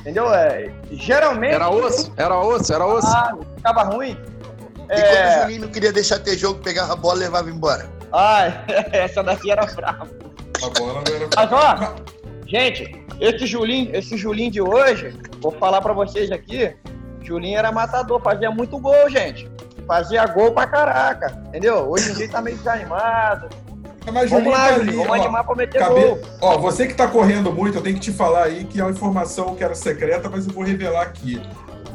Entendeu? 0.00 0.32
É, 0.32 0.70
geralmente. 0.92 1.54
Era 1.54 1.68
osso, 1.68 2.12
era 2.16 2.38
osso, 2.38 2.72
era 2.72 2.86
osso. 2.86 3.08
Ah, 3.08 3.36
ficava 3.56 3.82
ruim. 3.82 4.16
E 4.76 4.86
quando 4.86 5.00
o 5.00 5.02
É. 5.02 5.40
Juninho 5.42 5.60
não 5.62 5.68
queria 5.68 5.92
deixar 5.92 6.20
ter 6.20 6.36
jogo, 6.36 6.60
pegava 6.60 6.92
a 6.92 6.96
bola 6.96 7.16
e 7.16 7.20
levava 7.24 7.50
embora. 7.50 7.88
Ai, 8.12 8.64
essa 8.92 9.22
daqui 9.24 9.50
era 9.50 9.66
brava. 9.66 10.08
A 10.64 10.78
bola 10.78 11.02
não 11.04 11.14
era. 11.16 11.28
Mas 11.34 11.52
ó, 11.52 11.94
gente, 12.46 13.04
esse 13.20 13.46
Julinho, 13.46 13.94
esse 13.94 14.16
Julinho 14.16 14.50
de 14.50 14.60
hoje, 14.60 15.14
vou 15.40 15.52
falar 15.52 15.80
pra 15.80 15.92
vocês 15.92 16.30
aqui, 16.30 16.74
Julinho 17.22 17.58
era 17.58 17.72
matador, 17.72 18.20
fazia 18.22 18.50
muito 18.50 18.78
gol, 18.78 19.08
gente. 19.10 19.48
Fazia 19.86 20.26
gol 20.26 20.50
pra 20.52 20.66
caraca, 20.66 21.40
entendeu? 21.48 21.88
Hoje 21.88 22.10
em 22.10 22.14
dia 22.14 22.28
tá 22.28 22.40
meio 22.40 22.56
desanimado. 22.56 23.48
Mas 24.12 24.30
Vamos 24.30 24.44
Julinho 24.44 24.50
lá, 24.50 24.68
tá 24.68 24.74
Julinho, 24.74 24.98
vamos 25.04 25.20
animar 25.20 25.44
pra 25.44 25.54
meter 25.56 25.78
Cabe- 25.78 26.00
gol. 26.00 26.20
Ó, 26.40 26.58
você 26.58 26.86
que 26.86 26.94
tá 26.94 27.08
correndo 27.08 27.52
muito, 27.52 27.78
eu 27.78 27.82
tenho 27.82 27.94
que 27.96 28.00
te 28.00 28.12
falar 28.12 28.44
aí 28.44 28.64
que 28.64 28.80
é 28.80 28.84
uma 28.84 28.90
informação 28.92 29.54
que 29.56 29.62
era 29.64 29.74
secreta, 29.74 30.28
mas 30.30 30.46
eu 30.46 30.52
vou 30.52 30.62
revelar 30.64 31.02
aqui. 31.02 31.40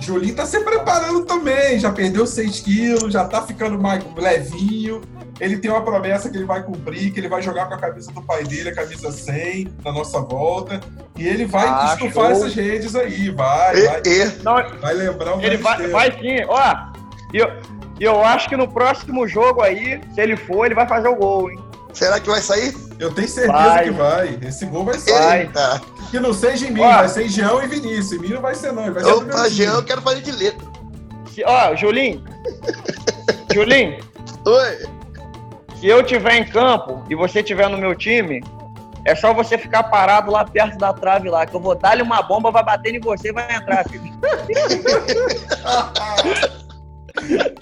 Julinho 0.01 0.35
tá 0.35 0.45
se 0.45 0.59
preparando 0.61 1.23
também, 1.25 1.79
já 1.79 1.91
perdeu 1.91 2.25
6 2.25 2.59
quilos, 2.61 3.13
já 3.13 3.23
tá 3.25 3.41
ficando 3.43 3.79
mais 3.79 4.03
levinho. 4.15 5.01
Ele 5.39 5.57
tem 5.57 5.71
uma 5.71 5.81
promessa 5.83 6.29
que 6.29 6.37
ele 6.37 6.45
vai 6.45 6.61
cumprir, 6.63 7.11
que 7.11 7.19
ele 7.19 7.27
vai 7.27 7.41
jogar 7.41 7.65
com 7.67 7.73
a 7.73 7.77
camisa 7.77 8.11
do 8.11 8.21
pai 8.21 8.43
dele, 8.43 8.69
a 8.69 8.75
camisa 8.75 9.11
100, 9.11 9.73
na 9.83 9.91
nossa 9.91 10.19
volta. 10.19 10.79
E 11.17 11.27
ele 11.27 11.45
vai 11.45 11.67
Ah, 11.67 11.93
estufar 11.93 12.25
show. 12.25 12.31
essas 12.31 12.53
redes 12.53 12.95
aí, 12.95 13.29
vai, 13.31 13.81
vai, 13.85 14.01
E, 14.05 14.21
e, 14.21 14.25
Não, 14.43 14.55
vai 14.79 14.93
lembrar 14.93 15.37
o 15.37 15.41
ele 15.41 15.57
vai, 15.57 15.87
vai 15.87 16.11
sim, 16.11 16.43
ó. 16.47 16.91
E 17.33 17.37
eu, 17.37 17.47
e 17.99 18.03
eu 18.03 18.23
acho 18.23 18.49
que 18.49 18.55
no 18.57 18.67
próximo 18.71 19.27
jogo 19.27 19.61
aí, 19.61 19.99
se 20.13 20.21
ele 20.21 20.35
for, 20.37 20.65
ele 20.65 20.75
vai 20.75 20.87
fazer 20.87 21.07
o 21.07 21.15
gol, 21.15 21.49
hein? 21.49 21.59
será 21.93 22.19
que 22.19 22.29
vai 22.29 22.41
sair? 22.41 22.73
Eu 22.99 23.11
tenho 23.13 23.27
certeza 23.27 23.51
Vai. 23.57 23.83
que 23.83 23.91
vai. 23.91 24.39
Esse 24.43 24.65
gol 24.67 24.85
vai 24.85 24.97
ser. 24.99 25.11
Vai. 25.11 25.41
Eita. 25.41 25.81
Que 26.11 26.19
não 26.19 26.33
seja 26.33 26.67
em 26.67 26.71
mim, 26.71 26.81
Ó. 26.81 26.91
vai 26.97 27.07
ser 27.07 27.25
em 27.25 27.29
Jean 27.29 27.63
e 27.63 27.67
Vinícius. 27.67 28.11
Em 28.11 28.19
mim 28.19 28.29
não 28.33 28.41
vai 28.41 28.53
ser, 28.53 28.73
não. 28.73 28.91
Vai 28.93 29.01
ser 29.03 29.09
do 29.11 29.21
meu 29.21 29.35
Opa, 29.35 29.43
time. 29.45 29.49
Jean, 29.55 29.73
eu 29.75 29.83
quero 29.83 30.01
fazer 30.01 30.21
de 30.21 30.31
letra. 30.31 30.67
Se- 31.33 31.43
ó, 31.45 31.73
Julinho. 31.75 32.21
Julinho, 33.53 33.97
Oi. 34.45 34.85
se 35.79 35.87
eu 35.87 36.03
tiver 36.03 36.35
em 36.35 36.43
campo 36.45 37.01
e 37.09 37.15
você 37.15 37.41
tiver 37.41 37.69
no 37.69 37.77
meu 37.77 37.95
time, 37.95 38.43
é 39.05 39.15
só 39.15 39.33
você 39.33 39.57
ficar 39.57 39.83
parado 39.83 40.29
lá 40.31 40.43
perto 40.45 40.77
da 40.77 40.91
trave 40.93 41.29
lá, 41.29 41.45
que 41.45 41.55
eu 41.55 41.59
vou 41.61 41.75
dar-lhe 41.75 42.01
uma 42.03 42.21
bomba, 42.21 42.51
vai 42.51 42.63
bater 42.63 42.93
em 42.93 42.99
você 42.99 43.29
e 43.29 43.33
vai 43.33 43.55
entrar, 43.55 43.87
filho. 43.89 44.03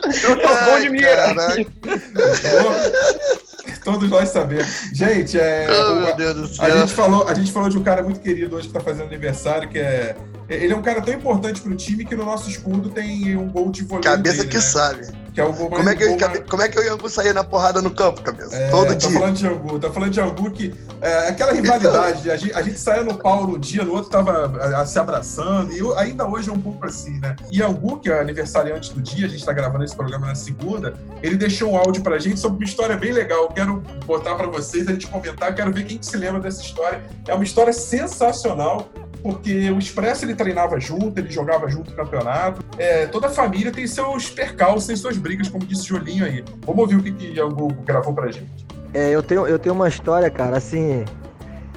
Eu 0.05 0.13
sou 0.13 0.35
bom 0.35 0.79
de 0.79 0.89
mira. 0.89 1.15
caraca. 1.15 1.65
Todos 3.83 4.09
nós 4.09 4.29
sabemos. 4.29 4.67
Gente, 4.93 5.39
é, 5.39 5.67
Oh, 5.69 6.63
a, 6.63 6.69
gente 6.69 6.93
falou, 6.93 7.27
a 7.27 7.33
gente 7.33 7.51
falou 7.51 7.69
de 7.69 7.77
um 7.77 7.83
cara 7.83 8.01
muito 8.03 8.19
querido 8.19 8.55
hoje 8.55 8.67
que 8.67 8.73
tá 8.73 8.79
fazendo 8.79 9.07
aniversário, 9.07 9.69
que 9.69 9.79
é. 9.79 10.15
Ele 10.49 10.73
é 10.73 10.75
um 10.75 10.81
cara 10.81 11.01
tão 11.01 11.13
importante 11.13 11.61
pro 11.61 11.75
time 11.75 12.03
que 12.03 12.15
no 12.15 12.25
nosso 12.25 12.49
escudo 12.49 12.89
tem 12.89 13.37
um 13.37 13.47
gol 13.49 13.71
de 13.71 13.83
voleio. 13.83 14.03
Cabeça 14.03 14.37
dele, 14.37 14.49
que 14.49 14.55
né? 14.57 14.61
sabe. 14.61 15.07
Que 15.33 15.39
é 15.39 15.43
o 15.45 15.53
gol 15.53 15.69
mais. 15.69 15.77
Como 15.83 15.89
é 15.89 15.95
que, 15.95 16.03
eu, 16.03 16.17
mais- 16.17 16.49
como 16.49 16.63
é 16.63 16.67
que 16.69 16.79
eu 16.79 16.83
ia 16.83 17.09
sair 17.09 17.33
na 17.33 17.43
porrada 17.43 17.81
no 17.83 17.91
campo, 17.91 18.21
cabeça? 18.21 18.55
É, 18.55 18.69
Todo 18.69 18.87
tá 18.87 18.93
dia. 18.95 19.11
falando 19.19 19.35
de 19.35 19.47
Angu, 19.47 19.79
tá 19.79 19.91
falando 19.91 20.11
de 20.11 20.19
Angu 20.19 20.51
que 20.51 20.73
é, 21.01 21.27
aquela 21.29 21.53
rivalidade, 21.53 22.29
a 22.31 22.35
gente, 22.35 22.53
a 22.53 22.61
gente 22.63 22.79
saía 22.79 23.03
no 23.03 23.15
pau 23.15 23.45
no 23.47 23.59
dia, 23.59 23.83
no 23.85 23.93
outro 23.93 24.09
tava 24.09 24.51
a, 24.59 24.81
a, 24.81 24.85
se 24.87 24.97
abraçando, 24.97 25.71
e 25.71 25.79
eu- 25.79 25.97
ainda 25.97 26.27
hoje 26.27 26.49
é 26.49 26.51
um 26.53 26.59
pouco 26.59 26.83
assim, 26.85 27.19
né? 27.19 27.35
E 27.51 27.61
Angu, 27.61 27.99
que 27.99 28.09
é 28.09 28.19
aniversariante 28.19 28.91
do 28.93 29.01
dia, 29.01 29.27
a 29.27 29.29
gente 29.29 29.45
tá 29.45 29.53
gravando 29.53 29.83
esse 29.83 29.95
programa 29.95 30.25
na 30.27 30.35
segunda, 30.35 30.95
ele 31.21 31.37
deixou 31.37 31.71
um 31.73 31.77
áudio 31.77 32.01
pra 32.01 32.17
gente 32.17 32.39
sobre 32.39 32.57
uma 32.57 32.65
história 32.65 32.97
bem 32.97 33.11
legal. 33.11 33.43
Eu 33.43 33.49
quero 33.49 33.83
botar 34.07 34.33
pra 34.35 34.47
vocês, 34.47 34.87
a 34.87 34.91
gente 34.93 35.05
comentar, 35.07 35.53
quero 35.53 35.71
ver 35.71 35.85
quem 35.85 35.99
que 35.99 36.05
se 36.07 36.17
lembra 36.17 36.41
dessa 36.41 36.61
história. 36.63 37.01
É 37.27 37.33
uma 37.35 37.43
história 37.43 37.71
sensacional. 37.71 38.89
Porque 39.21 39.69
o 39.69 39.77
Expresso 39.77 40.25
ele 40.25 40.33
treinava 40.35 40.79
junto, 40.79 41.19
ele 41.19 41.29
jogava 41.29 41.67
junto 41.67 41.91
no 41.91 41.97
campeonato. 41.97 42.61
É, 42.77 43.05
toda 43.07 43.27
a 43.27 43.29
família 43.29 43.71
tem 43.71 43.85
seus 43.85 44.29
percalços, 44.29 44.87
tem 44.87 44.95
suas 44.95 45.17
brigas, 45.17 45.49
como 45.49 45.65
disse 45.65 45.83
o 45.83 45.97
Jolinho 45.97 46.23
aí. 46.25 46.43
Vamos 46.65 46.81
ouvir 46.81 46.95
o 46.95 47.03
que, 47.03 47.11
que 47.11 47.39
Angu 47.39 47.67
gravou 47.85 48.13
pra 48.13 48.31
gente. 48.31 48.65
É, 48.93 49.09
eu 49.09 49.21
tenho, 49.21 49.45
eu 49.45 49.59
tenho 49.59 49.75
uma 49.75 49.87
história, 49.87 50.29
cara, 50.29 50.57
assim, 50.57 51.03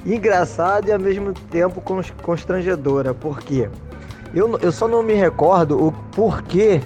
engraçada 0.05 0.89
e 0.89 0.93
ao 0.93 0.99
mesmo 0.99 1.33
tempo 1.33 1.81
cons- 1.81 2.13
constrangedora. 2.21 3.13
Por 3.13 3.39
quê? 3.41 3.69
Eu, 4.33 4.57
eu 4.59 4.71
só 4.71 4.87
não 4.87 5.03
me 5.03 5.13
recordo 5.13 5.85
o 5.87 5.91
porquê 6.15 6.81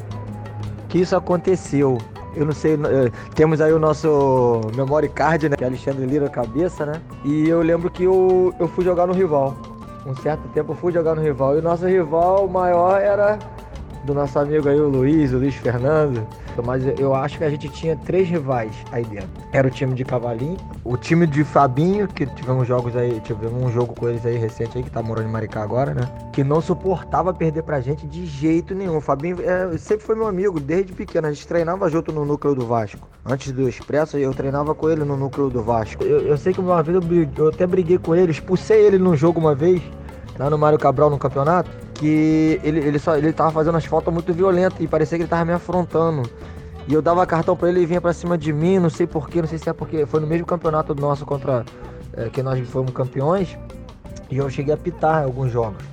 que 0.89 0.99
isso 0.99 1.15
aconteceu. 1.15 1.97
Eu 2.35 2.45
não 2.45 2.51
sei, 2.53 2.73
eh, 2.75 3.09
temos 3.33 3.61
aí 3.61 3.73
o 3.73 3.79
nosso 3.79 4.61
memory 4.75 5.09
card, 5.09 5.49
né? 5.49 5.55
Que 5.55 5.63
é 5.63 5.67
Alexandre 5.67 6.05
Lira 6.05 6.29
cabeça, 6.29 6.85
né? 6.85 7.01
E 7.25 7.47
eu 7.49 7.61
lembro 7.63 7.89
que 7.89 8.03
eu, 8.03 8.53
eu 8.59 8.67
fui 8.67 8.83
jogar 8.85 9.07
no 9.07 9.13
rival. 9.13 9.57
Um 10.07 10.15
certo 10.15 10.47
tempo 10.53 10.71
eu 10.71 10.75
fui 10.77 10.93
jogar 10.93 11.15
no 11.15 11.21
rival. 11.21 11.55
E 11.55 11.59
o 11.59 11.61
nosso 11.61 11.85
rival 11.85 12.47
maior 12.47 13.01
era 13.01 13.37
do 14.07 14.13
nosso 14.13 14.39
amigo 14.39 14.69
aí, 14.69 14.79
o 14.79 14.87
Luiz, 14.87 15.33
o 15.33 15.37
Luiz 15.37 15.53
Fernando. 15.55 16.25
Mas 16.65 16.83
eu 16.97 17.13
acho 17.13 17.37
que 17.37 17.43
a 17.43 17.49
gente 17.49 17.69
tinha 17.69 17.95
três 17.95 18.27
rivais 18.27 18.71
aí 18.91 19.03
dentro. 19.05 19.29
Era 19.51 19.67
o 19.67 19.69
time 19.69 19.93
de 19.93 20.03
Cavalinho, 20.03 20.57
o 20.83 20.97
time 20.97 21.27
de 21.27 21.43
Fabinho, 21.43 22.07
que 22.07 22.25
tivemos 22.25 22.67
jogos 22.67 22.95
aí, 22.95 23.19
tivemos 23.19 23.61
um 23.61 23.69
jogo 23.69 23.93
com 23.93 24.09
eles 24.09 24.25
aí 24.25 24.37
recente 24.37 24.77
aí, 24.77 24.83
que 24.83 24.89
tá 24.89 25.03
morando 25.03 25.27
em 25.27 25.31
Maricá 25.31 25.61
agora, 25.61 25.93
né? 25.93 26.09
Que 26.31 26.43
não 26.43 26.59
suportava 26.61 27.33
perder 27.33 27.61
pra 27.61 27.79
gente 27.81 28.07
de 28.07 28.25
jeito 28.25 28.73
nenhum. 28.73 28.97
O 28.97 29.01
Fabinho 29.01 29.37
é, 29.41 29.77
sempre 29.77 30.05
foi 30.05 30.15
meu 30.15 30.27
amigo, 30.27 30.59
desde 30.59 30.93
pequeno. 30.93 31.27
A 31.27 31.31
gente 31.31 31.45
treinava 31.45 31.89
junto 31.89 32.11
no 32.11 32.25
núcleo 32.25 32.55
do 32.55 32.65
Vasco. 32.65 33.07
Antes 33.25 33.51
do 33.51 33.67
Expresso, 33.67 34.17
eu 34.17 34.33
treinava 34.33 34.73
com 34.73 34.89
ele 34.89 35.03
no 35.03 35.17
núcleo 35.17 35.49
do 35.49 35.61
Vasco. 35.61 36.03
Eu, 36.03 36.21
eu 36.21 36.37
sei 36.37 36.53
que 36.53 36.59
uma 36.59 36.81
vez 36.81 36.97
eu, 36.97 37.27
eu 37.37 37.49
até 37.49 37.67
briguei 37.67 37.97
com 37.97 38.15
ele, 38.15 38.31
expulsei 38.31 38.85
ele 38.85 38.97
num 38.97 39.15
jogo 39.15 39.39
uma 39.39 39.53
vez, 39.53 39.81
lá 40.37 40.49
no 40.49 40.57
Mário 40.57 40.77
Cabral 40.77 41.09
no 41.09 41.17
campeonato, 41.17 41.69
que 41.95 42.59
ele, 42.63 42.79
ele 42.79 42.99
só 42.99 43.15
ele 43.17 43.33
tava 43.33 43.51
fazendo 43.51 43.77
as 43.77 43.85
faltas 43.85 44.13
muito 44.13 44.33
violentas 44.33 44.79
e 44.79 44.87
parecia 44.87 45.17
que 45.17 45.23
ele 45.23 45.29
tava 45.29 45.45
me 45.45 45.53
afrontando. 45.53 46.29
E 46.87 46.93
eu 46.93 47.01
dava 47.01 47.25
cartão 47.25 47.55
pra 47.55 47.67
ele 47.69 47.81
e 47.81 47.85
vinha 47.85 47.99
pra 47.99 48.13
cima 48.13 48.37
de 48.37 48.53
mim, 48.53 48.79
não 48.79 48.89
sei 48.89 49.05
porquê, 49.05 49.41
não 49.41 49.47
sei 49.47 49.57
se 49.57 49.69
é 49.69 49.73
porque 49.73 50.05
foi 50.05 50.19
no 50.21 50.27
mesmo 50.27 50.45
campeonato 50.45 50.95
nosso 50.95 51.25
contra 51.25 51.65
é, 52.13 52.29
que 52.29 52.41
nós 52.41 52.59
fomos 52.69 52.91
campeões. 52.91 53.57
E 54.29 54.37
eu 54.37 54.49
cheguei 54.49 54.73
a 54.73 54.77
pitar 54.77 55.23
alguns 55.23 55.51
jogos. 55.51 55.83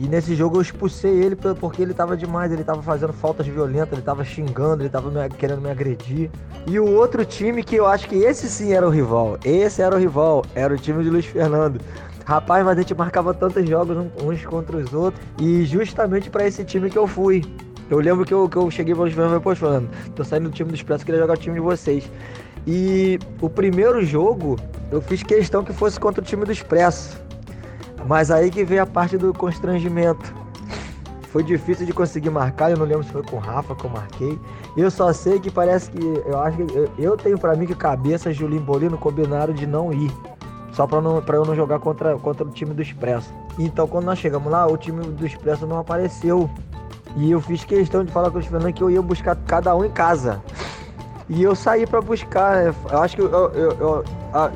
E 0.00 0.06
nesse 0.06 0.34
jogo 0.36 0.58
eu 0.58 0.62
expulsei 0.62 1.10
ele 1.10 1.34
por- 1.34 1.54
porque 1.56 1.82
ele 1.82 1.92
tava 1.92 2.16
demais, 2.16 2.52
ele 2.52 2.62
tava 2.62 2.80
fazendo 2.82 3.12
faltas 3.12 3.46
violentas, 3.46 3.92
ele 3.94 4.02
tava 4.02 4.24
xingando, 4.24 4.82
ele 4.82 4.88
tava 4.88 5.10
me- 5.10 5.28
querendo 5.30 5.60
me 5.60 5.70
agredir. 5.70 6.30
E 6.66 6.78
o 6.78 6.86
outro 6.94 7.24
time 7.24 7.64
que 7.64 7.74
eu 7.76 7.86
acho 7.86 8.08
que 8.08 8.14
esse 8.16 8.48
sim 8.48 8.72
era 8.72 8.86
o 8.86 8.90
rival, 8.90 9.38
esse 9.44 9.82
era 9.82 9.96
o 9.96 9.98
rival, 9.98 10.44
era 10.54 10.72
o 10.72 10.76
time 10.78 11.02
de 11.02 11.10
Luiz 11.10 11.24
Fernando. 11.26 11.80
Rapaz, 12.28 12.62
mas 12.62 12.76
a 12.76 12.80
gente 12.82 12.94
marcava 12.94 13.32
tantos 13.32 13.66
jogos 13.66 13.96
uns 14.22 14.44
contra 14.44 14.76
os 14.76 14.92
outros. 14.92 15.24
E 15.40 15.64
justamente 15.64 16.28
pra 16.28 16.46
esse 16.46 16.62
time 16.62 16.90
que 16.90 16.98
eu 16.98 17.06
fui. 17.06 17.42
Eu 17.88 18.00
lembro 18.00 18.26
que 18.26 18.34
eu, 18.34 18.46
que 18.46 18.56
eu 18.58 18.70
cheguei 18.70 18.94
para 18.94 19.08
e 19.08 19.12
falei, 19.12 19.40
pô, 19.40 19.56
Fernando, 19.56 19.88
tô 20.14 20.22
saindo 20.22 20.50
do 20.50 20.54
time 20.54 20.68
do 20.68 20.74
Expresso, 20.74 21.06
queria 21.06 21.22
jogar 21.22 21.32
o 21.32 21.36
time 21.38 21.54
de 21.54 21.62
vocês. 21.62 22.12
E 22.66 23.18
o 23.40 23.48
primeiro 23.48 24.04
jogo, 24.04 24.56
eu 24.92 25.00
fiz 25.00 25.22
questão 25.22 25.64
que 25.64 25.72
fosse 25.72 25.98
contra 25.98 26.20
o 26.20 26.24
time 26.24 26.44
do 26.44 26.52
Expresso. 26.52 27.18
Mas 28.06 28.30
aí 28.30 28.50
que 28.50 28.62
veio 28.62 28.82
a 28.82 28.86
parte 28.86 29.16
do 29.16 29.32
constrangimento. 29.32 30.34
Foi 31.32 31.42
difícil 31.42 31.86
de 31.86 31.94
conseguir 31.94 32.28
marcar, 32.28 32.70
eu 32.70 32.76
não 32.76 32.84
lembro 32.84 33.04
se 33.04 33.10
foi 33.10 33.22
com 33.22 33.36
o 33.36 33.40
Rafa 33.40 33.74
que 33.74 33.86
eu 33.86 33.90
marquei. 33.90 34.38
Eu 34.76 34.90
só 34.90 35.14
sei 35.14 35.40
que 35.40 35.50
parece 35.50 35.90
que. 35.90 36.04
Eu 36.26 36.38
acho 36.42 36.58
que. 36.58 36.76
Eu, 36.76 36.90
eu 36.98 37.16
tenho 37.16 37.38
pra 37.38 37.56
mim 37.56 37.64
que 37.64 37.74
cabeça 37.74 38.30
Julinho 38.34 38.60
Bolino 38.60 38.98
combinaram 38.98 39.54
de 39.54 39.66
não 39.66 39.94
ir. 39.94 40.12
Só 40.72 40.86
pra, 40.86 41.00
não, 41.00 41.20
pra 41.22 41.36
eu 41.36 41.44
não 41.44 41.54
jogar 41.54 41.78
contra, 41.80 42.16
contra 42.18 42.44
o 42.46 42.50
time 42.50 42.72
do 42.74 42.82
Expresso. 42.82 43.32
Então 43.58 43.86
quando 43.86 44.04
nós 44.04 44.18
chegamos 44.18 44.50
lá, 44.50 44.66
o 44.66 44.76
time 44.76 45.02
do 45.04 45.26
Expresso 45.26 45.66
não 45.66 45.78
apareceu. 45.78 46.48
E 47.16 47.30
eu 47.30 47.40
fiz 47.40 47.64
questão 47.64 48.04
de 48.04 48.12
falar 48.12 48.30
com 48.30 48.38
o 48.38 48.42
Fernando 48.42 48.72
que 48.72 48.82
eu 48.82 48.90
ia 48.90 49.02
buscar 49.02 49.34
cada 49.34 49.74
um 49.74 49.84
em 49.84 49.90
casa. 49.90 50.40
E 51.28 51.42
eu 51.42 51.54
saí 51.54 51.86
pra 51.86 52.00
buscar. 52.00 52.56
né? 52.64 52.74
Eu 52.90 52.98
acho 53.02 53.16
que 53.16 53.22
eu, 53.22 53.28
eu- 53.30 53.72
eu- 53.72 54.04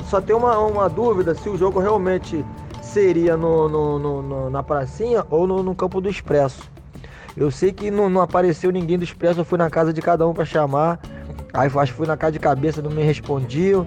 só 0.08 0.20
tem 0.20 0.34
uma, 0.36 0.58
uma 0.58 0.88
dúvida 0.88 1.34
se 1.34 1.48
o 1.48 1.56
jogo 1.56 1.80
realmente 1.80 2.44
seria 2.82 3.36
no, 3.36 3.68
no- 3.68 4.22
no- 4.22 4.50
na 4.50 4.62
pracinha 4.62 5.24
ou 5.30 5.46
no, 5.46 5.62
no 5.62 5.74
campo 5.74 6.00
do 6.00 6.08
Expresso. 6.08 6.70
Eu 7.36 7.50
sei 7.50 7.72
que 7.72 7.90
não, 7.90 8.08
não 8.10 8.20
apareceu 8.20 8.70
ninguém 8.70 8.98
do 8.98 9.04
Expresso, 9.04 9.40
eu 9.40 9.44
fui 9.44 9.58
na 9.58 9.70
casa 9.70 9.92
de 9.92 10.00
cada 10.02 10.26
um 10.28 10.34
pra 10.34 10.44
chamar. 10.44 11.00
Aí 11.52 11.66
acho 11.74 11.92
que 11.92 11.98
fui 11.98 12.06
na 12.06 12.16
casa 12.16 12.32
de 12.32 12.38
cabeça, 12.38 12.80
não 12.82 12.90
me 12.90 13.02
respondiam. 13.02 13.86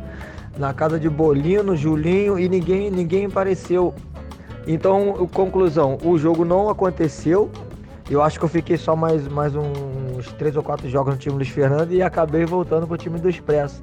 Na 0.58 0.74
casa 0.74 1.00
de 1.00 1.10
Bolino, 1.10 1.76
Julinho 1.76 2.40
e 2.40 2.48
ninguém, 2.48 2.90
ninguém 2.90 3.26
apareceu. 3.26 3.94
Então, 4.68 5.28
conclusão, 5.34 5.98
o 6.04 6.18
jogo 6.18 6.46
não 6.46 6.70
aconteceu. 6.70 7.52
Eu 8.10 8.22
acho 8.22 8.40
que 8.40 8.46
eu 8.46 8.50
fiquei 8.50 8.78
só 8.78 8.96
mais, 8.96 9.28
mais 9.28 9.54
uns 9.56 10.32
três 10.38 10.56
ou 10.56 10.64
quatro 10.64 10.88
jogos 10.90 11.14
no 11.14 11.20
time 11.20 11.36
Luiz 11.36 11.50
Fernando 11.50 11.92
e 11.92 12.02
acabei 12.02 12.46
voltando 12.46 12.88
pro 12.88 12.98
time 12.98 13.20
do 13.20 13.30
Expresso. 13.30 13.82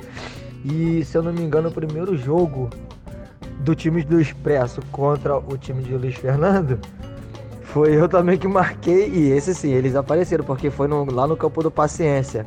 E 0.64 1.04
se 1.04 1.16
eu 1.18 1.22
não 1.22 1.32
me 1.32 1.42
engano, 1.42 1.68
o 1.68 1.72
primeiro 1.72 2.16
jogo 2.16 2.70
do 3.60 3.74
time 3.74 4.02
do 4.02 4.20
Expresso 4.20 4.80
contra 4.90 5.36
o 5.36 5.58
time 5.58 5.82
de 5.82 5.94
Luiz 5.96 6.14
Fernando 6.14 6.78
foi 7.62 7.94
eu 7.96 8.08
também 8.08 8.38
que 8.38 8.46
marquei. 8.48 9.08
E 9.08 9.30
esse 9.30 9.54
sim, 9.54 9.72
eles 9.72 9.94
apareceram, 9.96 10.44
porque 10.44 10.70
foi 10.70 10.86
no- 10.88 11.04
lá 11.12 11.26
no 11.26 11.36
campo 11.36 11.62
do 11.62 11.70
Paciência. 11.70 12.46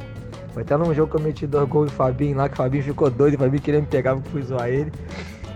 Foi 0.56 0.64
até 0.64 0.78
num 0.78 0.94
jogo 0.94 1.12
que 1.12 1.18
eu 1.18 1.22
meti 1.22 1.46
dois 1.46 1.68
gols 1.68 1.92
em 1.92 1.96
Fabinho 1.96 2.38
lá, 2.38 2.48
que 2.48 2.54
o 2.54 2.58
Fabinho 2.58 2.82
ficou 2.82 3.10
doido, 3.12 3.36
o 3.36 3.38
Fabinho 3.38 3.62
queria 3.62 3.82
me 3.82 3.86
pegar, 3.88 4.16
porque 4.16 4.30
fui 4.30 4.42
zoar 4.42 4.70
ele. 4.70 4.90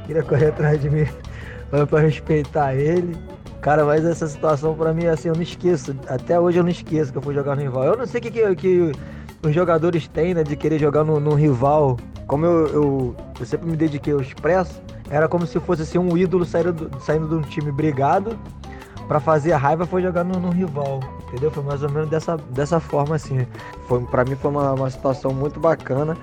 Queria 0.05 0.21
correr 0.21 0.47
atrás 0.47 0.81
de 0.81 0.89
mim 0.89 1.07
pra 1.89 2.01
respeitar 2.01 2.75
ele. 2.75 3.15
Cara, 3.61 3.85
mas 3.85 4.03
essa 4.03 4.27
situação 4.27 4.75
pra 4.75 4.93
mim, 4.93 5.05
assim, 5.05 5.29
eu 5.29 5.35
não 5.35 5.41
esqueço. 5.41 5.95
Até 6.05 6.37
hoje 6.37 6.57
eu 6.59 6.63
não 6.63 6.69
esqueço 6.69 7.13
que 7.13 7.17
eu 7.17 7.21
fui 7.21 7.33
jogar 7.33 7.55
no 7.55 7.61
rival. 7.61 7.85
Eu 7.85 7.95
não 7.95 8.05
sei 8.05 8.19
o 8.19 8.23
que, 8.23 8.29
que, 8.29 8.55
que 8.55 8.91
os 9.41 9.55
jogadores 9.55 10.05
têm, 10.09 10.33
né, 10.33 10.43
de 10.43 10.57
querer 10.57 10.77
jogar 10.77 11.05
no, 11.05 11.17
no 11.17 11.33
rival. 11.33 11.95
Como 12.27 12.45
eu, 12.45 12.67
eu, 12.67 13.15
eu 13.39 13.45
sempre 13.45 13.69
me 13.71 13.77
dediquei 13.77 14.11
ao 14.11 14.19
expresso, 14.19 14.81
era 15.09 15.29
como 15.29 15.47
se 15.47 15.61
fosse 15.61 15.83
assim, 15.83 15.97
um 15.97 16.17
ídolo 16.17 16.43
saindo, 16.43 16.73
do- 16.73 16.99
saindo 16.99 17.25
de 17.25 17.35
um 17.35 17.41
time 17.41 17.71
brigado 17.71 18.37
pra 19.09 19.19
fazer 19.19 19.51
a 19.53 19.57
raiva 19.57 19.87
foi 19.87 20.03
jogar 20.03 20.23
no, 20.23 20.39
no 20.39 20.51
rival. 20.51 20.99
Entendeu? 21.27 21.49
Foi 21.49 21.63
mais 21.63 21.81
ou 21.81 21.89
menos 21.89 22.07
dessa, 22.09 22.37
dessa 22.37 22.79
forma 22.79 23.15
assim. 23.15 23.45
Foi, 23.87 23.99
pra 24.05 24.23
mim 24.23 24.35
foi 24.35 24.51
uma, 24.51 24.71
uma 24.73 24.89
situação 24.89 25.33
muito 25.33 25.59
bacana. 25.59 26.15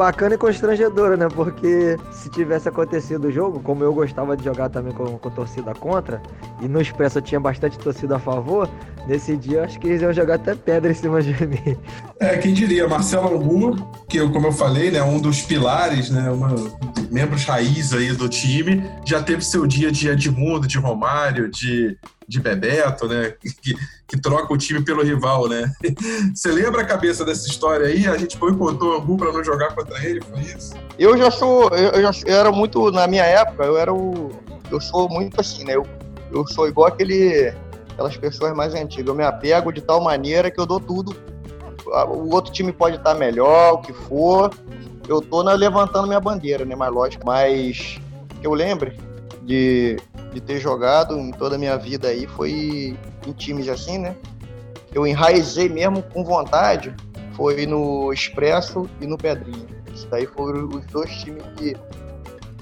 Bacana 0.00 0.34
e 0.34 0.38
constrangedora, 0.38 1.14
né? 1.14 1.28
Porque 1.28 1.98
se 2.10 2.30
tivesse 2.30 2.66
acontecido 2.66 3.28
o 3.28 3.30
jogo, 3.30 3.60
como 3.60 3.84
eu 3.84 3.92
gostava 3.92 4.34
de 4.34 4.42
jogar 4.42 4.70
também 4.70 4.94
com, 4.94 5.18
com 5.18 5.28
torcida 5.28 5.74
contra, 5.74 6.22
e 6.62 6.66
no 6.66 6.80
Expresso 6.80 7.18
eu 7.18 7.22
tinha 7.22 7.38
bastante 7.38 7.78
torcida 7.78 8.16
a 8.16 8.18
favor, 8.18 8.66
nesse 9.06 9.36
dia 9.36 9.62
acho 9.62 9.78
que 9.78 9.88
eles 9.88 10.00
iam 10.00 10.10
jogar 10.10 10.36
até 10.36 10.54
pedra 10.54 10.90
em 10.90 10.94
cima 10.94 11.20
de 11.20 11.46
mim. 11.46 11.76
É, 12.18 12.38
quem 12.38 12.54
diria, 12.54 12.88
Marcelo 12.88 13.28
Angu, 13.28 13.76
que 14.08 14.16
eu, 14.16 14.32
como 14.32 14.46
eu 14.46 14.52
falei, 14.52 14.90
né, 14.90 15.02
um 15.02 15.20
dos 15.20 15.42
pilares, 15.42 16.08
né, 16.08 16.30
uma, 16.30 16.54
membros 17.10 17.44
raiz 17.44 17.92
aí 17.92 18.10
do 18.14 18.26
time, 18.26 18.82
já 19.04 19.22
teve 19.22 19.44
seu 19.44 19.66
dia 19.66 19.92
de 19.92 20.08
Edmundo, 20.08 20.66
de 20.66 20.78
Romário, 20.78 21.50
de, 21.50 21.98
de 22.26 22.40
Bebeto, 22.40 23.06
né, 23.06 23.34
que, 24.10 24.20
troca 24.20 24.52
o 24.52 24.58
time 24.58 24.84
pelo 24.84 25.02
rival, 25.02 25.48
né. 25.48 25.72
Você 26.34 26.50
lembra 26.50 26.82
a 26.82 26.84
cabeça 26.84 27.24
dessa 27.24 27.48
história 27.48 27.86
aí? 27.86 28.06
A 28.06 28.16
gente 28.16 28.36
boicotou 28.36 28.94
o 28.94 28.96
Angu 29.00 29.16
para 29.16 29.32
não 29.32 29.44
jogar 29.44 29.74
contra 29.74 30.04
ele, 30.04 30.20
foi 30.20 30.40
isso? 30.40 30.74
Eu 30.98 31.16
já 31.16 31.30
sou, 31.30 31.68
eu, 31.70 32.02
já 32.02 32.10
eu 32.26 32.36
era 32.36 32.52
muito, 32.52 32.90
na 32.90 33.06
minha 33.06 33.24
época, 33.24 33.64
eu 33.64 33.78
era 33.78 33.92
o, 33.94 34.30
eu 34.70 34.80
sou 34.80 35.08
muito 35.08 35.40
assim, 35.40 35.64
né? 35.64 35.74
Eu, 35.74 35.86
eu 36.32 36.46
sou 36.46 36.68
igual 36.68 36.88
aquele, 36.88 37.52
aquelas 37.92 38.16
pessoas 38.16 38.54
mais 38.54 38.74
antigas. 38.74 39.06
Eu 39.08 39.14
me 39.14 39.24
apego 39.24 39.72
de 39.72 39.80
tal 39.80 40.00
maneira 40.00 40.50
que 40.50 40.60
eu 40.60 40.66
dou 40.66 40.80
tudo. 40.80 41.14
O 42.08 42.34
outro 42.34 42.52
time 42.52 42.72
pode 42.72 42.96
estar 42.96 43.14
melhor, 43.14 43.74
o 43.74 43.78
que 43.78 43.92
for. 43.92 44.50
Eu 45.08 45.20
tô 45.20 45.42
levantando 45.42 46.06
minha 46.06 46.20
bandeira, 46.20 46.64
né? 46.64 46.76
Mais 46.76 46.92
lógico. 46.92 47.26
Mas 47.26 48.00
que 48.40 48.46
eu 48.46 48.54
lembre 48.54 48.96
de, 49.42 49.96
de 50.32 50.40
ter 50.40 50.60
jogado 50.60 51.18
em 51.18 51.30
toda 51.30 51.56
a 51.56 51.58
minha 51.58 51.76
vida 51.76 52.08
aí 52.08 52.26
foi 52.26 52.96
em 53.26 53.32
times 53.32 53.68
assim, 53.68 53.98
né? 53.98 54.14
Eu 54.92 55.06
enraizei 55.06 55.68
mesmo 55.68 56.02
com 56.02 56.24
vontade 56.24 56.94
foi 57.40 57.64
no 57.64 58.12
Expresso 58.12 58.86
e 59.00 59.06
no 59.06 59.16
Pedrinho. 59.16 59.66
Isso 59.94 60.06
daí 60.08 60.26
foram 60.26 60.68
os 60.68 60.84
dois 60.86 61.10
times 61.22 61.42
que 61.56 61.74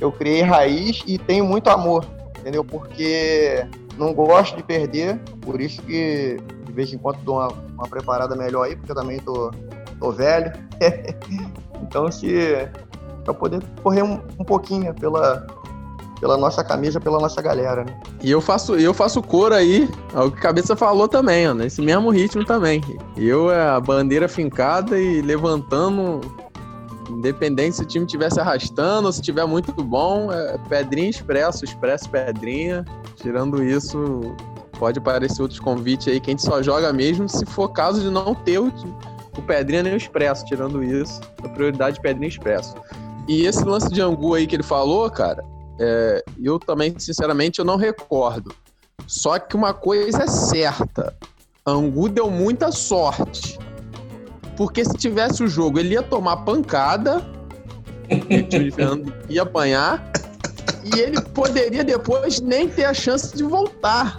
eu 0.00 0.12
criei 0.12 0.42
raiz 0.42 1.02
e 1.04 1.18
tenho 1.18 1.44
muito 1.44 1.68
amor, 1.68 2.06
entendeu? 2.38 2.64
Porque 2.64 3.66
não 3.96 4.14
gosto 4.14 4.56
de 4.56 4.62
perder, 4.62 5.18
por 5.40 5.60
isso 5.60 5.82
que 5.82 6.36
de 6.64 6.72
vez 6.72 6.92
em 6.92 6.98
quando 6.98 7.18
dou 7.24 7.38
uma, 7.38 7.48
uma 7.48 7.88
preparada 7.88 8.36
melhor 8.36 8.66
aí, 8.66 8.76
porque 8.76 8.92
eu 8.92 8.96
também 8.96 9.18
tô, 9.18 9.50
tô 9.98 10.12
velho. 10.12 10.52
então, 11.82 12.10
se 12.12 12.68
para 13.24 13.34
poder 13.34 13.60
correr 13.82 14.02
um, 14.02 14.20
um 14.38 14.44
pouquinho 14.44 14.94
pela, 14.94 15.44
pela 16.20 16.36
nossa 16.36 16.64
camisa, 16.64 17.00
pela 17.00 17.18
nossa 17.18 17.40
galera, 17.40 17.84
né? 17.84 17.96
E 18.22 18.30
eu 18.30 18.40
faço, 18.40 18.74
eu 18.76 18.92
faço 18.92 19.22
cor 19.22 19.52
aí, 19.52 19.88
é 20.14 20.20
o 20.20 20.30
que 20.30 20.38
a 20.38 20.42
cabeça 20.42 20.74
falou 20.76 21.08
também, 21.08 21.48
ó, 21.48 21.54
nesse 21.54 21.80
mesmo 21.80 22.10
ritmo 22.10 22.44
também. 22.44 22.82
Eu 23.16 23.50
é 23.50 23.68
a 23.68 23.80
bandeira 23.80 24.28
fincada 24.28 24.98
e 24.98 25.20
levantando, 25.22 26.20
independente 27.08 27.76
se 27.76 27.82
o 27.82 27.86
time 27.86 28.04
estiver 28.04 28.30
se 28.30 28.40
arrastando, 28.40 29.12
se 29.12 29.20
estiver 29.20 29.46
muito 29.46 29.72
bom, 29.72 30.32
é 30.32 30.58
pedrinha 30.68 31.10
expresso, 31.10 31.64
expresso 31.64 32.08
pedrinha. 32.10 32.84
Tirando 33.16 33.62
isso, 33.62 34.34
pode 34.78 34.98
aparecer 34.98 35.42
outros 35.42 35.60
convites 35.60 36.08
aí 36.08 36.20
que 36.20 36.30
a 36.30 36.32
gente 36.32 36.42
só 36.42 36.62
joga 36.62 36.92
mesmo 36.92 37.28
se 37.28 37.44
for 37.46 37.68
caso 37.68 38.00
de 38.00 38.10
não 38.10 38.34
ter 38.34 38.58
o, 38.58 38.72
o 39.36 39.42
pedrinha 39.42 39.82
nem 39.82 39.94
o 39.94 39.96
expresso. 39.96 40.44
Tirando 40.46 40.82
isso, 40.82 41.20
a 41.44 41.48
prioridade 41.48 41.98
é 41.98 42.02
pedrinha 42.02 42.28
expresso. 42.28 42.74
E 43.28 43.44
esse 43.44 43.62
lance 43.62 43.90
de 43.90 44.00
angu 44.00 44.34
aí 44.34 44.46
que 44.46 44.56
ele 44.56 44.62
falou, 44.62 45.10
cara, 45.10 45.44
é, 45.78 46.24
eu 46.42 46.58
também, 46.58 46.98
sinceramente, 46.98 47.58
eu 47.58 47.64
não 47.64 47.76
recordo. 47.76 48.54
Só 49.06 49.38
que 49.38 49.56
uma 49.56 49.72
coisa 49.72 50.24
é 50.24 50.26
certa: 50.26 51.14
Angu 51.66 52.08
deu 52.08 52.30
muita 52.30 52.72
sorte. 52.72 53.58
Porque 54.56 54.84
se 54.84 54.94
tivesse 54.94 55.42
o 55.42 55.48
jogo, 55.48 55.78
ele 55.78 55.94
ia 55.94 56.02
tomar 56.02 56.38
pancada, 56.38 57.24
ia 59.30 59.42
apanhar, 59.42 60.10
e 60.82 60.98
ele 60.98 61.20
poderia 61.20 61.84
depois 61.84 62.40
nem 62.40 62.68
ter 62.68 62.84
a 62.84 62.94
chance 62.94 63.36
de 63.36 63.44
voltar. 63.44 64.18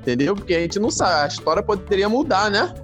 Entendeu? 0.00 0.34
Porque 0.34 0.54
a 0.54 0.60
gente 0.60 0.78
não 0.78 0.90
sabe, 0.90 1.24
a 1.24 1.26
história 1.26 1.62
poderia 1.62 2.08
mudar, 2.08 2.50
né? 2.50 2.74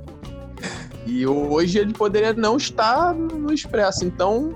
E 1.06 1.26
hoje 1.26 1.78
ele 1.78 1.94
poderia 1.94 2.34
não 2.34 2.56
estar 2.56 3.14
no 3.14 3.52
Expresso. 3.52 4.04
Então, 4.04 4.54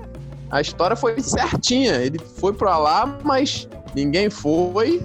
a 0.51 0.59
história 0.59 0.95
foi 0.95 1.19
certinha. 1.21 1.95
Ele 1.95 2.19
foi 2.19 2.53
pra 2.53 2.77
lá, 2.77 3.17
mas 3.23 3.67
ninguém 3.95 4.29
foi. 4.29 5.03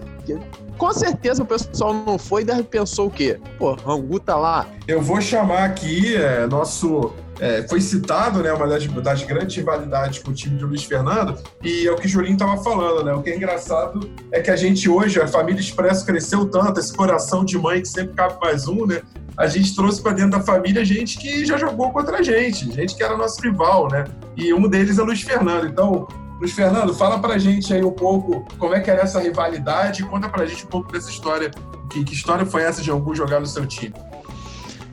Com 0.77 0.93
certeza 0.93 1.43
o 1.43 1.47
pessoal 1.47 1.95
não 1.95 2.19
foi 2.19 2.43
e 2.43 2.63
pensou 2.65 3.07
o 3.07 3.11
quê? 3.11 3.39
Pô, 3.59 3.75
Rangu 3.75 4.19
tá 4.21 4.37
lá. 4.37 4.67
Eu 4.87 5.01
vou 5.01 5.21
chamar 5.21 5.65
aqui 5.65 6.17
é, 6.17 6.47
nosso. 6.47 7.15
É, 7.39 7.67
foi 7.69 7.83
citado, 7.83 8.43
né, 8.43 8.51
uma 8.51 8.67
das, 8.67 8.87
das, 8.87 9.23
grandes 9.23 9.55
rivalidades 9.55 10.21
com 10.21 10.31
o 10.31 10.35
time 10.35 10.57
de 10.57 10.65
Luiz 10.65 10.85
Fernando, 10.85 11.39
e 11.63 11.87
é 11.87 11.93
o 11.93 11.97
que 11.97 12.07
o 12.07 12.09
Julinho 12.09 12.33
estava 12.33 12.57
falando, 12.63 13.05
né? 13.05 13.13
O 13.13 13.23
que 13.23 13.29
é 13.29 13.37
engraçado 13.37 14.11
é 14.33 14.41
que 14.41 14.51
a 14.51 14.57
gente 14.57 14.89
hoje, 14.89 15.21
a 15.21 15.29
família 15.29 15.61
Expresso 15.61 16.07
cresceu 16.07 16.47
tanto, 16.47 16.81
esse 16.81 16.95
coração 16.95 17.45
de 17.45 17.59
mãe 17.59 17.83
que 17.83 17.89
sempre 17.89 18.15
cabe 18.15 18.41
mais 18.41 18.67
um, 18.67 18.87
né? 18.87 19.03
A 19.37 19.47
gente 19.47 19.75
trouxe 19.75 20.01
para 20.01 20.13
dentro 20.13 20.39
da 20.39 20.41
família 20.41 20.85
gente 20.85 21.19
que 21.19 21.45
já 21.45 21.59
jogou 21.59 21.91
contra 21.91 22.19
a 22.19 22.23
gente, 22.23 22.73
gente 22.73 22.97
que 22.97 23.03
era 23.03 23.17
nosso 23.17 23.41
rival, 23.41 23.89
né? 23.91 24.05
E 24.37 24.53
um 24.55 24.67
deles 24.67 24.99
é 24.99 25.03
Luiz 25.03 25.21
Fernando. 25.21 25.67
Então, 25.67 26.09
Luiz 26.41 26.53
Fernando, 26.53 26.95
fala 26.95 27.19
pra 27.19 27.37
gente 27.37 27.73
aí 27.73 27.85
um 27.85 27.91
pouco 27.91 28.45
como 28.59 28.75
é 28.75 28.81
que 28.81 28.91
era 28.91 29.03
essa 29.03 29.21
rivalidade 29.21 30.03
conta 30.05 30.29
pra 30.29 30.47
gente 30.47 30.65
um 30.65 30.69
pouco 30.69 30.91
dessa 30.91 31.11
história. 31.11 31.51
Que, 31.91 32.03
que 32.03 32.15
história 32.15 32.47
foi 32.47 32.63
essa 32.63 32.81
de 32.81 32.91
Angu 32.91 33.15
jogar 33.15 33.41
no 33.41 33.47
seu 33.47 33.67
time? 33.67 33.95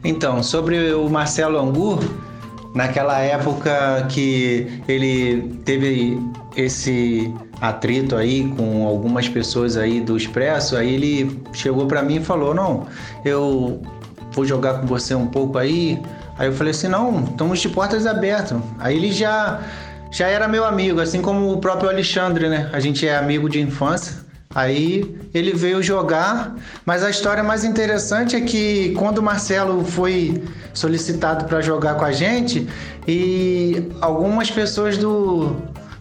Então, 0.03 0.43
sobre 0.43 0.93
o 0.93 1.09
Marcelo 1.09 1.57
Angu, 1.57 1.99
naquela 2.75 3.19
época 3.19 4.05
que 4.09 4.81
ele 4.87 5.59
teve 5.63 6.19
esse 6.55 7.33
atrito 7.61 8.17
aí 8.17 8.49
com 8.57 8.85
algumas 8.85 9.29
pessoas 9.29 9.77
aí 9.77 10.01
do 10.01 10.17
Expresso, 10.17 10.75
aí 10.75 10.93
ele 10.95 11.41
chegou 11.53 11.87
para 11.87 12.03
mim 12.03 12.17
e 12.17 12.23
falou: 12.23 12.53
"Não, 12.53 12.85
eu 13.23 13.81
vou 14.33 14.45
jogar 14.45 14.79
com 14.79 14.87
você 14.87 15.15
um 15.15 15.27
pouco 15.27 15.57
aí. 15.57 16.01
Aí 16.37 16.47
eu 16.47 16.53
falei 16.53 16.71
assim, 16.71 16.87
não, 16.87 17.23
estamos 17.23 17.59
de 17.59 17.69
portas 17.69 18.05
abertas. 18.05 18.59
Aí 18.79 18.97
ele 18.97 19.11
já, 19.11 19.61
já 20.11 20.27
era 20.27 20.47
meu 20.47 20.65
amigo, 20.65 20.99
assim 20.99 21.21
como 21.21 21.51
o 21.51 21.57
próprio 21.57 21.89
Alexandre, 21.89 22.49
né? 22.49 22.69
A 22.73 22.79
gente 22.79 23.07
é 23.07 23.15
amigo 23.15 23.47
de 23.47 23.61
infância. 23.61 24.23
Aí 24.55 25.15
ele 25.33 25.51
veio 25.51 25.81
jogar, 25.81 26.55
mas 26.85 27.03
a 27.03 27.09
história 27.09 27.43
mais 27.43 27.63
interessante 27.63 28.35
é 28.35 28.41
que 28.41 28.93
quando 28.97 29.17
o 29.17 29.23
Marcelo 29.23 29.83
foi 29.83 30.43
solicitado 30.73 31.45
para 31.45 31.59
jogar 31.59 31.95
com 31.95 32.05
a 32.05 32.11
gente, 32.11 32.67
e 33.07 33.89
algumas 33.99 34.51
pessoas 34.51 34.95
do, 34.95 35.55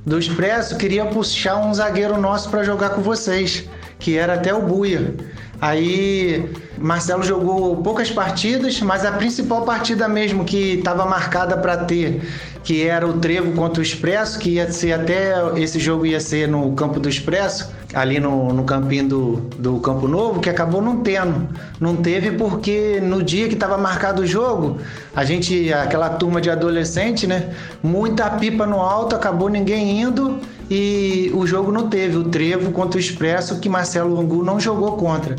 do 0.04 0.18
Expresso 0.18 0.76
queriam 0.76 1.06
puxar 1.06 1.56
um 1.56 1.72
zagueiro 1.72 2.20
nosso 2.20 2.50
para 2.50 2.62
jogar 2.62 2.90
com 2.90 3.00
vocês, 3.00 3.66
que 3.98 4.18
era 4.18 4.34
até 4.34 4.52
o 4.52 4.60
Buia. 4.60 5.14
Aí 5.62 6.52
Marcelo 6.76 7.22
jogou 7.22 7.76
poucas 7.76 8.10
partidas, 8.10 8.80
mas 8.80 9.04
a 9.04 9.12
principal 9.12 9.62
partida 9.62 10.08
mesmo 10.08 10.44
que 10.44 10.74
estava 10.74 11.06
marcada 11.06 11.56
para 11.56 11.76
ter, 11.76 12.20
que 12.64 12.82
era 12.82 13.06
o 13.06 13.12
Trevo 13.12 13.52
contra 13.52 13.78
o 13.78 13.82
Expresso, 13.82 14.40
que 14.40 14.54
ia 14.54 14.72
ser 14.72 14.92
até 14.92 15.34
esse 15.56 15.78
jogo 15.78 16.04
ia 16.04 16.18
ser 16.18 16.48
no 16.48 16.72
campo 16.72 16.98
do 16.98 17.08
Expresso, 17.08 17.72
ali 17.94 18.18
no, 18.18 18.52
no 18.52 18.64
campinho 18.64 19.08
do, 19.08 19.36
do 19.56 19.78
Campo 19.78 20.08
Novo, 20.08 20.40
que 20.40 20.50
acabou 20.50 20.82
não 20.82 20.96
tendo. 21.00 21.48
Não 21.78 21.94
teve 21.94 22.32
porque 22.32 23.00
no 23.00 23.22
dia 23.22 23.46
que 23.46 23.54
estava 23.54 23.78
marcado 23.78 24.22
o 24.22 24.26
jogo, 24.26 24.78
a 25.14 25.24
gente, 25.24 25.72
aquela 25.72 26.08
turma 26.10 26.40
de 26.40 26.50
adolescente, 26.50 27.24
né? 27.24 27.54
Muita 27.80 28.28
pipa 28.30 28.66
no 28.66 28.80
alto, 28.80 29.14
acabou 29.14 29.48
ninguém 29.48 30.00
indo 30.00 30.40
e 30.74 31.30
o 31.34 31.46
jogo 31.46 31.70
não 31.70 31.90
teve. 31.90 32.16
O 32.16 32.24
Trevo 32.24 32.72
contra 32.72 32.96
o 32.96 33.00
Expresso, 33.00 33.60
que 33.60 33.68
Marcelo 33.68 34.18
Angu 34.18 34.42
não 34.42 34.58
jogou 34.58 34.96
contra. 34.96 35.36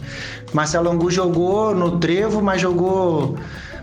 Marcelo 0.54 0.92
Angu 0.92 1.10
jogou 1.10 1.74
no 1.74 1.98
Trevo, 1.98 2.40
mas 2.40 2.62
jogou 2.62 3.36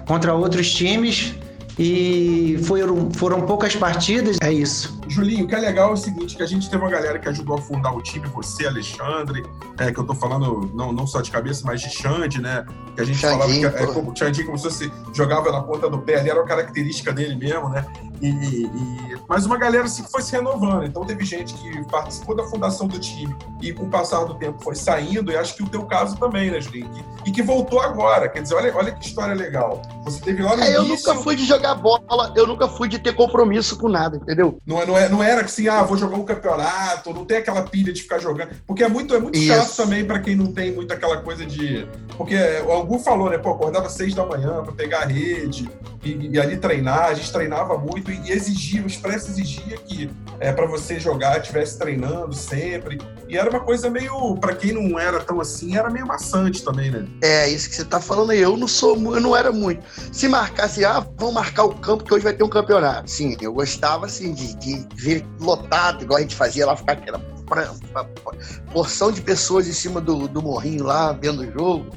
contra 0.06 0.32
outros 0.32 0.72
times 0.72 1.34
e 1.76 2.60
foram, 2.62 3.10
foram 3.12 3.40
poucas 3.40 3.74
partidas, 3.74 4.36
é 4.40 4.52
isso. 4.52 5.00
Julinho, 5.08 5.44
o 5.44 5.48
que 5.48 5.56
é 5.56 5.58
legal 5.58 5.90
é 5.90 5.92
o 5.94 5.96
seguinte, 5.96 6.36
que 6.36 6.42
a 6.42 6.46
gente 6.46 6.70
teve 6.70 6.80
uma 6.80 6.90
galera 6.90 7.18
que 7.18 7.28
ajudou 7.28 7.58
a 7.58 7.60
fundar 7.60 7.92
o 7.92 8.00
time, 8.00 8.28
você, 8.28 8.66
Alexandre, 8.66 9.44
é, 9.76 9.90
que 9.90 9.98
eu 9.98 10.04
tô 10.04 10.14
falando 10.14 10.70
não, 10.72 10.92
não 10.92 11.04
só 11.04 11.20
de 11.20 11.32
cabeça, 11.32 11.62
mas 11.66 11.80
de 11.80 11.90
Xande, 11.90 12.40
né? 12.40 12.64
Que 12.94 13.00
a 13.00 13.04
gente 13.04 13.18
Xandinho, 13.18 13.40
falava 13.40 13.76
que 13.76 13.82
é, 13.82 13.86
como, 13.92 14.12
o 14.12 14.16
Xandinho, 14.16 14.46
como 14.46 14.58
se 14.58 14.64
você 14.64 14.90
jogava 15.12 15.50
na 15.50 15.62
ponta 15.62 15.90
do 15.90 15.98
pé, 15.98 16.20
ali 16.20 16.30
era 16.30 16.38
uma 16.38 16.46
característica 16.46 17.12
dele 17.12 17.34
mesmo, 17.34 17.68
né? 17.70 17.84
E, 18.20 18.28
e, 18.28 19.18
mas 19.28 19.46
uma 19.46 19.56
galera 19.56 19.84
assim 19.84 20.02
que 20.02 20.10
foi 20.10 20.22
se 20.22 20.32
renovando. 20.32 20.84
Então 20.84 21.04
teve 21.04 21.24
gente 21.24 21.54
que 21.54 21.84
participou 21.84 22.36
da 22.36 22.44
fundação 22.44 22.86
do 22.86 22.98
time 22.98 23.34
e 23.62 23.72
com 23.72 23.84
o 23.84 23.88
passar 23.88 24.24
do 24.24 24.34
tempo 24.34 24.62
foi 24.62 24.74
saindo, 24.74 25.30
e 25.30 25.36
acho 25.36 25.54
que 25.54 25.62
o 25.62 25.68
teu 25.68 25.84
caso 25.84 26.16
também, 26.16 26.50
né, 26.50 26.60
Julinho? 26.60 26.90
E 27.24 27.30
que 27.30 27.42
voltou 27.42 27.80
agora. 27.80 28.28
Quer 28.28 28.42
dizer, 28.42 28.54
olha, 28.54 28.74
olha 28.74 28.92
que 28.92 29.06
história 29.06 29.34
legal. 29.34 29.82
Você 30.04 30.20
teve 30.20 30.42
lá 30.42 30.56
no 30.56 30.62
é, 30.62 30.76
início... 30.76 31.08
Eu 31.08 31.14
nunca 31.14 31.14
fui 31.22 31.36
de 31.36 31.44
jogar 31.44 31.74
bola, 31.74 32.32
eu 32.34 32.46
nunca 32.46 32.68
fui 32.68 32.88
de 32.88 32.98
ter 32.98 33.14
compromisso 33.14 33.78
com 33.78 33.88
nada, 33.88 34.16
entendeu? 34.16 34.58
Não, 34.66 34.80
é, 34.80 34.86
não, 34.86 34.98
é, 34.98 35.08
não 35.08 35.22
era 35.22 35.42
assim, 35.42 35.68
ah, 35.68 35.82
vou 35.82 35.96
jogar 35.96 36.16
um 36.16 36.24
campeonato, 36.24 37.12
não 37.12 37.24
tem 37.24 37.38
aquela 37.38 37.62
pilha 37.62 37.92
de 37.92 38.02
ficar 38.02 38.18
jogando. 38.18 38.50
Porque 38.66 38.82
é 38.82 38.88
muito, 38.88 39.14
é 39.14 39.18
muito 39.18 39.38
chato 39.38 39.76
também 39.76 40.04
para 40.04 40.18
quem 40.18 40.34
não 40.34 40.52
tem 40.52 40.72
muito 40.72 40.92
aquela 40.92 41.18
coisa 41.18 41.44
de. 41.44 41.86
Porque 42.16 42.36
o 42.66 42.72
Angu 42.72 42.98
falou, 42.98 43.30
né? 43.30 43.38
Pô, 43.38 43.50
acordava 43.50 43.88
seis 43.88 44.14
da 44.14 44.24
manhã 44.24 44.62
para 44.62 44.72
pegar 44.72 45.02
a 45.02 45.06
rede 45.06 45.70
e, 46.04 46.30
e, 46.32 46.40
ali 46.40 46.56
treinar. 46.56 47.06
A 47.06 47.14
gente 47.14 47.32
treinava 47.32 47.76
muito 47.78 48.09
e 48.10 48.32
exigia, 48.32 48.82
o 48.82 48.86
Expresso 48.86 49.30
exigia 49.30 49.76
que 49.78 50.10
é, 50.38 50.52
para 50.52 50.66
você 50.66 50.98
jogar 50.98 51.38
estivesse 51.38 51.78
treinando 51.78 52.34
sempre. 52.34 52.98
E 53.28 53.36
era 53.36 53.48
uma 53.48 53.60
coisa 53.60 53.88
meio, 53.88 54.36
para 54.36 54.54
quem 54.54 54.72
não 54.72 54.98
era 54.98 55.20
tão 55.20 55.40
assim, 55.40 55.76
era 55.76 55.90
meio 55.90 56.06
maçante 56.06 56.64
também, 56.64 56.90
né? 56.90 57.06
É, 57.22 57.48
isso 57.48 57.68
que 57.68 57.76
você 57.76 57.84
tá 57.84 58.00
falando 58.00 58.30
aí. 58.30 58.40
Eu 58.40 58.56
não 58.56 58.66
sou, 58.66 58.96
eu 59.14 59.20
não 59.20 59.36
era 59.36 59.52
muito. 59.52 59.84
Se 60.12 60.26
marcasse, 60.28 60.84
ah, 60.84 61.06
vamos 61.16 61.34
marcar 61.34 61.64
o 61.64 61.74
campo 61.74 62.04
que 62.04 62.12
hoje 62.12 62.24
vai 62.24 62.32
ter 62.32 62.42
um 62.42 62.48
campeonato. 62.48 63.10
Sim, 63.10 63.36
eu 63.40 63.52
gostava 63.52 64.06
assim 64.06 64.32
de, 64.32 64.54
de 64.56 64.86
ver 64.94 65.24
lotado, 65.40 66.02
igual 66.02 66.18
a 66.18 66.22
gente 66.22 66.34
fazia 66.34 66.66
lá, 66.66 66.76
ficar 66.76 66.92
aquela 66.92 67.18
porção 68.72 69.10
de 69.10 69.20
pessoas 69.20 69.66
em 69.66 69.72
cima 69.72 70.00
do, 70.00 70.28
do 70.28 70.40
morrinho 70.40 70.84
lá, 70.84 71.12
vendo 71.12 71.42
o 71.42 71.52
jogo, 71.52 71.90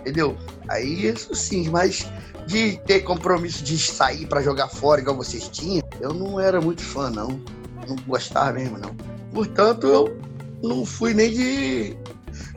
entendeu? 0.00 0.36
Aí 0.68 1.06
isso 1.06 1.34
sim, 1.34 1.68
mas 1.68 2.06
de 2.46 2.78
ter 2.86 3.00
compromisso 3.00 3.62
de 3.62 3.78
sair 3.78 4.26
para 4.26 4.42
jogar 4.42 4.68
fora 4.68 5.00
igual 5.00 5.16
vocês 5.16 5.48
tinham, 5.48 5.82
eu 6.00 6.12
não 6.12 6.38
era 6.38 6.60
muito 6.60 6.82
fã, 6.82 7.10
não. 7.10 7.40
Não 7.88 7.96
gostava 8.06 8.52
mesmo, 8.52 8.78
não. 8.78 8.94
Portanto, 9.32 9.86
eu 9.86 10.16
não 10.62 10.84
fui 10.84 11.12
nem 11.12 11.32
de 11.32 11.96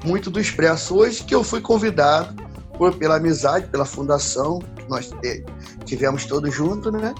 muito 0.06 0.30
do 0.30 0.40
Expresso. 0.40 0.96
Hoje 0.96 1.24
que 1.24 1.36
eu 1.36 1.44
fui 1.44 1.62
convidado 1.62 2.36
por, 2.78 2.96
pela 2.96 3.18
amizade, 3.18 3.68
pela 3.68 3.86
fundação, 3.86 4.60
que 4.60 4.90
nós 4.90 5.12
tivemos 5.86 6.26
todos 6.26 6.54
juntos, 6.54 6.92
né? 6.94 7.14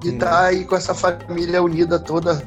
De 0.00 0.10
estar 0.10 0.26
hum. 0.26 0.30
tá 0.30 0.44
aí 0.44 0.64
com 0.64 0.76
essa 0.76 0.94
família 0.94 1.62
unida 1.62 1.98
toda, 1.98 2.42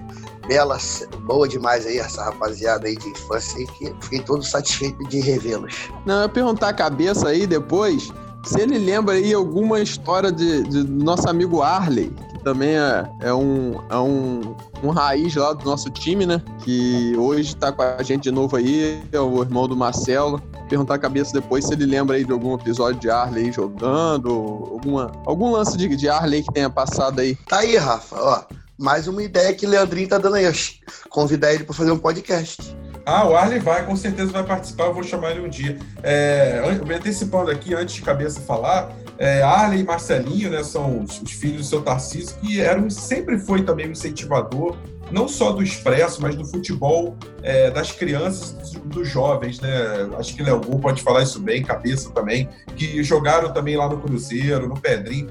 bela, 0.47 0.77
boa 1.25 1.47
demais 1.47 1.85
aí, 1.85 1.99
essa 1.99 2.23
rapaziada 2.23 2.87
aí 2.87 2.95
de 2.95 3.09
infância 3.09 3.57
aí, 3.57 3.67
que 3.67 3.93
fiquei 4.01 4.19
todo 4.19 4.43
satisfeito 4.43 4.97
de 5.07 5.19
revê-los. 5.19 5.89
Não, 6.05 6.23
eu 6.23 6.29
perguntar 6.29 6.69
a 6.69 6.73
cabeça 6.73 7.29
aí 7.29 7.45
depois, 7.45 8.11
se 8.45 8.61
ele 8.61 8.77
lembra 8.77 9.15
aí 9.15 9.33
alguma 9.33 9.79
história 9.79 10.31
de, 10.31 10.63
de 10.63 10.83
nosso 10.83 11.29
amigo 11.29 11.61
Arley, 11.61 12.13
também 12.43 12.75
é, 12.75 13.09
é, 13.21 13.33
um, 13.33 13.73
é 13.89 13.97
um, 13.97 14.55
um 14.83 14.89
raiz 14.89 15.33
lá 15.35 15.53
do 15.53 15.63
nosso 15.63 15.89
time, 15.89 16.25
né? 16.25 16.41
Que 16.63 17.15
hoje 17.17 17.55
tá 17.55 17.71
com 17.71 17.81
a 17.81 18.03
gente 18.03 18.23
de 18.23 18.31
novo 18.31 18.57
aí, 18.57 19.01
é 19.11 19.19
o 19.19 19.41
irmão 19.41 19.67
do 19.67 19.75
Marcelo. 19.75 20.41
Perguntar 20.67 20.95
a 20.95 20.99
cabeça 20.99 21.33
depois 21.33 21.65
se 21.65 21.73
ele 21.73 21.85
lembra 21.85 22.17
aí 22.17 22.25
de 22.25 22.31
algum 22.31 22.53
episódio 22.55 22.99
de 22.99 23.09
Arley 23.09 23.51
jogando, 23.51 24.29
alguma, 24.29 25.11
algum 25.25 25.51
lance 25.51 25.77
de, 25.77 25.87
de 25.95 26.09
Arley 26.09 26.43
que 26.43 26.53
tenha 26.53 26.69
passado 26.69 27.19
aí. 27.19 27.35
Tá 27.47 27.59
aí, 27.59 27.77
Rafa, 27.77 28.15
ó. 28.19 28.43
Mais 28.77 29.07
uma 29.07 29.23
ideia 29.23 29.53
que 29.53 29.65
o 29.65 29.69
Leandrinho 29.69 30.09
tá 30.09 30.17
dando 30.17 30.35
aí. 30.35 30.51
Convidar 31.09 31.53
ele 31.53 31.63
para 31.63 31.73
fazer 31.73 31.91
um 31.91 31.97
podcast. 31.97 32.75
Ah, 33.05 33.27
o 33.27 33.35
Arley 33.35 33.59
vai, 33.59 33.85
com 33.85 33.95
certeza 33.95 34.31
vai 34.31 34.43
participar, 34.43 34.85
eu 34.85 34.93
vou 34.93 35.03
chamar 35.03 35.31
ele 35.31 35.41
um 35.41 35.49
dia. 35.49 35.77
É, 36.01 36.61
me 36.85 36.93
antecipando 36.93 37.51
aqui, 37.51 37.73
antes 37.73 37.95
de 37.95 38.01
cabeça 38.01 38.39
falar, 38.41 38.91
é, 39.17 39.41
Arley 39.41 39.81
e 39.81 39.83
Marcelinho, 39.83 40.49
né, 40.49 40.63
são 40.63 41.01
os, 41.01 41.21
os 41.21 41.31
filhos 41.31 41.63
do 41.63 41.67
seu 41.67 41.81
Tarcísio, 41.81 42.37
que 42.37 42.61
eram, 42.61 42.89
sempre 42.89 43.37
foi 43.37 43.63
também 43.63 43.87
um 43.87 43.91
incentivador 43.91 44.77
não 45.11 45.27
só 45.27 45.51
do 45.51 45.61
expresso, 45.61 46.21
mas 46.21 46.35
do 46.35 46.45
futebol 46.45 47.15
é, 47.41 47.69
das 47.69 47.91
crianças 47.91 48.73
dos 48.85 49.07
jovens, 49.07 49.59
né? 49.59 49.69
Acho 50.17 50.35
que 50.35 50.43
Léo 50.43 50.59
Gol 50.59 50.79
pode 50.79 51.01
falar 51.01 51.23
isso 51.23 51.39
bem, 51.39 51.63
cabeça 51.63 52.11
também, 52.11 52.49
que 52.75 53.03
jogaram 53.03 53.53
também 53.53 53.77
lá 53.77 53.87
no 53.87 53.99
Cruzeiro, 53.99 54.67
no 54.67 54.79
Pedrinho. 54.79 55.27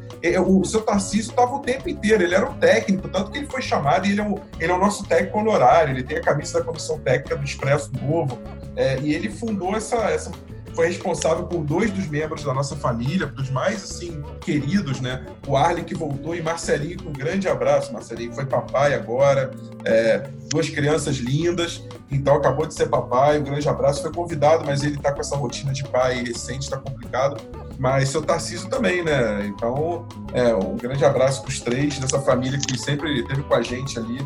O 0.46 0.64
seu 0.64 0.82
Tarcísio 0.82 1.30
estava 1.30 1.54
o 1.54 1.60
tempo 1.60 1.88
inteiro, 1.88 2.22
ele 2.22 2.34
era 2.34 2.48
um 2.48 2.54
técnico, 2.54 3.08
tanto 3.08 3.30
que 3.30 3.38
ele 3.38 3.46
foi 3.46 3.62
chamado 3.62 4.06
e 4.06 4.12
ele 4.12 4.20
é, 4.20 4.24
um, 4.24 4.36
ele 4.60 4.70
é 4.70 4.74
o 4.74 4.78
nosso 4.78 5.04
técnico 5.04 5.38
honorário, 5.38 5.94
ele 5.94 6.02
tem 6.02 6.18
a 6.18 6.22
camisa 6.22 6.58
da 6.58 6.64
comissão 6.64 6.98
técnica 6.98 7.36
do 7.36 7.44
Expresso 7.44 7.90
Novo, 8.02 8.38
é, 8.76 8.98
e 9.00 9.14
ele 9.14 9.28
fundou 9.28 9.74
essa, 9.74 9.96
essa 10.10 10.30
foi 10.74 10.88
responsável 10.88 11.44
por 11.44 11.64
dois 11.64 11.90
dos 11.90 12.06
membros 12.08 12.44
da 12.44 12.54
nossa 12.54 12.76
família, 12.76 13.26
dos 13.26 13.50
mais 13.50 13.82
assim 13.84 14.22
queridos, 14.40 15.00
né? 15.00 15.26
O 15.46 15.56
Arley 15.56 15.84
que 15.84 15.94
voltou 15.94 16.34
e 16.34 16.42
Marcelinho 16.42 17.02
com 17.02 17.10
um 17.10 17.12
grande 17.12 17.48
abraço. 17.48 17.92
Marcelinho 17.92 18.32
foi 18.32 18.46
papai 18.46 18.94
agora, 18.94 19.50
é, 19.84 20.28
duas 20.50 20.68
crianças 20.68 21.16
lindas, 21.16 21.84
então 22.10 22.36
acabou 22.36 22.66
de 22.66 22.74
ser 22.74 22.88
papai. 22.88 23.38
Um 23.38 23.44
grande 23.44 23.68
abraço. 23.68 24.02
Foi 24.02 24.12
convidado, 24.12 24.64
mas 24.64 24.82
ele 24.82 24.96
está 24.96 25.12
com 25.12 25.20
essa 25.20 25.36
rotina 25.36 25.72
de 25.72 25.84
pai 25.84 26.22
recente, 26.22 26.62
está 26.62 26.76
complicado. 26.76 27.42
Mas 27.78 28.10
seu 28.10 28.22
Tarcísio 28.22 28.68
também, 28.68 29.02
né? 29.02 29.46
Então, 29.46 30.06
é, 30.32 30.54
um 30.54 30.76
grande 30.76 31.04
abraço 31.04 31.42
para 31.42 31.48
os 31.50 31.60
três 31.60 31.98
dessa 31.98 32.20
família 32.20 32.58
que 32.58 32.78
sempre 32.78 33.20
esteve 33.20 33.42
com 33.42 33.54
a 33.54 33.62
gente 33.62 33.98
ali 33.98 34.18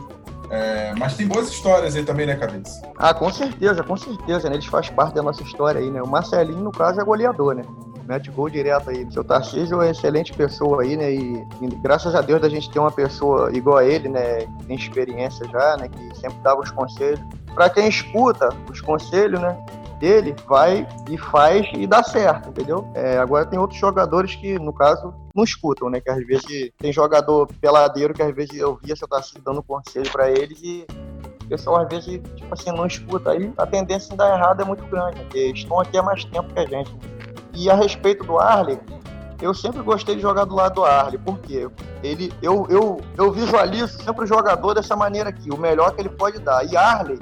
é, 0.51 0.95
mas 0.99 1.17
tem 1.17 1.27
boas 1.27 1.49
histórias 1.49 1.97
aí 1.97 2.05
também, 2.05 2.27
né, 2.27 2.37
Cabeça? 2.37 2.83
Ah, 2.97 3.13
com 3.13 3.31
certeza, 3.31 3.83
com 3.83 3.97
certeza, 3.97 4.49
né? 4.49 4.57
Eles 4.57 4.67
fazem 4.67 4.93
parte 4.95 5.15
da 5.15 5.23
nossa 5.23 5.43
história 5.43 5.81
aí, 5.81 5.91
né? 5.91 6.03
O 6.03 6.07
Marcelinho, 6.07 6.61
no 6.61 6.73
caso, 6.73 7.01
é 7.01 7.05
goleador, 7.05 7.55
né? 7.55 7.63
Mete 8.07 8.31
gol 8.31 8.49
direto 8.49 8.91
aí. 8.91 9.11
Seu 9.11 9.25
Tarcísio 9.25 9.75
é 9.75 9.77
uma 9.79 9.91
excelente 9.91 10.33
pessoa 10.33 10.83
aí, 10.83 10.97
né? 10.97 11.13
E, 11.13 11.47
e, 11.61 11.67
graças 11.83 12.15
a 12.15 12.21
Deus 12.21 12.43
a 12.45 12.49
gente 12.49 12.71
tem 12.71 12.81
uma 12.81 12.93
pessoa 12.93 13.51
igual 13.53 13.79
a 13.79 13.85
ele, 13.85 14.09
né? 14.09 14.47
Tem 14.67 14.77
experiência 14.77 15.47
já, 15.49 15.77
né? 15.77 15.89
Que 15.89 16.17
sempre 16.17 16.39
dava 16.43 16.61
os 16.61 16.71
conselhos. 16.71 17.21
Para 17.55 17.69
quem 17.69 17.89
escuta 17.89 18.51
os 18.71 18.81
conselhos, 18.81 19.41
né? 19.41 19.57
dele, 19.99 20.35
vai 20.47 20.87
e 21.11 21.17
faz 21.17 21.67
e 21.75 21.87
dá 21.87 22.03
certo, 22.03 22.51
entendeu? 22.51 22.87
É, 22.95 23.19
agora 23.19 23.47
tem 23.47 23.59
outros 23.59 23.81
jogadores 23.81 24.35
que, 24.35 24.59
no 24.59 24.73
caso, 24.73 25.15
não 25.37 25.45
escutam, 25.45 25.91
né? 25.91 26.01
Que 26.01 26.11
às 26.11 26.27
vezes 26.27 26.71
tem 26.79 26.93
jogador 26.93 27.47
peladeiro 27.61 28.15
que 28.15 28.23
às 28.23 28.35
vezes 28.35 28.59
eu 28.59 28.79
via 28.83 28.97
seu 28.97 29.07
Tarcísio 29.07 29.43
dando 29.45 29.63
conselho 29.63 30.11
para 30.11 30.31
eles 30.31 30.59
e 30.63 30.87
o 31.45 31.49
pessoal 31.49 31.83
às 31.83 31.89
vezes, 31.89 32.21
tipo 32.35 32.53
assim, 32.53 32.71
não 32.73 32.87
escuta. 32.87 33.31
Aí 33.31 33.53
a 33.57 33.67
tendência 33.67 34.13
em 34.13 34.17
dar 34.17 34.37
errado 34.37 34.63
é 34.63 34.65
muito 34.65 34.85
grande, 34.87 35.21
porque 35.21 35.51
estão 35.51 35.79
aqui 35.79 35.97
há 35.99 36.03
mais 36.03 36.25
tempo 36.25 36.53
que 36.53 36.59
a 36.59 36.67
gente. 36.67 36.95
E 37.55 37.71
a 37.71 37.75
respeito 37.75 38.25
do 38.25 38.39
Arley, 38.39 38.79
eu 39.41 39.55
sempre 39.55 39.83
gostei 39.83 40.17
de 40.17 40.23
jogar 40.23 40.45
do 40.45 40.55
lado 40.55 40.77
do 40.77 40.85
Arley, 40.85 41.19
porque 41.19 41.69
ele, 42.03 42.33
eu, 42.43 42.67
eu, 42.69 43.01
eu 43.17 43.33
visualizo 43.33 44.03
sempre 44.03 44.25
o 44.25 44.27
jogador 44.27 44.75
dessa 44.75 44.97
maneira 44.97 45.29
aqui, 45.29 45.51
o 45.51 45.57
melhor 45.57 45.95
que 45.95 46.01
ele 46.01 46.09
pode 46.09 46.39
dar. 46.39 46.65
E 46.65 46.77
Arley, 46.77 47.19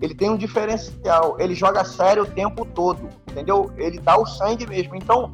ele 0.00 0.14
tem 0.14 0.30
um 0.30 0.36
diferencial, 0.36 1.36
ele 1.38 1.54
joga 1.54 1.84
sério 1.84 2.22
o 2.22 2.26
tempo 2.26 2.64
todo, 2.64 3.08
entendeu? 3.30 3.72
Ele 3.76 3.98
dá 3.98 4.16
o 4.16 4.26
sangue 4.26 4.66
mesmo. 4.66 4.94
Então, 4.94 5.32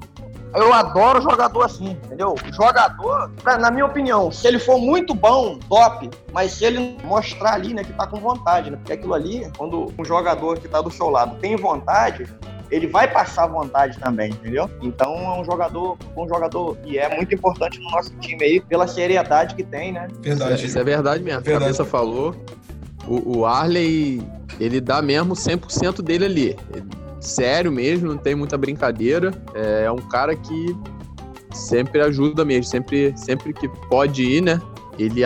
eu 0.54 0.72
adoro 0.72 1.20
jogador 1.20 1.62
assim, 1.62 1.90
entendeu? 1.90 2.34
Jogador, 2.52 3.30
na 3.44 3.70
minha 3.70 3.86
opinião, 3.86 4.30
se 4.30 4.46
ele 4.46 4.58
for 4.58 4.78
muito 4.78 5.14
bom, 5.14 5.58
top, 5.68 6.10
mas 6.32 6.52
se 6.52 6.64
ele 6.64 6.98
mostrar 7.04 7.54
ali, 7.54 7.72
né, 7.72 7.82
que 7.82 7.92
tá 7.92 8.06
com 8.06 8.20
vontade, 8.20 8.70
né? 8.70 8.76
Porque 8.76 8.92
aquilo 8.92 9.14
ali, 9.14 9.50
quando 9.56 9.92
um 9.98 10.04
jogador 10.04 10.58
que 10.58 10.68
tá 10.68 10.80
do 10.80 10.90
seu 10.90 11.08
lado 11.08 11.36
tem 11.40 11.56
vontade, 11.56 12.26
ele 12.70 12.86
vai 12.86 13.06
passar 13.06 13.46
vontade 13.46 13.98
também, 13.98 14.30
entendeu? 14.30 14.68
Então 14.80 15.14
é 15.14 15.40
um 15.40 15.44
jogador, 15.44 15.98
um 16.16 16.26
jogador 16.26 16.78
e 16.84 16.98
é 16.98 17.14
muito 17.14 17.34
importante 17.34 17.78
no 17.78 17.90
nosso 17.90 18.14
time 18.16 18.42
aí 18.42 18.60
pela 18.60 18.86
seriedade 18.86 19.54
que 19.54 19.62
tem, 19.62 19.92
né? 19.92 20.08
Verdade. 20.20 20.66
Isso 20.66 20.78
é 20.78 20.84
verdade 20.84 21.22
mesmo. 21.22 21.42
Verdade. 21.42 21.64
A 21.64 21.66
cabeça 21.66 21.84
falou. 21.84 22.34
O, 23.06 23.38
o 23.38 23.46
Arley 23.46 24.22
ele 24.60 24.80
dá 24.80 25.02
mesmo 25.02 25.34
100% 25.34 26.02
dele 26.02 26.24
ali. 26.24 26.56
Sério 27.22 27.70
mesmo, 27.70 28.08
não 28.08 28.16
tem 28.16 28.34
muita 28.34 28.58
brincadeira. 28.58 29.30
É 29.54 29.90
um 29.90 29.98
cara 29.98 30.34
que 30.34 30.76
sempre 31.52 32.00
ajuda 32.00 32.44
mesmo, 32.44 32.64
sempre, 32.64 33.12
sempre 33.16 33.52
que 33.52 33.68
pode 33.88 34.24
ir, 34.24 34.42
né? 34.42 34.60
Ele 34.98 35.22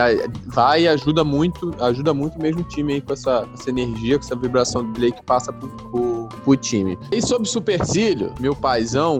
vai 0.47 0.83
e 0.83 0.89
ajuda 0.89 1.25
muito, 1.25 1.75
ajuda 1.81 2.13
muito 2.13 2.39
mesmo 2.39 2.61
o 2.61 2.65
time 2.65 2.95
aí 2.95 3.01
com 3.01 3.15
essa, 3.15 3.49
essa 3.55 3.71
energia, 3.71 4.19
com 4.19 4.25
essa 4.25 4.37
vibração 4.37 4.93
dele 4.93 5.11
que 5.11 5.23
passa 5.23 5.51
pro, 5.53 5.69
pro, 5.69 6.29
pro 6.45 6.57
time. 6.57 6.99
E 7.11 7.23
sobre 7.23 7.49
o 7.49 7.51
Supercílio, 7.51 8.33
meu 8.39 8.55
paizão, 8.55 9.19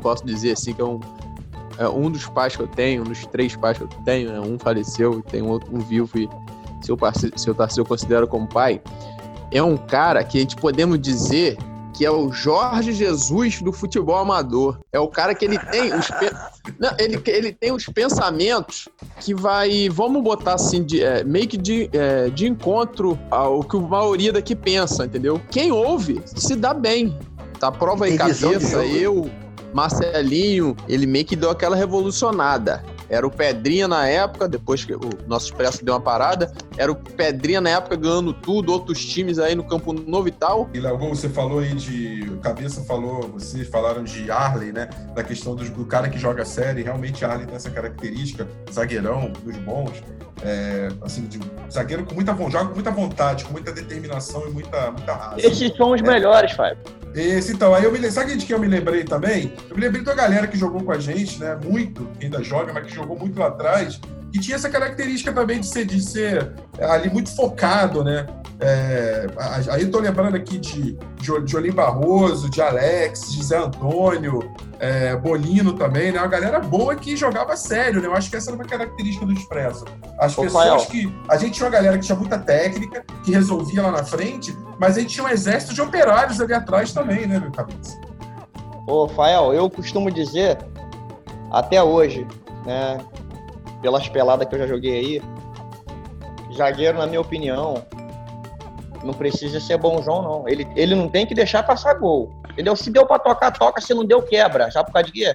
posso 0.00 0.24
dizer 0.24 0.52
assim 0.52 0.72
que 0.72 0.80
é 0.80 0.84
um, 0.84 1.00
é 1.76 1.88
um 1.88 2.08
dos 2.08 2.26
pais 2.28 2.54
que 2.54 2.62
eu 2.62 2.68
tenho, 2.68 3.02
um 3.02 3.04
dos 3.06 3.26
três 3.26 3.56
pais 3.56 3.76
que 3.76 3.84
eu 3.84 3.88
tenho, 4.04 4.32
né? 4.32 4.40
um 4.40 4.58
faleceu 4.58 5.18
e 5.18 5.22
tem 5.22 5.42
outro 5.42 5.74
um 5.74 5.80
vivo 5.80 6.16
e 6.16 6.28
seu, 6.82 6.96
seu 7.36 7.54
Tarcísio 7.54 7.82
eu 7.82 7.86
considero 7.86 8.28
como 8.28 8.46
pai 8.46 8.80
é 9.50 9.62
um 9.62 9.76
cara 9.76 10.22
que 10.22 10.38
a 10.38 10.40
gente 10.40 10.56
podemos 10.56 10.98
dizer 10.98 11.58
que 11.94 12.04
é 12.04 12.10
o 12.10 12.32
Jorge 12.32 12.92
Jesus 12.92 13.60
do 13.60 13.72
futebol 13.72 14.16
amador. 14.16 14.78
É 14.92 14.98
o 14.98 15.08
cara 15.08 15.34
que 15.34 15.44
ele 15.44 15.58
tem 15.58 15.92
os. 15.94 16.08
Não, 16.78 16.90
ele, 16.98 17.20
ele 17.26 17.52
tem 17.52 17.72
os 17.72 17.86
pensamentos 17.86 18.88
que 19.18 19.34
vai, 19.34 19.88
vamos 19.88 20.22
botar 20.22 20.54
assim, 20.54 20.82
de, 20.82 21.02
é, 21.02 21.24
meio 21.24 21.48
que 21.48 21.56
de, 21.56 21.90
é, 21.92 22.30
de 22.30 22.46
encontro 22.46 23.18
ao 23.30 23.62
que 23.62 23.76
a 23.76 23.80
maioria 23.80 24.32
daqui 24.32 24.54
pensa, 24.54 25.04
entendeu? 25.04 25.40
Quem 25.50 25.72
ouve 25.72 26.22
se 26.24 26.56
dá 26.56 26.72
bem. 26.72 27.18
Tá 27.58 27.70
prova 27.70 28.06
aí 28.06 28.16
cabeça, 28.16 28.84
eu, 28.86 29.30
Marcelinho, 29.74 30.74
ele 30.88 31.06
meio 31.06 31.26
que 31.26 31.36
deu 31.36 31.50
aquela 31.50 31.76
revolucionada. 31.76 32.82
Era 33.10 33.26
o 33.26 33.30
Pedrinha 33.30 33.88
na 33.88 34.06
época, 34.06 34.48
depois 34.48 34.84
que 34.84 34.94
o 34.94 35.00
nosso 35.26 35.46
Expresso 35.46 35.84
deu 35.84 35.94
uma 35.94 36.00
parada, 36.00 36.52
era 36.78 36.92
o 36.92 36.94
Pedrinha 36.94 37.60
na 37.60 37.70
época 37.70 37.96
ganhando 37.96 38.32
tudo, 38.32 38.72
outros 38.72 39.04
times 39.04 39.40
aí 39.40 39.56
no 39.56 39.64
Campo 39.64 39.92
Novo 39.92 40.28
e 40.28 40.30
tal. 40.30 40.70
E 40.72 40.78
Léo, 40.78 40.96
você 40.96 41.28
falou 41.28 41.58
aí 41.58 41.74
de. 41.74 42.30
Cabeça 42.40 42.82
falou, 42.84 43.28
vocês 43.28 43.68
falaram 43.68 44.04
de 44.04 44.30
Arley, 44.30 44.72
né? 44.72 44.88
Da 45.14 45.24
questão 45.24 45.54
do, 45.56 45.68
do 45.68 45.84
cara 45.84 46.08
que 46.08 46.18
joga 46.18 46.44
série. 46.44 46.82
Realmente, 46.82 47.24
Arley 47.24 47.46
tem 47.46 47.56
essa 47.56 47.70
característica, 47.70 48.46
zagueirão 48.72 49.32
dos 49.42 49.56
bons. 49.56 50.02
É, 50.42 50.88
assim, 51.02 51.26
de, 51.26 51.38
zagueiro 51.70 52.04
com 52.06 52.14
muita, 52.14 52.32
joga 52.48 52.68
com 52.68 52.74
muita 52.74 52.90
vontade, 52.90 53.44
com 53.44 53.52
muita 53.52 53.72
determinação 53.72 54.46
e 54.48 54.50
muita, 54.50 54.90
muita 54.92 55.12
raça. 55.12 55.46
Esses 55.46 55.76
são 55.76 55.90
os 55.92 56.00
é. 56.00 56.04
melhores, 56.04 56.52
Fábio. 56.52 56.78
Esse, 57.14 57.52
então, 57.52 57.74
aí 57.74 57.84
eu 57.84 57.92
me 57.92 58.10
sabe 58.10 58.36
de 58.36 58.46
que 58.46 58.54
eu 58.54 58.58
me 58.58 58.68
lembrei 58.68 59.04
também? 59.04 59.52
Eu 59.68 59.76
me 59.76 59.82
lembrei 59.82 60.02
da 60.02 60.14
galera 60.14 60.46
que 60.46 60.56
jogou 60.56 60.82
com 60.82 60.92
a 60.92 60.98
gente, 60.98 61.40
né? 61.40 61.58
Muito, 61.62 62.08
ainda 62.22 62.42
joga, 62.42 62.72
mas 62.72 62.86
que 62.86 62.94
jogou 62.94 63.18
muito 63.18 63.38
lá 63.38 63.48
atrás, 63.48 64.00
e 64.32 64.38
tinha 64.38 64.56
essa 64.56 64.68
característica 64.68 65.32
também 65.32 65.60
de 65.60 65.66
ser, 65.66 65.84
de 65.84 66.00
ser 66.00 66.52
ali 66.80 67.10
muito 67.10 67.34
focado, 67.34 68.04
né? 68.04 68.26
É, 68.62 69.26
aí 69.70 69.82
eu 69.82 69.90
tô 69.90 69.98
lembrando 69.98 70.36
aqui 70.36 70.58
de, 70.58 70.98
de 71.16 71.56
Olim 71.56 71.72
Barroso, 71.72 72.50
de 72.50 72.60
Alex, 72.60 73.32
de 73.32 73.42
Zé 73.42 73.56
Antônio, 73.56 74.54
é, 74.78 75.16
Bolino 75.16 75.72
também, 75.72 76.12
né? 76.12 76.18
Uma 76.18 76.28
galera 76.28 76.60
boa 76.60 76.94
que 76.94 77.16
jogava 77.16 77.56
sério, 77.56 78.02
né? 78.02 78.06
Eu 78.06 78.14
acho 78.14 78.30
que 78.30 78.36
essa 78.36 78.50
era 78.50 78.56
uma 78.56 78.66
característica 78.66 79.24
do 79.24 79.32
Expresso. 79.32 79.86
As 80.18 80.36
Ô, 80.36 80.42
pessoas 80.42 80.86
que. 80.86 81.10
A 81.28 81.38
gente 81.38 81.54
tinha 81.54 81.66
uma 81.66 81.72
galera 81.72 81.98
que 81.98 82.04
tinha 82.04 82.16
muita 82.16 82.38
técnica, 82.38 83.02
que 83.24 83.32
resolvia 83.32 83.82
lá 83.82 83.92
na 83.92 84.04
frente, 84.04 84.54
mas 84.78 84.98
a 84.98 85.00
gente 85.00 85.14
tinha 85.14 85.24
um 85.24 85.28
exército 85.28 85.72
de 85.72 85.80
operários 85.80 86.38
ali 86.38 86.52
atrás 86.52 86.92
também, 86.92 87.26
né, 87.26 87.38
meu 87.38 87.50
cabeça? 87.50 87.98
Ô, 88.86 89.08
Fael, 89.08 89.54
eu 89.54 89.70
costumo 89.70 90.10
dizer, 90.10 90.58
até 91.50 91.82
hoje, 91.82 92.26
né? 92.66 92.98
Pelas 93.80 94.08
peladas 94.08 94.46
que 94.46 94.54
eu 94.54 94.58
já 94.58 94.66
joguei 94.66 94.98
aí, 94.98 95.22
zagueiro, 96.54 96.98
na 96.98 97.06
minha 97.06 97.20
opinião, 97.20 97.84
não 99.02 99.14
precisa 99.14 99.58
ser 99.60 99.78
bonzão, 99.78 100.22
não. 100.22 100.48
Ele, 100.48 100.66
ele 100.76 100.94
não 100.94 101.08
tem 101.08 101.26
que 101.26 101.34
deixar 101.34 101.62
passar 101.62 101.94
gol. 101.94 102.30
Entendeu? 102.50 102.76
Se 102.76 102.90
deu 102.90 103.06
para 103.06 103.18
tocar, 103.18 103.50
toca. 103.50 103.80
Se 103.80 103.94
não 103.94 104.04
deu, 104.04 104.22
quebra. 104.22 104.70
Já 104.70 104.84
por 104.84 104.92
causa 104.92 105.06
de 105.06 105.12
quê? 105.12 105.34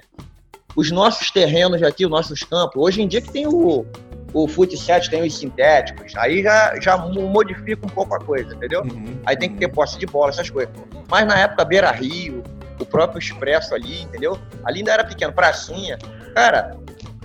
Os 0.76 0.90
nossos 0.90 1.30
terrenos 1.30 1.82
aqui, 1.82 2.04
os 2.04 2.10
nossos 2.10 2.42
campos, 2.42 2.76
hoje 2.76 3.02
em 3.02 3.08
dia 3.08 3.22
que 3.22 3.32
tem 3.32 3.46
o, 3.46 3.86
o 4.34 4.46
Fut 4.46 4.76
7 4.76 5.08
tem 5.08 5.22
os 5.22 5.38
sintéticos, 5.38 6.14
aí 6.16 6.42
já, 6.42 6.78
já 6.78 6.98
modifica 6.98 7.86
um 7.86 7.88
pouco 7.88 8.14
a 8.14 8.18
coisa, 8.18 8.54
entendeu? 8.54 8.82
Uhum. 8.82 9.18
Aí 9.24 9.34
tem 9.34 9.48
que 9.48 9.56
ter 9.56 9.68
posse 9.68 9.98
de 9.98 10.04
bola, 10.04 10.28
essas 10.28 10.50
coisas. 10.50 10.74
Mas 11.08 11.26
na 11.26 11.38
época 11.38 11.64
Beira 11.64 11.90
Rio, 11.90 12.44
o 12.78 12.84
próprio 12.84 13.18
Expresso 13.18 13.74
ali, 13.74 14.02
entendeu? 14.02 14.38
Ali 14.64 14.80
ainda 14.80 14.92
era 14.92 15.04
pequeno, 15.04 15.32
pracinha. 15.32 15.96
Cara, 16.34 16.76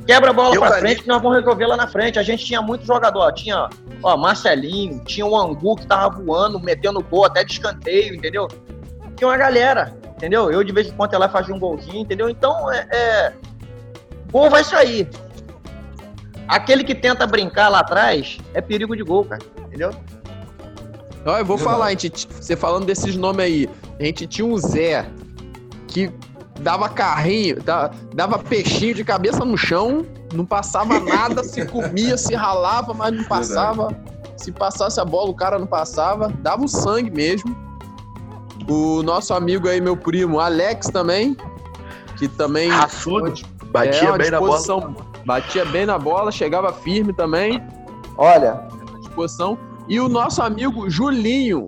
Quebra 0.05 0.31
a 0.31 0.33
bola 0.33 0.55
Eu 0.55 0.61
pra 0.61 0.79
frente 0.79 1.03
que 1.03 1.07
nós 1.07 1.21
vamos 1.21 1.37
resolver 1.37 1.65
lá 1.67 1.77
na 1.77 1.87
frente. 1.87 2.17
A 2.17 2.23
gente 2.23 2.45
tinha 2.45 2.61
muito 2.61 2.85
jogador. 2.85 3.31
Tinha, 3.33 3.69
ó, 4.01 4.17
Marcelinho, 4.17 5.03
tinha 5.05 5.25
o 5.25 5.35
Angu 5.35 5.75
que 5.75 5.85
tava 5.85 6.21
voando, 6.21 6.59
metendo 6.59 7.01
gol 7.03 7.25
até 7.25 7.43
de 7.43 7.53
escanteio, 7.53 8.15
entendeu? 8.15 8.47
Tinha 9.15 9.27
uma 9.27 9.37
galera, 9.37 9.95
entendeu? 10.15 10.51
Eu 10.51 10.63
de 10.63 10.71
vez 10.71 10.87
em 10.87 10.91
quando 10.91 11.13
ia 11.13 11.19
lá 11.19 11.27
e 11.27 11.31
fazia 11.31 11.53
um 11.53 11.59
golzinho, 11.59 12.01
entendeu? 12.01 12.29
Então, 12.29 12.71
é, 12.71 12.87
é... 12.91 13.33
Gol 14.31 14.49
vai 14.49 14.63
sair. 14.63 15.07
Aquele 16.47 16.83
que 16.83 16.95
tenta 16.95 17.27
brincar 17.27 17.69
lá 17.69 17.79
atrás 17.79 18.37
é 18.53 18.61
perigo 18.61 18.95
de 18.95 19.03
gol, 19.03 19.25
cara. 19.25 19.41
Entendeu? 19.67 19.91
Ó, 21.25 21.37
eu 21.37 21.45
vou 21.45 21.57
falar, 21.57 21.85
a 21.85 21.89
gente, 21.91 22.27
você 22.27 22.55
falando 22.55 22.85
desses 22.85 23.15
nomes 23.15 23.45
aí, 23.45 23.69
a 23.99 24.03
gente 24.03 24.25
tinha 24.25 24.45
um 24.45 24.57
Zé 24.57 25.05
que 25.87 26.11
dava 26.61 26.87
carrinho, 26.89 27.61
da- 27.61 27.91
dava 28.13 28.39
peixinho 28.39 28.93
de 28.95 29.03
cabeça 29.03 29.43
no 29.43 29.57
chão, 29.57 30.05
não 30.33 30.45
passava 30.45 30.99
nada, 30.99 31.43
se 31.43 31.65
comia, 31.67 32.17
se 32.17 32.33
ralava, 32.35 32.93
mas 32.93 33.13
não 33.15 33.23
passava. 33.23 33.95
Se 34.37 34.51
passasse 34.51 34.99
a 34.99 35.05
bola, 35.05 35.29
o 35.29 35.35
cara 35.35 35.59
não 35.59 35.67
passava, 35.67 36.29
dava 36.39 36.63
o 36.63 36.67
sangue 36.67 37.11
mesmo. 37.11 37.55
O 38.67 39.03
nosso 39.03 39.33
amigo 39.33 39.67
aí, 39.67 39.81
meu 39.81 39.95
primo, 39.97 40.39
Alex 40.39 40.87
também, 40.87 41.35
que 42.17 42.27
também 42.27 42.69
Raçudo. 42.69 43.33
Batia 43.71 44.09
é 44.09 44.17
bem 44.17 44.31
na 44.31 44.39
bola. 44.39 44.93
batia 45.25 45.65
bem 45.65 45.85
na 45.85 45.97
bola, 45.97 46.31
chegava 46.31 46.73
firme 46.73 47.13
também 47.13 47.63
Olha, 48.17 48.67
disposição. 48.99 49.57
E 49.87 49.99
o 49.99 50.09
nosso 50.09 50.41
amigo 50.41 50.89
Julinho, 50.89 51.67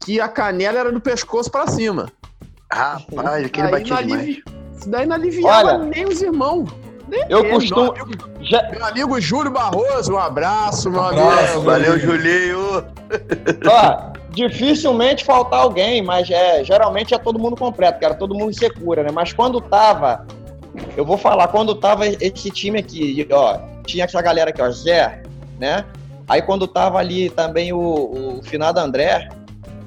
que 0.00 0.20
a 0.20 0.28
canela 0.28 0.78
era 0.78 0.92
do 0.92 1.00
pescoço 1.00 1.50
pra 1.50 1.66
cima. 1.66 2.06
Rapaz, 2.72 3.44
aquele 3.44 3.66
Aí 3.66 3.72
batia 3.72 3.96
alivi- 3.96 4.42
Isso 4.78 4.88
daí 4.90 5.06
não 5.06 5.16
aliviava 5.16 5.68
Olha, 5.74 5.78
nem 5.78 6.06
os 6.06 6.22
irmãos. 6.22 6.70
Nem 7.08 7.22
eu 7.28 7.40
ele. 7.40 7.50
costumo- 7.50 7.92
Meu 7.92 8.02
amigo, 8.04 8.28
já, 8.40 8.70
meu 8.70 8.84
amigo 8.86 9.20
Júlio 9.20 9.50
Barroso, 9.52 10.14
um 10.14 10.18
abraço, 10.18 10.90
meu 10.90 11.02
Abraço, 11.04 11.52
amigo. 11.52 11.62
Valeu, 11.62 11.98
Julinho. 11.98 12.84
Ó, 13.68 14.12
dificilmente 14.30 15.22
faltar 15.24 15.60
alguém, 15.60 16.00
mas 16.02 16.30
é, 16.30 16.64
geralmente 16.64 17.12
é 17.14 17.18
todo 17.18 17.38
mundo 17.38 17.54
completo, 17.56 18.00
cara. 18.00 18.14
Todo 18.14 18.34
mundo 18.34 18.54
se 18.54 18.68
cura, 18.70 19.02
né? 19.02 19.10
Mas 19.12 19.32
quando 19.32 19.60
tava. 19.60 20.26
Eu 20.96 21.04
vou 21.04 21.18
falar, 21.18 21.48
quando 21.48 21.74
tava 21.74 22.06
esse 22.06 22.50
time 22.50 22.78
aqui, 22.78 23.28
ó, 23.30 23.58
tinha 23.84 24.06
essa 24.06 24.22
galera 24.22 24.48
aqui, 24.48 24.62
ó, 24.62 24.70
Zé, 24.70 25.22
né? 25.60 25.84
Aí 26.26 26.40
quando 26.40 26.66
tava 26.66 26.98
ali 26.98 27.28
também 27.28 27.74
o, 27.74 27.78
o 28.38 28.40
finado 28.42 28.80
André, 28.80 29.28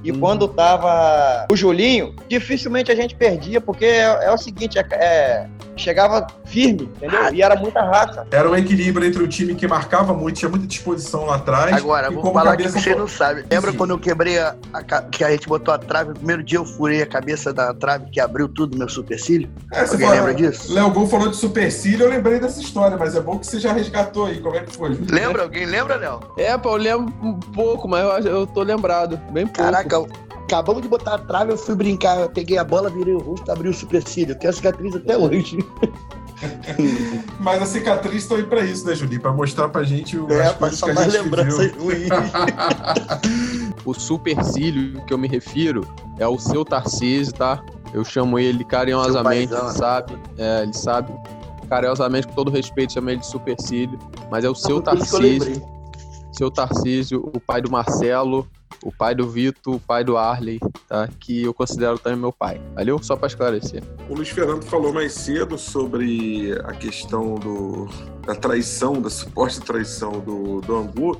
e 0.05 0.13
quando 0.13 0.47
tava 0.47 1.47
o 1.51 1.55
Julinho, 1.55 2.15
dificilmente 2.29 2.91
a 2.91 2.95
gente 2.95 3.15
perdia, 3.15 3.59
porque 3.59 3.85
é, 3.85 4.25
é 4.25 4.31
o 4.31 4.37
seguinte, 4.37 4.77
é- 4.77 4.85
é, 4.91 5.47
chegava 5.75 6.25
firme, 6.45 6.83
entendeu? 6.95 7.33
E 7.33 7.41
era 7.41 7.55
muita 7.55 7.81
raça. 7.81 8.25
Era 8.31 8.49
um 8.49 8.55
equilíbrio 8.55 9.05
entre 9.07 9.21
o 9.23 9.27
time 9.27 9.55
que 9.55 9.67
marcava 9.67 10.13
muito, 10.13 10.37
tinha 10.37 10.49
muita 10.49 10.65
disposição 10.67 11.25
lá 11.25 11.35
atrás. 11.35 11.75
Agora, 11.75 12.09
vou 12.09 12.21
como 12.21 12.33
falar 12.33 12.55
que 12.57 12.63
cabeça 12.63 12.79
você 12.79 12.95
não 12.95 13.07
sabe. 13.07 13.45
Lembra 13.49 13.71
Sim. 13.71 13.77
quando 13.77 13.91
eu 13.91 13.99
quebrei 13.99 14.39
a, 14.39 14.55
a 14.73 14.83
que 15.01 15.23
a 15.23 15.31
gente 15.31 15.47
botou 15.47 15.73
a 15.73 15.77
trave? 15.77 16.09
No 16.09 16.15
primeiro 16.15 16.43
dia 16.43 16.59
eu 16.59 16.65
furei 16.65 17.01
a 17.01 17.05
cabeça 17.07 17.53
da 17.53 17.73
trave 17.73 18.09
que 18.09 18.19
abriu 18.19 18.47
tudo 18.47 18.77
meu 18.77 18.87
supercílio. 18.89 19.49
É, 19.71 19.85
você 19.85 19.93
Alguém 19.93 20.07
fala- 20.07 20.19
lembra 20.19 20.33
disso? 20.33 20.73
Léo 20.73 20.91
Gol 20.91 21.07
falou 21.07 21.29
de 21.29 21.35
supercílio, 21.35 22.05
eu 22.05 22.09
lembrei 22.09 22.39
dessa 22.39 22.59
história, 22.59 22.97
mas 22.97 23.15
é 23.15 23.21
bom 23.21 23.37
que 23.37 23.45
você 23.47 23.59
já 23.59 23.73
resgatou 23.73 24.25
aí. 24.25 24.39
Como 24.39 24.55
é 24.55 24.61
que 24.61 24.71
foi? 24.75 24.89
Lembra? 25.09 25.43
Alguém 25.43 25.65
lembra, 25.65 25.95
Léo? 25.95 26.19
É, 26.37 26.57
pô, 26.57 26.69
eu 26.69 26.75
lembro 26.77 27.13
um 27.21 27.39
pouco, 27.39 27.87
mas 27.87 28.25
eu, 28.25 28.31
eu 28.31 28.47
tô 28.47 28.61
lembrado. 28.63 29.17
Bem 29.31 29.45
pouco. 29.45 29.71
Caraca, 29.71 30.05
acabamos 30.45 30.81
de 30.81 30.87
botar 30.87 31.15
a 31.15 31.17
trave, 31.17 31.51
eu 31.51 31.57
fui 31.57 31.75
brincar, 31.75 32.21
eu 32.21 32.29
peguei 32.29 32.57
a 32.57 32.63
bola, 32.63 32.89
virei 32.89 33.13
o 33.13 33.19
rosto, 33.19 33.51
abri 33.51 33.67
o 33.67 33.73
supercílio. 33.73 34.35
Tenho 34.35 34.51
a 34.51 34.53
cicatriz 34.53 34.95
até 34.95 35.17
hoje. 35.17 35.57
Mas 37.39 37.61
a 37.61 37.65
cicatriz 37.65 38.23
estão 38.23 38.37
aí 38.37 38.43
pra 38.43 38.61
isso, 38.61 38.85
né, 38.85 38.93
Julinho? 38.93 39.21
Pra 39.21 39.31
mostrar 39.31 39.69
pra 39.69 39.83
gente 39.83 40.17
o, 40.17 40.31
É, 40.31 40.55
as 40.59 40.81
que 40.81 40.89
a 40.89 40.93
mais 40.93 41.11
gente 41.11 41.23
lembranças 41.23 41.71
ruins. 41.73 42.09
O 43.85 43.93
supercílio 43.93 44.99
que 45.05 45.13
eu 45.13 45.17
me 45.17 45.27
refiro 45.27 45.87
é 46.17 46.27
o 46.27 46.39
seu 46.39 46.65
Tarcísio, 46.65 47.31
tá? 47.33 47.63
Eu 47.93 48.03
chamo 48.03 48.39
ele 48.39 48.63
carinhosamente, 48.63 49.53
ele 49.53 49.61
né? 49.61 49.69
sabe, 49.73 50.17
é, 50.39 50.63
ele 50.63 50.73
sabe, 50.73 51.13
carinhosamente, 51.69 52.27
com 52.27 52.33
todo 52.33 52.49
respeito, 52.49 52.93
chamo 52.93 53.11
ele 53.11 53.19
de 53.19 53.27
supercílio, 53.27 53.99
mas 54.31 54.43
é 54.43 54.49
o 54.49 54.55
seu 54.55 54.81
Tarcísio, 54.81 55.61
seu 56.31 56.49
Tarcísio, 56.49 57.29
o 57.31 57.39
pai 57.39 57.61
do 57.61 57.69
Marcelo, 57.69 58.47
o 58.85 58.91
pai 58.91 59.15
do 59.15 59.27
Vitor, 59.27 59.75
o 59.75 59.79
pai 59.79 60.03
do 60.03 60.15
Arley, 60.15 60.59
tá? 60.87 61.09
Que 61.19 61.43
eu 61.43 61.53
considero 61.55 61.97
também 61.97 62.19
meu 62.19 62.31
pai. 62.31 62.61
Valeu? 62.75 63.01
Só 63.01 63.15
pra 63.15 63.25
esclarecer. 63.27 63.83
O 64.07 64.13
Luiz 64.13 64.29
Fernando 64.29 64.63
falou 64.63 64.93
mais 64.93 65.11
cedo 65.11 65.57
sobre 65.57 66.53
a 66.63 66.71
questão 66.71 67.33
do, 67.33 67.89
da 68.27 68.35
traição, 68.35 69.01
da 69.01 69.09
suposta 69.09 69.59
traição 69.65 70.19
do, 70.19 70.61
do 70.61 70.75
Angu, 70.75 71.19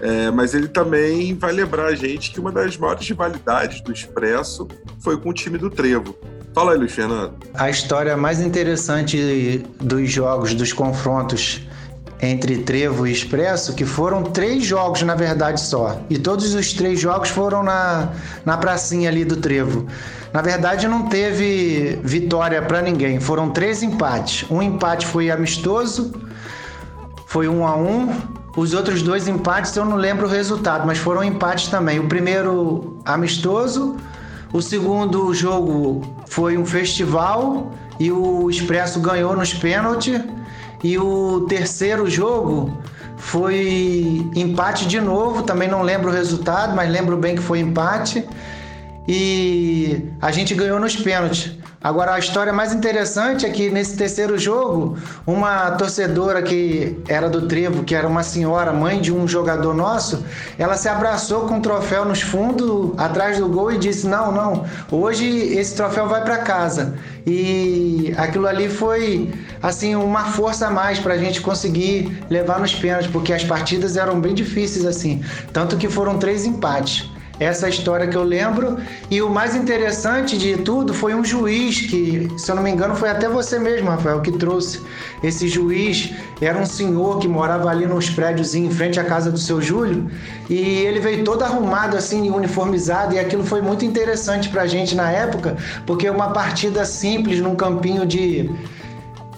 é, 0.00 0.28
mas 0.32 0.54
ele 0.54 0.66
também 0.66 1.32
vai 1.34 1.52
lembrar 1.52 1.86
a 1.86 1.94
gente 1.94 2.32
que 2.32 2.40
uma 2.40 2.50
das 2.50 2.76
maiores 2.76 3.08
rivalidades 3.08 3.80
do 3.80 3.92
Expresso 3.92 4.66
foi 4.98 5.16
com 5.16 5.28
o 5.28 5.32
time 5.32 5.56
do 5.56 5.70
Trevo. 5.70 6.16
Fala 6.52 6.72
aí, 6.72 6.78
Luiz 6.78 6.92
Fernando. 6.92 7.34
A 7.54 7.70
história 7.70 8.16
mais 8.16 8.40
interessante 8.40 9.58
dos 9.80 10.10
jogos, 10.10 10.52
dos 10.52 10.72
confrontos 10.72 11.62
entre 12.20 12.58
Trevo 12.58 13.06
e 13.06 13.12
Expresso, 13.12 13.74
que 13.74 13.84
foram 13.84 14.22
três 14.22 14.64
jogos 14.64 15.02
na 15.02 15.14
verdade 15.14 15.60
só. 15.60 16.00
E 16.08 16.18
todos 16.18 16.54
os 16.54 16.72
três 16.72 17.00
jogos 17.00 17.28
foram 17.28 17.62
na, 17.62 18.10
na 18.44 18.56
pracinha 18.56 19.08
ali 19.08 19.24
do 19.24 19.36
Trevo. 19.36 19.86
Na 20.32 20.42
verdade, 20.42 20.88
não 20.88 21.06
teve 21.06 22.00
vitória 22.02 22.60
para 22.60 22.82
ninguém. 22.82 23.20
Foram 23.20 23.50
três 23.50 23.82
empates. 23.84 24.50
Um 24.50 24.60
empate 24.60 25.06
foi 25.06 25.30
amistoso, 25.30 26.12
foi 27.26 27.46
um 27.46 27.66
a 27.66 27.76
um. 27.76 28.12
Os 28.56 28.74
outros 28.74 29.02
dois 29.02 29.28
empates 29.28 29.76
eu 29.76 29.84
não 29.84 29.96
lembro 29.96 30.26
o 30.26 30.28
resultado, 30.30 30.86
mas 30.86 30.98
foram 30.98 31.22
empates 31.22 31.68
também. 31.68 32.00
O 32.00 32.08
primeiro 32.08 32.98
amistoso, 33.04 33.96
o 34.52 34.60
segundo 34.62 35.32
jogo 35.34 36.02
foi 36.26 36.56
um 36.56 36.64
festival 36.64 37.72
e 37.98 38.10
o 38.10 38.50
Expresso 38.50 39.00
ganhou 39.00 39.36
nos 39.36 39.54
pênaltis. 39.54 40.20
E 40.84 40.98
o 40.98 41.46
terceiro 41.48 42.10
jogo 42.10 42.76
foi 43.16 44.30
empate 44.36 44.86
de 44.86 45.00
novo, 45.00 45.42
também 45.42 45.66
não 45.66 45.80
lembro 45.80 46.10
o 46.10 46.12
resultado, 46.12 46.76
mas 46.76 46.90
lembro 46.90 47.16
bem 47.16 47.34
que 47.34 47.40
foi 47.40 47.58
empate. 47.58 48.22
E 49.08 50.10
a 50.20 50.30
gente 50.30 50.54
ganhou 50.54 50.78
nos 50.78 50.94
pênaltis. 50.94 51.52
Agora, 51.84 52.14
a 52.14 52.18
história 52.18 52.50
mais 52.50 52.72
interessante 52.72 53.44
é 53.44 53.50
que 53.50 53.68
nesse 53.68 53.94
terceiro 53.94 54.38
jogo, 54.38 54.96
uma 55.26 55.72
torcedora 55.72 56.40
que 56.40 56.98
era 57.06 57.28
do 57.28 57.46
Trevo, 57.46 57.84
que 57.84 57.94
era 57.94 58.08
uma 58.08 58.22
senhora, 58.22 58.72
mãe 58.72 59.02
de 59.02 59.12
um 59.12 59.28
jogador 59.28 59.74
nosso, 59.74 60.24
ela 60.58 60.78
se 60.78 60.88
abraçou 60.88 61.42
com 61.42 61.58
o 61.58 61.60
troféu 61.60 62.06
nos 62.06 62.22
fundos, 62.22 62.92
atrás 62.96 63.36
do 63.36 63.46
gol, 63.50 63.70
e 63.70 63.76
disse: 63.76 64.06
Não, 64.06 64.32
não, 64.32 64.64
hoje 64.90 65.26
esse 65.28 65.76
troféu 65.76 66.08
vai 66.08 66.24
para 66.24 66.38
casa. 66.38 66.94
E 67.26 68.14
aquilo 68.16 68.46
ali 68.46 68.70
foi, 68.70 69.30
assim, 69.62 69.94
uma 69.94 70.24
força 70.24 70.68
a 70.68 70.70
mais 70.70 70.98
para 70.98 71.12
a 71.12 71.18
gente 71.18 71.42
conseguir 71.42 72.24
levar 72.30 72.60
nos 72.60 72.74
pênaltis, 72.74 73.10
porque 73.10 73.30
as 73.30 73.44
partidas 73.44 73.98
eram 73.98 74.18
bem 74.18 74.32
difíceis, 74.32 74.86
assim. 74.86 75.22
Tanto 75.52 75.76
que 75.76 75.90
foram 75.90 76.16
três 76.16 76.46
empates. 76.46 77.10
Essa 77.38 77.68
história 77.68 78.06
que 78.06 78.16
eu 78.16 78.22
lembro. 78.22 78.78
E 79.10 79.20
o 79.20 79.28
mais 79.28 79.56
interessante 79.56 80.38
de 80.38 80.56
tudo 80.58 80.94
foi 80.94 81.14
um 81.14 81.24
juiz 81.24 81.80
que, 81.80 82.30
se 82.36 82.50
eu 82.50 82.54
não 82.54 82.62
me 82.62 82.70
engano, 82.70 82.94
foi 82.94 83.10
até 83.10 83.28
você 83.28 83.58
mesmo, 83.58 83.90
Rafael, 83.90 84.20
que 84.20 84.32
trouxe. 84.32 84.80
Esse 85.22 85.48
juiz 85.48 86.12
era 86.40 86.58
um 86.58 86.66
senhor 86.66 87.18
que 87.18 87.26
morava 87.26 87.68
ali 87.68 87.86
nos 87.86 88.08
prédios 88.10 88.54
em 88.54 88.70
frente 88.70 89.00
à 89.00 89.04
casa 89.04 89.32
do 89.32 89.38
seu 89.38 89.60
Júlio. 89.60 90.08
E 90.48 90.58
ele 90.58 91.00
veio 91.00 91.24
todo 91.24 91.42
arrumado, 91.42 91.96
assim, 91.96 92.30
uniformizado. 92.30 93.14
E 93.14 93.18
aquilo 93.18 93.44
foi 93.44 93.60
muito 93.60 93.84
interessante 93.84 94.48
pra 94.48 94.66
gente 94.66 94.94
na 94.94 95.10
época, 95.10 95.56
porque 95.86 96.08
uma 96.08 96.30
partida 96.30 96.84
simples 96.84 97.40
num 97.40 97.56
campinho 97.56 98.06
de 98.06 98.50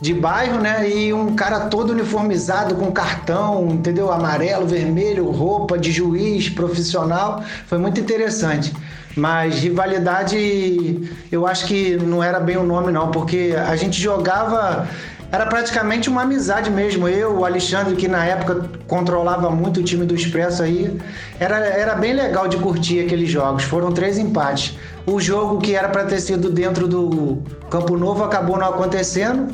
de 0.01 0.13
bairro, 0.13 0.61
né? 0.61 0.89
E 0.89 1.13
um 1.13 1.35
cara 1.35 1.61
todo 1.61 1.91
uniformizado 1.91 2.75
com 2.75 2.93
cartão, 2.93 3.69
entendeu? 3.71 4.13
Amarelo, 4.13 4.67
vermelho, 4.67 5.31
roupa 5.31 5.79
de 5.79 5.91
juiz 5.91 6.49
profissional. 6.49 7.43
Foi 7.67 7.79
muito 7.79 8.01
interessante. 8.01 8.73
Mas 9.17 9.61
rivalidade, 9.61 11.11
eu 11.33 11.47
acho 11.47 11.67
que 11.67 11.97
não 11.97 12.23
era 12.23 12.39
bem 12.39 12.59
o 12.59 12.63
nome, 12.63 12.93
não, 12.93 13.11
porque 13.11 13.55
a 13.57 13.75
gente 13.75 14.01
jogava. 14.01 14.87
Era 15.33 15.47
praticamente 15.47 16.09
uma 16.09 16.23
amizade 16.23 16.71
mesmo. 16.71 17.09
Eu, 17.09 17.39
o 17.39 17.45
Alexandre, 17.45 17.97
que 17.97 18.07
na 18.07 18.25
época 18.25 18.69
controlava 18.87 19.51
muito 19.51 19.81
o 19.81 19.83
time 19.83 20.05
do 20.05 20.15
Expresso 20.15 20.63
aí, 20.63 21.01
era, 21.41 21.57
era 21.57 21.95
bem 21.97 22.13
legal 22.13 22.47
de 22.47 22.59
curtir 22.59 23.01
aqueles 23.01 23.29
jogos. 23.29 23.65
Foram 23.65 23.91
três 23.91 24.19
empates. 24.19 24.79
O 25.05 25.19
jogo 25.19 25.59
que 25.59 25.75
era 25.75 25.89
para 25.89 26.05
ter 26.05 26.21
sido 26.21 26.51
dentro 26.51 26.87
do 26.87 27.43
Campo 27.71 27.97
Novo 27.97 28.23
acabou 28.23 28.57
não 28.57 28.69
acontecendo 28.69 29.53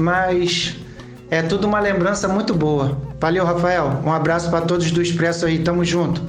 mas 0.00 0.76
é 1.30 1.42
tudo 1.42 1.66
uma 1.66 1.78
lembrança 1.78 2.26
muito 2.26 2.54
boa. 2.54 2.98
Valeu, 3.20 3.44
Rafael. 3.44 4.00
Um 4.04 4.12
abraço 4.12 4.50
para 4.50 4.62
todos 4.62 4.90
do 4.90 5.00
Expresso 5.00 5.46
aí, 5.46 5.60
tamo 5.60 5.84
junto. 5.84 6.22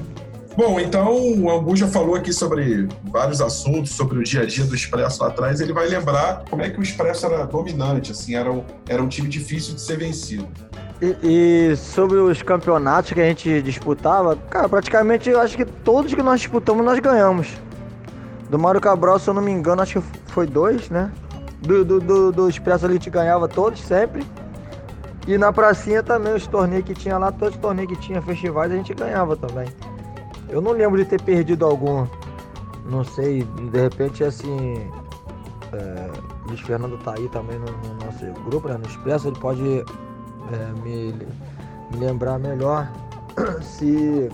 Bom, 0.56 0.78
então 0.78 1.10
o 1.10 1.50
Angu 1.50 1.74
já 1.74 1.88
falou 1.88 2.14
aqui 2.14 2.32
sobre 2.32 2.86
vários 3.04 3.40
assuntos, 3.40 3.92
sobre 3.92 4.18
o 4.18 4.22
dia 4.22 4.42
a 4.42 4.46
dia 4.46 4.64
do 4.64 4.74
Expresso 4.74 5.22
lá 5.22 5.28
atrás. 5.28 5.60
Ele 5.60 5.72
vai 5.72 5.88
lembrar 5.88 6.44
como 6.48 6.62
é 6.62 6.68
que 6.68 6.78
o 6.78 6.82
Expresso 6.82 7.24
era 7.26 7.44
dominante, 7.46 8.12
assim, 8.12 8.34
era 8.34 8.52
um, 8.52 8.62
era 8.86 9.02
um 9.02 9.08
time 9.08 9.28
difícil 9.28 9.74
de 9.74 9.80
ser 9.80 9.96
vencido. 9.96 10.46
E, 11.00 11.70
e 11.72 11.76
sobre 11.76 12.18
os 12.18 12.42
campeonatos 12.42 13.12
que 13.12 13.20
a 13.20 13.24
gente 13.24 13.62
disputava, 13.62 14.36
cara, 14.36 14.68
praticamente 14.68 15.30
eu 15.30 15.40
acho 15.40 15.56
que 15.56 15.64
todos 15.64 16.14
que 16.14 16.22
nós 16.22 16.40
disputamos 16.40 16.84
nós 16.84 17.00
ganhamos. 17.00 17.48
Do 18.50 18.58
Mário 18.58 18.80
Cabral, 18.80 19.18
se 19.18 19.28
eu 19.28 19.34
não 19.34 19.42
me 19.42 19.50
engano, 19.50 19.80
acho 19.80 20.00
que 20.00 20.06
foi 20.26 20.46
dois, 20.46 20.90
né? 20.90 21.10
Do, 21.62 21.84
do, 21.84 22.00
do, 22.00 22.32
do 22.32 22.48
Expresso 22.48 22.86
a 22.86 22.92
gente 22.92 23.08
ganhava 23.08 23.48
todos, 23.48 23.80
sempre. 23.80 24.24
E 25.26 25.38
na 25.38 25.52
pracinha 25.52 26.02
também, 26.02 26.34
os 26.34 26.46
torneios 26.46 26.84
que 26.84 26.94
tinha 26.94 27.16
lá, 27.16 27.30
todos 27.30 27.54
os 27.54 27.60
torneios 27.60 27.92
que 27.92 27.98
tinha, 27.98 28.20
festivais, 28.20 28.72
a 28.72 28.74
gente 28.74 28.92
ganhava 28.92 29.36
também. 29.36 29.68
Eu 30.48 30.60
não 30.60 30.72
lembro 30.72 30.98
de 30.98 31.04
ter 31.04 31.20
perdido 31.22 31.64
algum. 31.64 32.06
Não 32.84 33.04
sei, 33.04 33.44
de 33.44 33.80
repente 33.80 34.24
assim. 34.24 34.90
É, 35.72 36.10
Luiz 36.46 36.60
Fernando 36.60 36.98
tá 36.98 37.14
aí 37.16 37.28
também 37.28 37.58
no, 37.58 37.66
no 37.66 38.04
nosso 38.04 38.26
grupo, 38.44 38.68
né? 38.68 38.76
No 38.76 38.86
Expresso, 38.86 39.28
ele 39.28 39.38
pode 39.38 39.62
é, 39.62 40.80
me, 40.82 41.12
me, 41.12 41.98
lembrar 41.98 42.38
melhor 42.38 42.90
se 43.62 44.28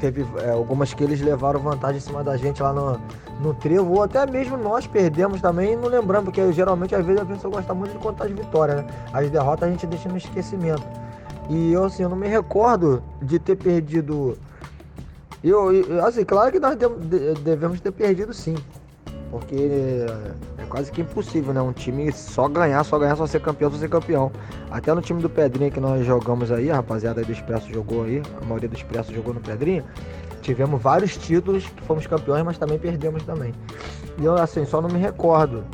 teve 0.00 0.26
é, 0.42 0.50
algumas 0.50 0.92
que 0.92 1.04
eles 1.04 1.20
levaram 1.20 1.60
vantagem 1.60 1.98
em 1.98 2.00
cima 2.00 2.22
da 2.22 2.36
gente 2.36 2.62
lá 2.62 2.72
no, 2.72 3.00
no 3.40 3.54
trevo, 3.54 3.92
ou 3.92 4.02
até 4.02 4.24
mesmo 4.26 4.56
nós 4.56 4.86
perdemos 4.86 5.40
também 5.40 5.76
não 5.76 5.88
lembramos, 5.88 6.24
porque 6.24 6.52
geralmente 6.52 6.94
às 6.94 7.04
vezes 7.04 7.20
a 7.22 7.24
pessoa 7.24 7.54
gosta 7.54 7.74
muito 7.74 7.92
de 7.92 7.98
contar 7.98 8.24
as 8.24 8.32
vitórias, 8.32 8.78
né? 8.78 8.86
As 9.12 9.30
derrotas 9.30 9.68
a 9.68 9.70
gente 9.70 9.86
deixa 9.86 10.08
no 10.08 10.16
esquecimento. 10.16 10.82
E 11.48 11.72
eu 11.72 11.84
assim, 11.84 12.02
eu 12.02 12.08
não 12.08 12.16
me 12.16 12.28
recordo 12.28 13.02
de 13.22 13.38
ter 13.38 13.56
perdido 13.56 14.36
eu, 15.44 15.72
eu, 15.72 16.04
assim, 16.04 16.24
claro 16.24 16.50
que 16.50 16.58
nós 16.58 16.76
devemos 17.42 17.80
ter 17.80 17.92
perdido 17.92 18.32
sim. 18.34 18.56
Porque 19.30 20.06
é 20.58 20.64
quase 20.68 20.90
que 20.90 21.00
impossível, 21.00 21.52
né? 21.52 21.60
Um 21.60 21.72
time 21.72 22.10
só 22.12 22.48
ganhar, 22.48 22.82
só 22.84 22.98
ganhar, 22.98 23.16
só 23.16 23.26
ser 23.26 23.40
campeão, 23.40 23.70
só 23.70 23.76
ser 23.76 23.88
campeão. 23.88 24.32
Até 24.70 24.92
no 24.94 25.00
time 25.00 25.20
do 25.20 25.28
Pedrinha 25.28 25.70
que 25.70 25.80
nós 25.80 26.04
jogamos 26.06 26.50
aí, 26.50 26.70
a 26.70 26.76
rapaziada 26.76 27.22
do 27.22 27.30
Expresso 27.30 27.72
jogou 27.72 28.04
aí, 28.04 28.22
a 28.40 28.44
maioria 28.44 28.68
do 28.68 28.74
Expresso 28.74 29.12
jogou 29.14 29.34
no 29.34 29.40
Pedrinha. 29.40 29.84
Tivemos 30.42 30.80
vários 30.80 31.16
títulos 31.16 31.64
fomos 31.86 32.06
campeões, 32.06 32.44
mas 32.44 32.58
também 32.58 32.78
perdemos 32.78 33.22
também. 33.24 33.52
E 34.18 34.24
eu, 34.24 34.34
assim, 34.34 34.64
só 34.64 34.80
não 34.80 34.88
me 34.88 34.98
recordo. 34.98 35.64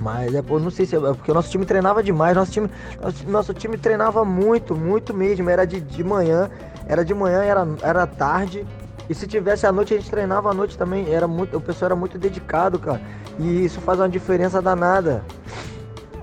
Mas 0.00 0.34
é, 0.34 0.42
pô, 0.42 0.58
não 0.58 0.70
sei 0.70 0.84
se 0.86 0.96
é, 0.96 0.98
é 0.98 1.14
porque 1.14 1.30
o 1.30 1.34
nosso 1.34 1.50
time 1.50 1.64
treinava 1.64 2.02
demais. 2.02 2.36
Nosso 2.36 2.52
time, 2.52 2.68
nosso, 3.00 3.30
nosso 3.30 3.54
time 3.54 3.78
treinava 3.78 4.24
muito, 4.24 4.74
muito 4.74 5.14
mesmo. 5.14 5.48
Era 5.48 5.64
de, 5.64 5.80
de 5.80 6.04
manhã 6.04 6.50
era 6.86 7.04
de 7.04 7.14
manhã, 7.14 7.42
era, 7.42 7.66
era 7.82 8.06
tarde. 8.06 8.66
E 9.08 9.14
se 9.14 9.26
tivesse 9.26 9.66
à 9.66 9.72
noite, 9.72 9.94
a 9.94 9.98
gente 9.98 10.10
treinava 10.10 10.50
à 10.50 10.54
noite 10.54 10.76
também. 10.78 11.12
Era 11.12 11.26
muito, 11.26 11.56
o 11.56 11.60
pessoal 11.60 11.88
era 11.88 11.96
muito 11.96 12.18
dedicado, 12.18 12.78
cara. 12.78 13.00
E 13.38 13.64
isso 13.64 13.80
faz 13.80 13.98
uma 13.98 14.08
diferença 14.08 14.62
danada. 14.62 15.24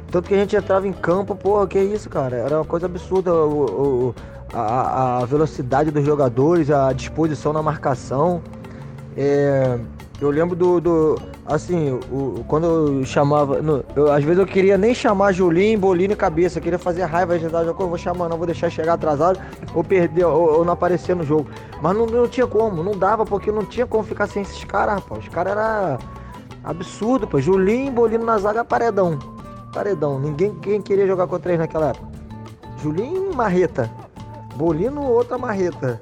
Tanto 0.10 0.28
que 0.28 0.34
a 0.34 0.38
gente 0.38 0.56
entrava 0.56 0.88
em 0.88 0.94
campo, 0.94 1.36
porra, 1.36 1.68
que 1.68 1.80
isso, 1.80 2.10
cara? 2.10 2.36
Era 2.36 2.58
uma 2.58 2.66
coisa 2.66 2.86
absurda. 2.86 3.34
O, 3.34 4.10
o 4.10 4.16
a, 4.54 5.20
a, 5.20 5.26
velocidade 5.26 5.92
dos 5.92 6.06
jogadores, 6.06 6.70
a 6.70 6.92
disposição 6.94 7.54
na 7.54 7.62
marcação. 7.62 8.42
É, 9.16 9.78
eu 10.20 10.30
lembro 10.30 10.56
do, 10.56 10.80
do, 10.80 11.20
assim, 11.46 12.00
o, 12.12 12.44
quando 12.48 12.66
eu 12.66 13.06
chamava. 13.06 13.62
No, 13.62 13.84
eu, 13.96 14.12
às 14.12 14.24
vezes 14.24 14.40
eu 14.40 14.46
queria 14.46 14.78
nem 14.78 14.94
chamar 14.94 15.32
Julinho, 15.32 15.80
Bolinho 15.80 16.12
e 16.12 16.16
cabeça, 16.16 16.60
eu 16.60 16.64
queria 16.64 16.80
fazer 16.80 17.04
raiva 17.04 17.38
de 17.38 17.48
dar 17.48 17.64
eu 17.66 17.74
vou 17.74 17.98
chamar, 17.98 18.30
não 18.30 18.38
vou 18.38 18.46
deixar 18.46 18.70
chegar 18.70 18.94
atrasado 18.94 19.40
ou 19.74 19.84
perder, 19.84 20.26
ou, 20.26 20.60
ou 20.60 20.66
não 20.66 20.74
aparecer 20.74 21.16
no 21.16 21.24
jogo. 21.24 21.50
Mas 21.82 21.96
não, 21.96 22.06
não 22.06 22.28
tinha 22.28 22.48
como, 22.48 22.84
não 22.84 22.92
dava, 22.92 23.26
porque 23.26 23.52
não 23.52 23.66
tinha 23.66 23.86
como 23.86 24.04
ficar 24.04 24.28
sem 24.28 24.44
esses 24.44 24.64
caras, 24.64 24.96
rapaz. 24.96 25.24
Os 25.24 25.30
caras 25.30 25.54
eram 25.54 25.98
absurdo, 26.64 27.28
pô. 27.28 27.40
Julinho, 27.40 27.92
Bolino 27.92 28.26
na 28.26 28.38
zaga, 28.38 28.64
paredão. 28.64 29.18
Paredão. 29.74 30.20
Ninguém 30.20 30.82
queria 30.82 31.08
jogar 31.08 31.28
com 31.28 31.40
três 31.40 31.58
naquela 31.58 31.90
época. 31.90 32.08
Julinho, 32.82 33.34
marreta. 33.34 33.90
Bolino, 34.62 35.02
outra 35.02 35.40
marreta. 35.40 36.00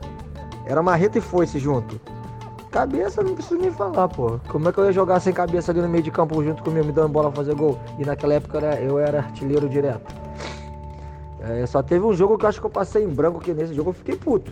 Era 0.65 0.83
marreta 0.83 1.17
e 1.17 1.21
foice 1.21 1.57
junto. 1.57 1.97
Cabeça 2.69 3.23
não 3.23 3.33
preciso 3.33 3.57
nem 3.57 3.71
falar, 3.71 4.09
pô. 4.09 4.37
Como 4.49 4.67
é 4.67 4.73
que 4.73 4.77
eu 4.77 4.83
ia 4.83 4.91
jogar 4.91 5.21
sem 5.21 5.31
cabeça 5.31 5.71
ali 5.71 5.79
no 5.79 5.87
meio 5.87 6.03
de 6.03 6.11
campo 6.11 6.43
junto 6.43 6.61
comigo, 6.61 6.85
me 6.85 6.91
dando 6.91 7.07
bola 7.07 7.31
pra 7.31 7.37
fazer 7.37 7.55
gol? 7.55 7.79
E 7.97 8.03
naquela 8.03 8.33
época 8.33 8.59
eu 8.81 8.99
era 8.99 9.19
artilheiro 9.19 9.69
direto. 9.69 10.13
É, 11.39 11.65
só 11.65 11.81
teve 11.81 12.05
um 12.05 12.11
jogo 12.11 12.37
que 12.37 12.43
eu 12.43 12.49
acho 12.49 12.59
que 12.59 12.65
eu 12.65 12.69
passei 12.69 13.01
em 13.01 13.07
branco, 13.07 13.39
que 13.39 13.53
nesse 13.53 13.73
jogo 13.73 13.91
eu 13.91 13.93
fiquei 13.93 14.17
puto. 14.17 14.51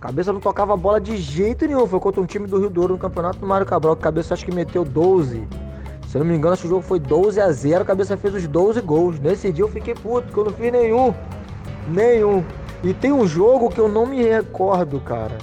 Cabeça 0.00 0.32
não 0.32 0.40
tocava 0.40 0.76
bola 0.76 1.00
de 1.00 1.16
jeito 1.16 1.64
nenhum. 1.64 1.86
Foi 1.86 2.00
contra 2.00 2.20
um 2.20 2.26
time 2.26 2.48
do 2.48 2.58
Rio 2.58 2.68
Douro 2.68 2.94
no 2.94 2.98
campeonato 2.98 3.38
do 3.38 3.46
Mário 3.46 3.64
Cabral. 3.64 3.94
Cabeça 3.94 4.34
acho 4.34 4.44
que 4.44 4.52
meteu 4.52 4.84
12. 4.84 5.46
Se 6.08 6.16
eu 6.16 6.24
não 6.24 6.26
me 6.26 6.36
engano, 6.36 6.54
esse 6.54 6.66
jogo 6.66 6.82
foi 6.82 6.98
12 6.98 7.40
a 7.40 7.52
0. 7.52 7.84
Cabeça 7.84 8.16
fez 8.16 8.34
os 8.34 8.48
12 8.48 8.80
gols. 8.80 9.20
Nesse 9.20 9.52
dia 9.52 9.62
eu 9.62 9.68
fiquei 9.68 9.94
puto, 9.94 10.32
que 10.32 10.36
eu 10.36 10.44
não 10.44 10.52
fiz 10.52 10.72
nenhum. 10.72 11.14
Nenhum. 11.86 12.44
E 12.84 12.92
tem 12.92 13.10
um 13.10 13.26
jogo 13.26 13.70
que 13.70 13.80
eu 13.80 13.88
não 13.88 14.04
me 14.04 14.22
recordo, 14.22 15.00
cara. 15.00 15.38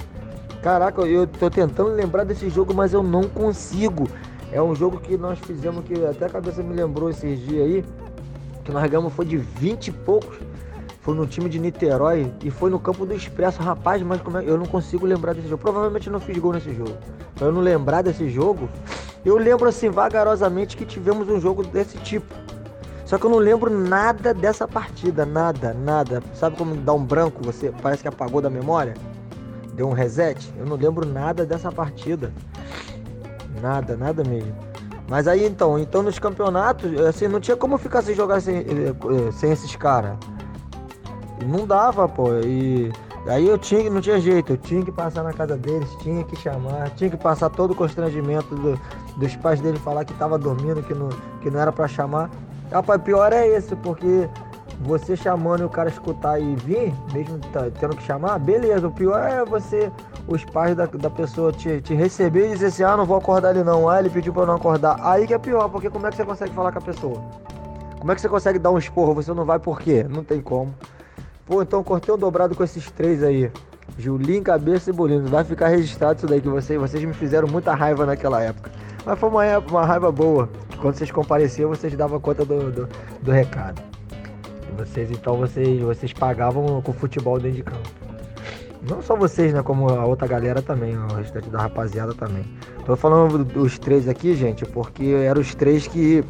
Caraca, 0.62 1.02
eu 1.02 1.26
tô 1.26 1.50
tentando 1.50 1.90
lembrar 1.90 2.22
desse 2.22 2.48
jogo, 2.48 2.72
mas 2.72 2.92
eu 2.92 3.02
não 3.02 3.24
consigo. 3.24 4.08
É 4.52 4.62
um 4.62 4.76
jogo 4.76 5.00
que 5.00 5.16
nós 5.16 5.40
fizemos 5.40 5.84
que 5.84 5.92
até 6.06 6.26
a 6.26 6.28
cabeça 6.28 6.62
me 6.62 6.72
lembrou 6.72 7.10
esses 7.10 7.40
dias 7.40 7.64
aí. 7.64 7.84
Que 8.62 8.70
nós 8.70 8.88
ganhamos 8.88 9.12
foi 9.12 9.24
de 9.24 9.38
20 9.38 9.88
e 9.88 9.90
poucos. 9.90 10.38
Foi 11.00 11.16
no 11.16 11.26
time 11.26 11.48
de 11.48 11.58
Niterói 11.58 12.32
e 12.44 12.48
foi 12.48 12.70
no 12.70 12.78
campo 12.78 13.04
do 13.04 13.12
Expresso. 13.12 13.60
Rapaz, 13.60 14.00
mas 14.02 14.20
como 14.20 14.38
é? 14.38 14.44
eu 14.48 14.56
não 14.56 14.66
consigo 14.66 15.04
lembrar 15.04 15.34
desse 15.34 15.48
jogo. 15.48 15.60
Provavelmente 15.60 16.08
não 16.08 16.20
fiz 16.20 16.38
gol 16.38 16.52
nesse 16.52 16.72
jogo. 16.72 16.96
Pra 17.34 17.48
eu 17.48 17.52
não 17.52 17.60
lembrar 17.60 18.02
desse 18.02 18.30
jogo, 18.30 18.68
eu 19.24 19.36
lembro 19.36 19.68
assim 19.68 19.90
vagarosamente 19.90 20.76
que 20.76 20.84
tivemos 20.84 21.28
um 21.28 21.40
jogo 21.40 21.64
desse 21.64 21.98
tipo. 21.98 22.41
Só 23.12 23.18
que 23.18 23.26
eu 23.26 23.30
não 23.30 23.36
lembro 23.36 23.68
nada 23.68 24.32
dessa 24.32 24.66
partida, 24.66 25.26
nada, 25.26 25.74
nada. 25.74 26.22
Sabe 26.32 26.56
como 26.56 26.74
dá 26.74 26.94
um 26.94 27.04
branco? 27.04 27.44
Você 27.44 27.70
parece 27.82 28.00
que 28.00 28.08
apagou 28.08 28.40
da 28.40 28.48
memória? 28.48 28.94
deu 29.74 29.86
um 29.86 29.92
reset. 29.92 30.50
Eu 30.56 30.64
não 30.64 30.76
lembro 30.76 31.06
nada 31.06 31.44
dessa 31.44 31.70
partida. 31.70 32.32
Nada, 33.60 33.98
nada 33.98 34.24
mesmo. 34.24 34.54
Mas 35.10 35.28
aí 35.28 35.44
então, 35.44 35.78
então 35.78 36.02
nos 36.02 36.18
campeonatos, 36.18 36.98
assim, 37.02 37.28
não 37.28 37.38
tinha 37.38 37.54
como 37.54 37.76
ficar 37.76 38.00
sem 38.00 38.14
jogar 38.14 38.40
sem, 38.40 38.60
eh, 38.60 39.32
sem 39.32 39.52
esses 39.52 39.76
caras. 39.76 40.16
Não 41.46 41.66
dava, 41.66 42.08
pô. 42.08 42.32
E 42.42 42.90
aí 43.26 43.46
eu 43.46 43.58
tinha, 43.58 43.90
não 43.90 44.00
tinha 44.00 44.18
jeito, 44.18 44.54
eu 44.54 44.56
tinha 44.56 44.82
que 44.82 44.90
passar 44.90 45.22
na 45.22 45.34
casa 45.34 45.54
deles, 45.58 45.90
tinha 46.00 46.24
que 46.24 46.34
chamar, 46.36 46.88
tinha 46.96 47.10
que 47.10 47.18
passar 47.18 47.50
todo 47.50 47.72
o 47.72 47.74
constrangimento 47.74 48.54
do, 48.54 48.80
dos 49.18 49.36
pais 49.36 49.60
dele 49.60 49.78
falar 49.78 50.06
que 50.06 50.14
tava 50.14 50.38
dormindo, 50.38 50.82
que 50.82 50.94
não, 50.94 51.10
que 51.42 51.50
não 51.50 51.60
era 51.60 51.70
para 51.70 51.86
chamar. 51.86 52.30
Rapaz, 52.72 53.02
pior 53.02 53.32
é 53.32 53.46
esse, 53.46 53.76
porque 53.76 54.28
você 54.80 55.14
chamando 55.14 55.64
o 55.64 55.68
cara 55.68 55.88
escutar 55.88 56.40
e 56.40 56.56
vir, 56.56 56.92
mesmo 57.12 57.38
tá, 57.52 57.68
tendo 57.78 57.96
que 57.96 58.02
chamar, 58.02 58.38
beleza. 58.38 58.88
O 58.88 58.92
pior 58.92 59.20
é 59.20 59.44
você, 59.44 59.90
os 60.26 60.44
pais 60.44 60.74
da, 60.74 60.86
da 60.86 61.10
pessoa 61.10 61.52
te, 61.52 61.80
te 61.80 61.94
receber 61.94 62.46
e 62.46 62.52
dizer 62.54 62.66
assim, 62.66 62.82
ah, 62.82 62.96
não 62.96 63.04
vou 63.04 63.16
acordar 63.16 63.50
ele 63.50 63.62
não. 63.62 63.88
Ah, 63.88 64.00
ele 64.00 64.10
pediu 64.10 64.32
pra 64.32 64.42
eu 64.42 64.46
não 64.46 64.54
acordar. 64.54 64.96
Aí 65.00 65.26
que 65.26 65.34
é 65.34 65.38
pior, 65.38 65.68
porque 65.68 65.90
como 65.90 66.06
é 66.06 66.10
que 66.10 66.16
você 66.16 66.24
consegue 66.24 66.54
falar 66.54 66.72
com 66.72 66.78
a 66.78 66.82
pessoa? 66.82 67.22
Como 67.98 68.10
é 68.10 68.14
que 68.14 68.20
você 68.20 68.28
consegue 68.28 68.58
dar 68.58 68.70
um 68.70 68.78
esporro? 68.78 69.14
Você 69.14 69.32
não 69.32 69.44
vai 69.44 69.58
por 69.58 69.80
quê? 69.80 70.04
Não 70.08 70.24
tem 70.24 70.40
como. 70.40 70.74
Pô, 71.46 71.62
então 71.62 71.84
cortei 71.84 72.12
um 72.12 72.18
dobrado 72.18 72.54
com 72.56 72.64
esses 72.64 72.90
três 72.90 73.22
aí. 73.22 73.50
Julinho, 73.98 74.42
Cabeça 74.42 74.90
e 74.90 74.92
Bolino. 74.92 75.28
Vai 75.28 75.44
ficar 75.44 75.68
registrado 75.68 76.18
isso 76.18 76.26
daí, 76.26 76.40
que 76.40 76.48
vocês, 76.48 76.80
vocês 76.80 77.04
me 77.04 77.12
fizeram 77.12 77.46
muita 77.46 77.74
raiva 77.74 78.06
naquela 78.06 78.42
época. 78.42 78.70
Mas 79.04 79.18
foi 79.18 79.28
uma, 79.28 79.58
uma 79.58 79.84
raiva 79.84 80.12
boa. 80.12 80.48
Quando 80.80 80.94
vocês 80.94 81.10
compareciam, 81.10 81.68
vocês 81.70 81.94
davam 81.96 82.20
conta 82.20 82.44
do, 82.44 82.70
do, 82.70 82.88
do 83.22 83.30
recado. 83.30 83.82
Vocês 84.76 85.10
então 85.10 85.36
vocês, 85.36 85.80
vocês 85.80 86.12
pagavam 86.12 86.80
com 86.82 86.92
futebol 86.92 87.38
dentro 87.38 87.56
de 87.56 87.62
campo. 87.62 87.88
Não 88.88 89.00
só 89.00 89.14
vocês, 89.14 89.52
né? 89.52 89.62
Como 89.62 89.88
a 89.88 90.04
outra 90.04 90.26
galera 90.26 90.60
também, 90.60 90.96
o 90.96 91.14
restante 91.14 91.48
da 91.48 91.60
rapaziada 91.60 92.14
também. 92.14 92.44
Tô 92.84 92.96
falando 92.96 93.44
dos 93.44 93.78
três 93.78 94.08
aqui, 94.08 94.34
gente, 94.34 94.64
porque 94.64 95.04
eram 95.04 95.40
os 95.40 95.54
três 95.54 95.86
que 95.86 96.24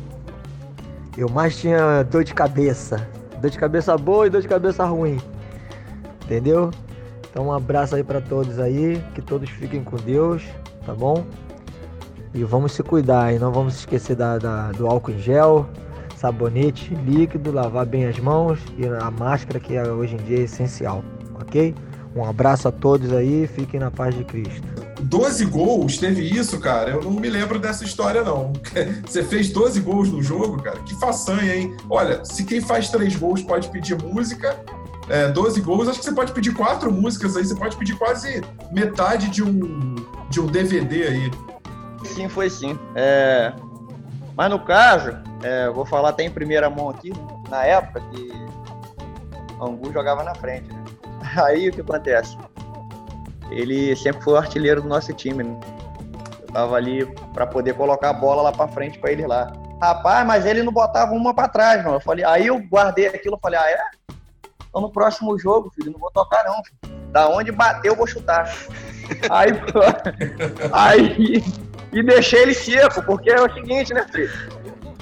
eu 1.17 1.29
mais 1.31 1.57
tinha 1.57 2.03
dor 2.03 2.25
de 2.25 2.35
cabeça. 2.35 3.09
Dor 3.41 3.51
de 3.51 3.59
cabeça 3.59 3.97
boa 3.97 4.27
e 4.27 4.31
dor 4.31 4.43
de 4.43 4.49
cabeça 4.49 4.85
ruim. 4.85 5.19
Entendeu? 6.25 6.71
Então 7.31 7.47
um 7.47 7.53
abraço 7.53 7.97
aí 7.97 8.05
para 8.05 8.21
todos 8.21 8.59
aí, 8.59 9.03
que 9.15 9.23
todos 9.23 9.49
fiquem 9.49 9.83
com 9.83 9.97
Deus, 9.97 10.43
tá 10.85 10.95
bom? 10.95 11.25
E 12.35 12.45
vamos 12.45 12.73
se 12.73 12.83
cuidar, 12.83 13.35
e 13.35 13.39
não 13.39 13.53
vamos 13.53 13.75
esquecer 13.75 14.17
da, 14.17 14.39
da 14.39 14.73
do 14.73 14.87
álcool 14.87 15.13
em 15.13 15.19
gel, 15.19 15.69
sabonete 16.17 16.95
líquido, 16.95 17.53
lavar 17.53 17.85
bem 17.85 18.07
as 18.07 18.19
mãos 18.19 18.59
e 18.79 18.87
a 18.87 19.11
máscara 19.11 19.61
que 19.61 19.75
é, 19.75 19.83
hoje 19.87 20.15
em 20.15 20.19
dia 20.19 20.39
é 20.39 20.43
essencial, 20.43 21.05
ok? 21.35 21.75
Um 22.15 22.25
abraço 22.25 22.69
a 22.69 22.73
todos 22.73 23.13
aí, 23.13 23.47
fiquem 23.47 23.81
na 23.81 23.91
paz 23.91 24.15
de 24.15 24.25
Cristo. 24.25 24.63
12 25.01 25.47
gols, 25.47 25.99
teve 25.99 26.23
isso, 26.23 26.61
cara. 26.61 26.91
Eu 26.91 27.03
não 27.03 27.11
me 27.11 27.29
lembro 27.29 27.59
dessa 27.59 27.85
história, 27.85 28.23
não. 28.23 28.53
Você 29.05 29.23
fez 29.23 29.51
12 29.51 29.81
gols 29.81 30.11
no 30.11 30.23
jogo, 30.23 30.63
cara. 30.63 30.79
Que 30.81 30.95
façanha, 31.01 31.57
hein? 31.57 31.77
Olha, 31.89 32.25
se 32.25 32.45
quem 32.45 32.61
faz 32.61 32.91
três 32.91 33.17
gols 33.17 33.43
pode 33.43 33.69
pedir 33.69 34.01
música, 34.01 34.61
é, 35.09 35.29
12 35.29 35.61
gols, 35.63 35.89
acho 35.89 35.99
que 35.99 36.05
você 36.05 36.13
pode 36.13 36.33
pedir 36.33 36.53
quatro 36.53 36.93
músicas 36.93 37.37
aí, 37.37 37.45
você 37.45 37.55
pode 37.55 37.77
pedir 37.77 37.97
quase 37.97 38.43
metade 38.71 39.29
de 39.29 39.43
um, 39.43 39.97
de 40.31 40.39
um 40.41 40.47
DVD 40.47 41.05
aí. 41.05 41.31
Sim, 42.05 42.29
foi 42.29 42.51
sim. 42.51 42.79
É... 42.95 43.53
Mas 44.37 44.51
no 44.51 44.59
caso, 44.59 45.17
é, 45.43 45.69
vou 45.71 45.85
falar 45.85 46.11
até 46.11 46.25
em 46.25 46.31
primeira 46.31 46.71
mão 46.71 46.89
aqui, 46.89 47.13
na 47.51 47.65
época 47.65 48.01
que 48.11 48.33
o 49.59 49.65
Angu 49.65 49.93
jogava 49.93 50.23
na 50.23 50.35
frente. 50.35 50.73
Né? 50.73 50.85
Aí 51.45 51.69
o 51.69 51.73
que 51.73 51.81
acontece? 51.81 52.37
Ele 53.51 53.95
sempre 53.97 54.23
foi 54.23 54.35
o 54.35 54.37
artilheiro 54.37 54.81
do 54.81 54.89
nosso 54.89 55.13
time. 55.13 55.43
Né? 55.43 55.61
Eu 56.41 56.47
tava 56.49 56.77
ali 56.77 57.05
para 57.35 57.47
poder 57.47 57.75
colocar 57.75 58.11
a 58.11 58.15
bola 58.15 58.43
lá 58.43 58.53
para 58.53 58.69
frente 58.69 58.99
para 58.99 59.13
ele 59.13 59.27
lá. 59.27 59.53
Rapaz, 59.81 60.27
mas 60.27 60.47
ele 60.47 60.63
não 60.63 60.73
botava 60.73 61.13
uma 61.13 61.35
para 61.35 61.49
trás, 61.49 61.85
não. 61.85 61.95
Eu 61.95 62.01
falei, 62.01 62.25
aí 62.25 62.47
eu 62.47 62.59
guardei 62.59 63.09
aquilo, 63.09 63.39
falei, 63.43 63.59
ah, 63.59 63.71
é? 63.71 63.81
Então 64.69 64.81
no 64.81 64.91
próximo 64.91 65.39
jogo, 65.39 65.71
filho, 65.75 65.93
não 65.93 65.99
vou 65.99 66.11
tocar 66.11 66.45
não. 66.45 66.63
Filho. 66.65 67.11
Da 67.11 67.29
onde 67.29 67.53
bateu, 67.53 67.93
eu 67.93 67.97
vou 67.97 68.07
chutar. 68.07 68.51
aí, 69.29 69.51
aí, 70.73 71.45
e 71.93 72.03
deixei 72.03 72.43
ele 72.43 72.55
seco, 72.55 73.03
porque 73.03 73.31
é 73.31 73.41
o 73.41 73.53
seguinte, 73.53 73.93
né, 73.93 74.07
filho? 74.13 74.31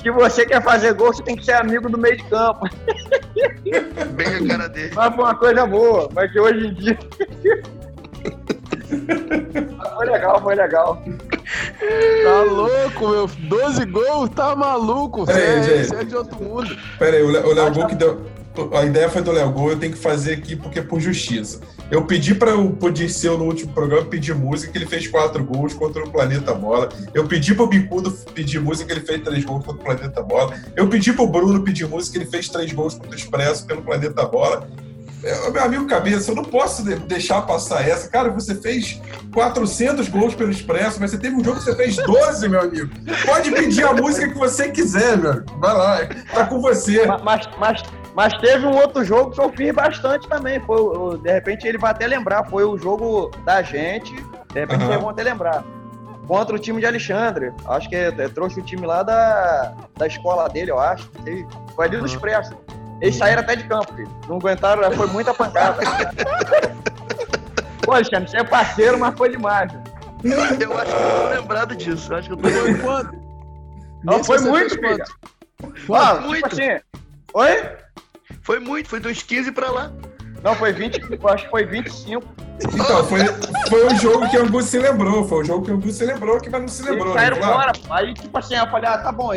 Se 0.03 0.11
você 0.11 0.47
quer 0.47 0.63
fazer 0.63 0.95
gol, 0.95 1.13
você 1.13 1.23
tem 1.23 1.37
que 1.37 1.45
ser 1.45 1.53
amigo 1.53 1.89
do 1.91 1.99
meio 1.99 2.17
de 2.17 2.25
campo. 2.25 2.67
Bem 4.15 4.27
a 4.27 4.47
cara 4.49 4.69
dele. 4.69 4.93
Mas 4.95 5.15
foi 5.15 5.25
uma 5.25 5.35
coisa 5.35 5.67
boa, 5.67 6.09
mas 6.15 6.33
que 6.33 6.41
hoje 6.41 6.67
em 6.67 6.75
dia. 6.75 6.99
foi 9.97 10.07
legal, 10.07 10.43
foi 10.43 10.55
legal. 10.55 11.03
Tá 12.25 12.43
louco, 12.51 13.09
meu. 13.09 13.27
12 13.27 13.85
gols, 13.87 14.31
tá 14.31 14.57
maluco. 14.57 15.27
Você 15.27 15.33
é, 15.33 16.01
é 16.01 16.05
de 16.05 16.17
outro 16.17 16.43
mundo. 16.43 16.75
Pera 16.99 17.17
aí, 17.17 17.23
o 17.23 17.31
Léo 17.31 17.75
Gol 17.75 17.87
que 17.87 17.95
deu 17.95 18.25
a 18.73 18.85
ideia 18.85 19.09
foi 19.09 19.23
do 19.23 19.33
Léo 19.33 19.51
Gol, 19.53 19.71
eu 19.71 19.79
tenho 19.79 19.93
que 19.93 19.99
fazer 19.99 20.35
aqui 20.35 20.57
porque 20.57 20.81
é 20.81 20.83
por 20.83 21.01
justiça. 21.01 21.61
Eu 21.91 22.05
pedi 22.05 22.37
para 22.37 22.57
o 22.57 22.71
Podiceu 22.71 23.37
no 23.37 23.47
último 23.47 23.73
programa 23.73 24.07
pedir 24.07 24.33
música, 24.33 24.79
ele 24.79 24.87
fez 24.87 25.09
quatro 25.09 25.43
gols 25.43 25.75
contra 25.75 26.05
o 26.05 26.09
Planeta 26.09 26.55
Bola. 26.55 26.89
Eu 27.13 27.27
pedi 27.27 27.53
para 27.53 27.65
o 27.65 27.67
Bicudo 27.67 28.13
pedir 28.33 28.61
música, 28.61 28.93
ele 28.93 29.01
fez 29.01 29.21
três 29.21 29.45
gols 29.45 29.65
contra 29.65 29.81
o 29.81 29.85
Planeta 29.85 30.23
Bola. 30.23 30.57
Eu 30.77 30.89
pedi 30.89 31.13
para 31.13 31.25
o 31.25 31.27
Bruno 31.27 31.65
pedir 31.65 31.89
música, 31.89 32.17
ele 32.17 32.27
fez 32.27 32.49
três 32.49 32.73
gols 32.73 32.95
contra 32.95 33.11
o 33.11 33.15
Expresso 33.15 33.67
pelo 33.67 33.83
Planeta 33.83 34.25
Bola. 34.25 34.69
É, 35.23 35.51
meu 35.51 35.63
amigo 35.63 35.87
Cabeça, 35.87 36.31
eu 36.31 36.35
não 36.35 36.45
posso 36.45 36.83
deixar 36.83 37.43
passar 37.43 37.87
essa. 37.87 38.09
Cara, 38.09 38.31
você 38.31 38.55
fez 38.55 39.01
400 39.33 40.09
gols 40.09 40.35
pelo 40.35 40.51
Expresso, 40.51 40.99
mas 41.01 41.11
você 41.11 41.19
teve 41.19 41.37
um 41.37 41.45
jogo 41.45 41.59
que 41.59 41.65
você 41.65 41.77
fez 41.77 41.97
12, 41.97 42.49
meu 42.49 42.61
amigo. 42.61 42.91
Pode 43.27 43.51
pedir 43.51 43.85
a 43.85 43.93
música 43.93 44.29
que 44.29 44.39
você 44.39 44.71
quiser, 44.71 45.19
meu. 45.19 45.45
Vai 45.59 45.75
lá, 45.75 45.99
tá 46.33 46.47
com 46.47 46.61
você. 46.61 47.07
Mas, 47.07 47.49
mas, 47.59 47.83
mas 48.15 48.39
teve 48.39 48.67
um 48.67 48.75
outro 48.77 49.05
jogo 49.05 49.31
que 49.31 49.41
eu 49.41 49.53
fiz 49.53 49.75
bastante 49.75 50.29
também. 50.29 50.61
Foi, 50.61 51.19
de 51.19 51.33
repente 51.33 51.67
ele 51.67 51.79
vai 51.79 51.91
até 51.91 52.07
lembrar. 52.07 52.49
Foi 52.49 52.65
o 52.65 52.79
jogo 52.79 53.31
da 53.45 53.63
gente. 53.63 54.15
De 54.53 54.61
repente 54.61 54.83
uhum. 54.83 54.89
vocês 54.89 55.01
vão 55.01 55.11
até 55.11 55.23
lembrar. 55.23 55.65
Contra 56.27 56.55
o 56.55 56.59
time 56.59 56.81
de 56.81 56.87
Alexandre. 56.87 57.53
Acho 57.67 57.89
que 57.89 57.97
é, 57.97 58.11
trouxe 58.29 58.61
o 58.61 58.63
time 58.63 58.87
lá 58.87 59.03
da, 59.03 59.75
da 59.99 60.07
escola 60.07 60.49
dele, 60.49 60.71
eu 60.71 60.79
acho. 60.79 61.11
Foi 61.75 61.87
ali 61.87 61.99
do 61.99 62.07
Expresso. 62.07 62.55
Eles 63.01 63.17
saíram 63.17 63.41
até 63.41 63.57
de 63.57 63.65
campo, 63.65 63.95
filho. 63.95 64.11
Não 64.29 64.37
aguentaram, 64.37 64.91
foi 64.93 65.07
muita 65.07 65.33
pancada. 65.33 65.81
Pô, 67.83 67.93
Alexandre, 67.93 68.31
você 68.31 68.37
é 68.39 68.45
parceiro, 68.45 68.99
mas 68.99 69.17
foi 69.17 69.31
demais. 69.31 69.73
Eu 70.23 70.43
acho 70.43 70.57
que 70.57 71.03
eu 71.03 71.21
tô 71.21 71.29
lembrado 71.41 71.77
disso. 71.77 72.13
Eu 72.13 72.19
acho 72.19 72.29
que 72.29 72.35
eu 72.35 72.37
tô 72.37 72.49
lembrado. 72.49 72.83
Quanto? 72.83 73.21
Não, 74.05 74.25
foi 74.25 74.39
muito, 74.41 74.75
filho. 74.75 75.05
Ah, 75.95 76.15
tipo 76.15 76.27
muito. 76.27 76.49
Tipo 76.49 76.63
assim, 76.63 76.81
Oi? 77.35 77.77
Foi 78.43 78.59
muito, 78.59 78.89
foi 78.89 79.01
dos 79.01 79.23
15 79.23 79.53
pra 79.53 79.71
lá. 79.71 79.93
Não, 80.43 80.55
foi 80.55 80.73
20, 80.73 81.01
acho 81.25 81.45
que 81.45 81.51
foi 81.51 81.65
25. 81.65 82.25
Então, 82.75 83.05
foi, 83.05 83.21
foi 83.69 83.87
um 83.87 83.97
jogo 83.97 84.29
que 84.29 84.37
o 84.37 84.43
Angus 84.43 84.67
se 84.67 84.79
lembrou. 84.79 85.27
Foi 85.27 85.43
um 85.43 85.45
jogo 85.45 85.65
que 85.65 85.71
o 85.71 85.75
Angus 85.75 85.97
se 85.97 86.05
lembrou, 86.05 86.39
que 86.41 86.51
mas 86.51 86.61
não 86.61 86.69
se 86.69 86.83
lembrou. 86.83 87.09
Eles 87.09 87.21
saíram 87.21 87.37
né? 87.37 87.43
fora. 87.43 87.73
Aí, 87.91 88.15
tipo 88.15 88.39
assim, 88.39 88.55
eu 88.55 88.67
falei, 88.69 88.91
ah, 88.91 88.99
tá 88.99 89.13
bom. 89.13 89.31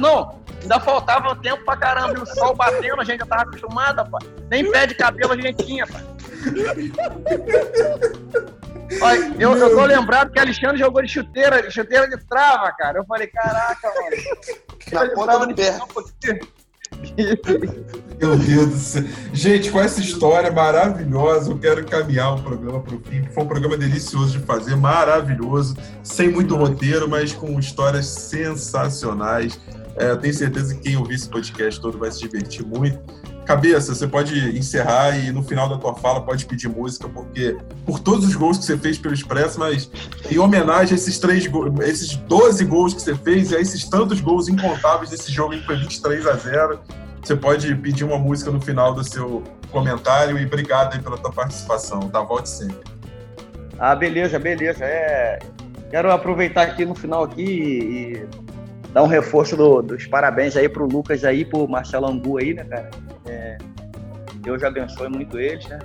Não, 0.00 0.38
ainda 0.62 0.80
faltava 0.80 1.36
tempo 1.36 1.64
pra 1.64 1.76
caramba. 1.76 2.18
E 2.18 2.22
o 2.22 2.26
sol 2.26 2.54
batendo, 2.54 3.00
a 3.00 3.04
gente 3.04 3.20
já 3.20 3.26
tava 3.26 3.42
acostumada, 3.42 4.04
pai. 4.04 4.20
Nem 4.50 4.70
pé 4.70 4.86
de 4.86 4.94
cabelo 4.94 5.32
a 5.32 5.36
gente 5.36 5.64
tinha, 5.64 5.86
pai. 5.86 6.02
Olha, 9.00 9.34
eu, 9.38 9.56
eu 9.56 9.70
tô 9.76 9.84
lembrado 9.84 10.32
que 10.32 10.40
Alexandre 10.40 10.78
jogou 10.78 11.02
de 11.02 11.08
chuteira, 11.08 11.62
de 11.62 11.70
chuteira 11.70 12.08
de 12.08 12.16
trava, 12.26 12.72
cara. 12.72 12.98
Eu 12.98 13.04
falei, 13.04 13.28
caraca, 13.28 13.88
mano. 13.88 14.16
Na 14.92 15.14
ponta 15.14 15.46
do 15.46 15.54
pé. 15.54 15.78
Meu 18.20 18.36
Deus 18.36 18.68
do 18.68 18.76
céu. 18.76 19.04
Gente, 19.32 19.70
com 19.70 19.80
essa 19.80 20.00
história 20.00 20.50
maravilhosa, 20.50 21.50
eu 21.50 21.58
quero 21.58 21.84
caminhar 21.86 22.34
o 22.34 22.42
programa 22.42 22.80
para 22.80 22.94
o 22.94 23.00
fim. 23.00 23.24
Foi 23.32 23.44
um 23.44 23.46
programa 23.46 23.76
delicioso 23.76 24.38
de 24.38 24.44
fazer, 24.44 24.76
maravilhoso, 24.76 25.76
sem 26.02 26.28
muito 26.30 26.56
roteiro, 26.56 27.08
mas 27.08 27.32
com 27.32 27.58
histórias 27.58 28.06
sensacionais. 28.06 29.58
É, 29.96 30.14
tenho 30.16 30.34
certeza 30.34 30.74
que 30.74 30.80
quem 30.80 30.96
ouvir 30.96 31.14
esse 31.14 31.28
podcast 31.28 31.80
todo 31.80 31.98
vai 31.98 32.10
se 32.10 32.20
divertir 32.20 32.64
muito. 32.64 32.98
Cabeça, 33.44 33.94
você 33.94 34.06
pode 34.06 34.56
encerrar 34.56 35.18
e 35.18 35.32
no 35.32 35.42
final 35.42 35.68
da 35.68 35.76
tua 35.76 35.94
fala 35.94 36.20
pode 36.20 36.46
pedir 36.46 36.68
música, 36.68 37.08
porque 37.08 37.56
por 37.84 37.98
todos 37.98 38.26
os 38.26 38.36
gols 38.36 38.58
que 38.58 38.64
você 38.64 38.78
fez 38.78 38.96
pelo 38.98 39.14
Expresso, 39.14 39.58
mas 39.58 39.90
em 40.30 40.38
homenagem 40.38 40.92
a 40.92 40.96
esses 40.96 41.18
três 41.18 41.48
esses 41.82 42.14
12 42.14 42.64
gols 42.66 42.94
que 42.94 43.02
você 43.02 43.14
fez 43.14 43.50
e 43.50 43.56
a 43.56 43.60
esses 43.60 43.88
tantos 43.88 44.20
gols 44.20 44.48
incontáveis 44.48 45.10
desse 45.10 45.32
jogo 45.32 45.54
que 45.54 45.66
foi 45.66 45.76
23 45.76 46.26
a 46.26 46.34
0, 46.34 46.80
você 47.22 47.34
pode 47.34 47.74
pedir 47.76 48.04
uma 48.04 48.18
música 48.18 48.50
no 48.50 48.60
final 48.60 48.94
do 48.94 49.02
seu 49.02 49.42
comentário 49.70 50.38
e 50.38 50.46
obrigado 50.46 51.02
pela 51.02 51.18
tua 51.18 51.32
participação, 51.32 52.00
tá? 52.08 52.20
Volte 52.20 52.48
sempre. 52.48 52.78
Ah, 53.78 53.94
beleza, 53.94 54.38
beleza. 54.38 54.84
É... 54.84 55.38
Quero 55.90 56.12
aproveitar 56.12 56.62
aqui 56.62 56.84
no 56.84 56.94
final 56.94 57.24
aqui 57.24 57.42
e 57.42 58.26
dar 58.92 59.02
um 59.02 59.06
reforço 59.06 59.56
do, 59.56 59.82
dos 59.82 60.06
parabéns 60.06 60.56
aí 60.56 60.68
pro 60.68 60.86
Lucas 60.86 61.24
aí, 61.24 61.44
pro 61.44 61.66
Marcelo 61.66 62.06
Angu 62.06 62.38
aí, 62.38 62.54
né, 62.54 62.64
cara? 62.64 62.90
É, 63.30 63.58
Deus 64.36 64.62
abençoe 64.62 65.08
muito 65.08 65.38
eles, 65.38 65.66
né? 65.68 65.78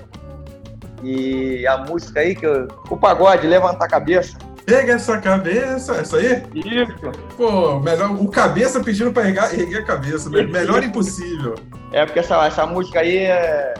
E 1.03 1.67
a 1.67 1.77
música 1.77 2.19
aí, 2.19 2.35
que 2.35 2.45
eu, 2.45 2.67
o 2.89 2.97
pagode, 2.97 3.45
levantar 3.45 3.85
a 3.85 3.87
cabeça. 3.87 4.37
Pega 4.65 4.93
essa 4.93 5.19
cabeça, 5.19 5.97
essa 5.97 6.17
aí? 6.17 6.43
Isso. 6.55 7.11
Pô, 7.37 7.79
melhor, 7.79 8.11
o 8.11 8.27
cabeça 8.27 8.83
pedindo 8.83 9.11
pra 9.11 9.27
erguer, 9.27 9.59
erguer 9.59 9.83
a 9.83 9.85
cabeça, 9.85 10.29
melhor 10.29 10.83
impossível. 10.83 11.53
É, 11.91 12.03
porque 12.05 12.19
essa, 12.19 12.43
essa 12.47 12.65
música 12.65 13.01
aí 13.01 13.17
é, 13.17 13.75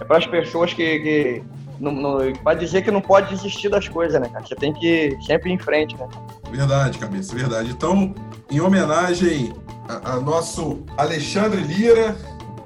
é 0.00 0.04
para 0.04 0.16
as 0.16 0.26
pessoas 0.26 0.72
que, 0.72 1.00
que 1.00 1.42
não, 1.78 1.92
não, 1.92 2.32
pra 2.42 2.54
dizer 2.54 2.82
que 2.82 2.90
não 2.90 3.02
pode 3.02 3.34
desistir 3.34 3.68
das 3.68 3.88
coisas, 3.88 4.18
né, 4.18 4.28
cara? 4.28 4.46
Você 4.46 4.54
tem 4.54 4.72
que 4.72 5.18
sempre 5.26 5.50
ir 5.50 5.54
em 5.54 5.58
frente, 5.58 5.94
né? 5.98 6.08
Verdade, 6.50 6.98
cabeça, 6.98 7.34
verdade. 7.34 7.70
Então, 7.70 8.14
em 8.50 8.60
homenagem 8.60 9.52
a, 9.86 10.12
a 10.12 10.20
nosso 10.20 10.82
Alexandre 10.96 11.60
Lira, 11.60 12.16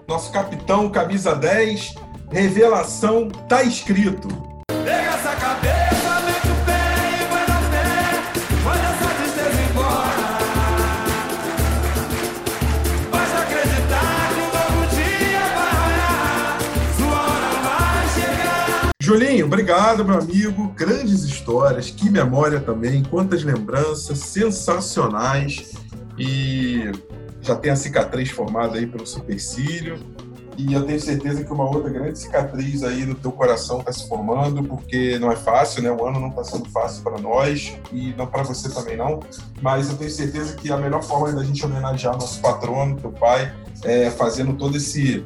nosso 0.07 0.31
capitão, 0.31 0.91
camisa 0.91 1.35
10, 1.35 1.95
revelação 2.31 3.29
tá 3.29 3.63
escrito. 3.63 4.29
Pega 4.69 5.11
essa 5.11 5.35
cabeça, 5.37 6.21
mete 6.27 6.49
o 6.49 6.65
pé 6.67 6.83
e 7.21 7.27
vai 7.33 7.47
na 7.49 7.61
fé, 7.71 7.87
essa 8.91 9.09
tristeza 9.15 9.63
embora. 9.71 10.39
Basta 13.11 13.39
acreditar 13.39 14.29
que 14.29 14.41
um 14.41 14.51
novo 14.53 14.95
dia 14.95 15.41
vai 15.41 15.73
raiar, 15.73 16.59
sua 16.99 17.21
hora 17.23 17.53
vai 17.63 18.09
chegar. 18.15 18.91
Julinho, 19.01 19.47
obrigado, 19.47 20.05
meu 20.05 20.19
amigo. 20.19 20.69
Grandes 20.77 21.23
histórias, 21.23 21.91
que 21.91 22.11
memória 22.11 22.61
também, 22.61 23.03
quantas 23.03 23.43
lembranças 23.43 24.19
sensacionais. 24.19 25.73
E 26.19 26.93
já 27.45 27.55
tem 27.55 27.71
a 27.71 27.77
cicatriz 27.77 28.31
formada 28.31 28.79
aí 28.79 28.87
pelo 28.87 29.07
supercílio. 29.07 29.99
E 30.57 30.73
eu 30.73 30.85
tenho 30.85 31.01
certeza 31.01 31.43
que 31.43 31.53
uma 31.53 31.69
outra 31.69 31.91
grande 31.91 32.17
cicatriz 32.17 32.85
aí 32.85 33.05
no 33.05 33.15
teu 33.17 33.33
coração 33.33 33.81
está 33.81 33.93
se 33.93 34.09
formando, 34.09 34.63
porque 34.63 35.19
não 35.19 35.31
é 35.31 35.37
fácil, 35.37 35.83
né? 35.83 35.91
O 35.91 36.07
ano 36.07 36.21
não 36.21 36.29
está 36.29 36.45
sendo 36.45 36.69
fácil 36.71 37.03
para 37.03 37.19
nós 37.21 37.77
e 37.93 38.15
não 38.17 38.27
para 38.27 38.45
você 38.45 38.69
também 38.69 38.97
não. 38.97 39.21
Mas 39.61 39.91
eu 39.91 39.97
tenho 39.97 40.11
certeza 40.11 40.55
que 40.55 40.71
a 40.71 40.77
melhor 40.77 41.03
forma 41.03 41.33
da 41.33 41.43
gente 41.43 41.65
homenagear 41.65 42.15
nosso 42.15 42.41
patrono, 42.41 42.97
teu 42.97 43.11
pai, 43.11 43.53
é 43.83 44.11
fazendo 44.11 44.55
todo 44.55 44.77
esse 44.77 45.25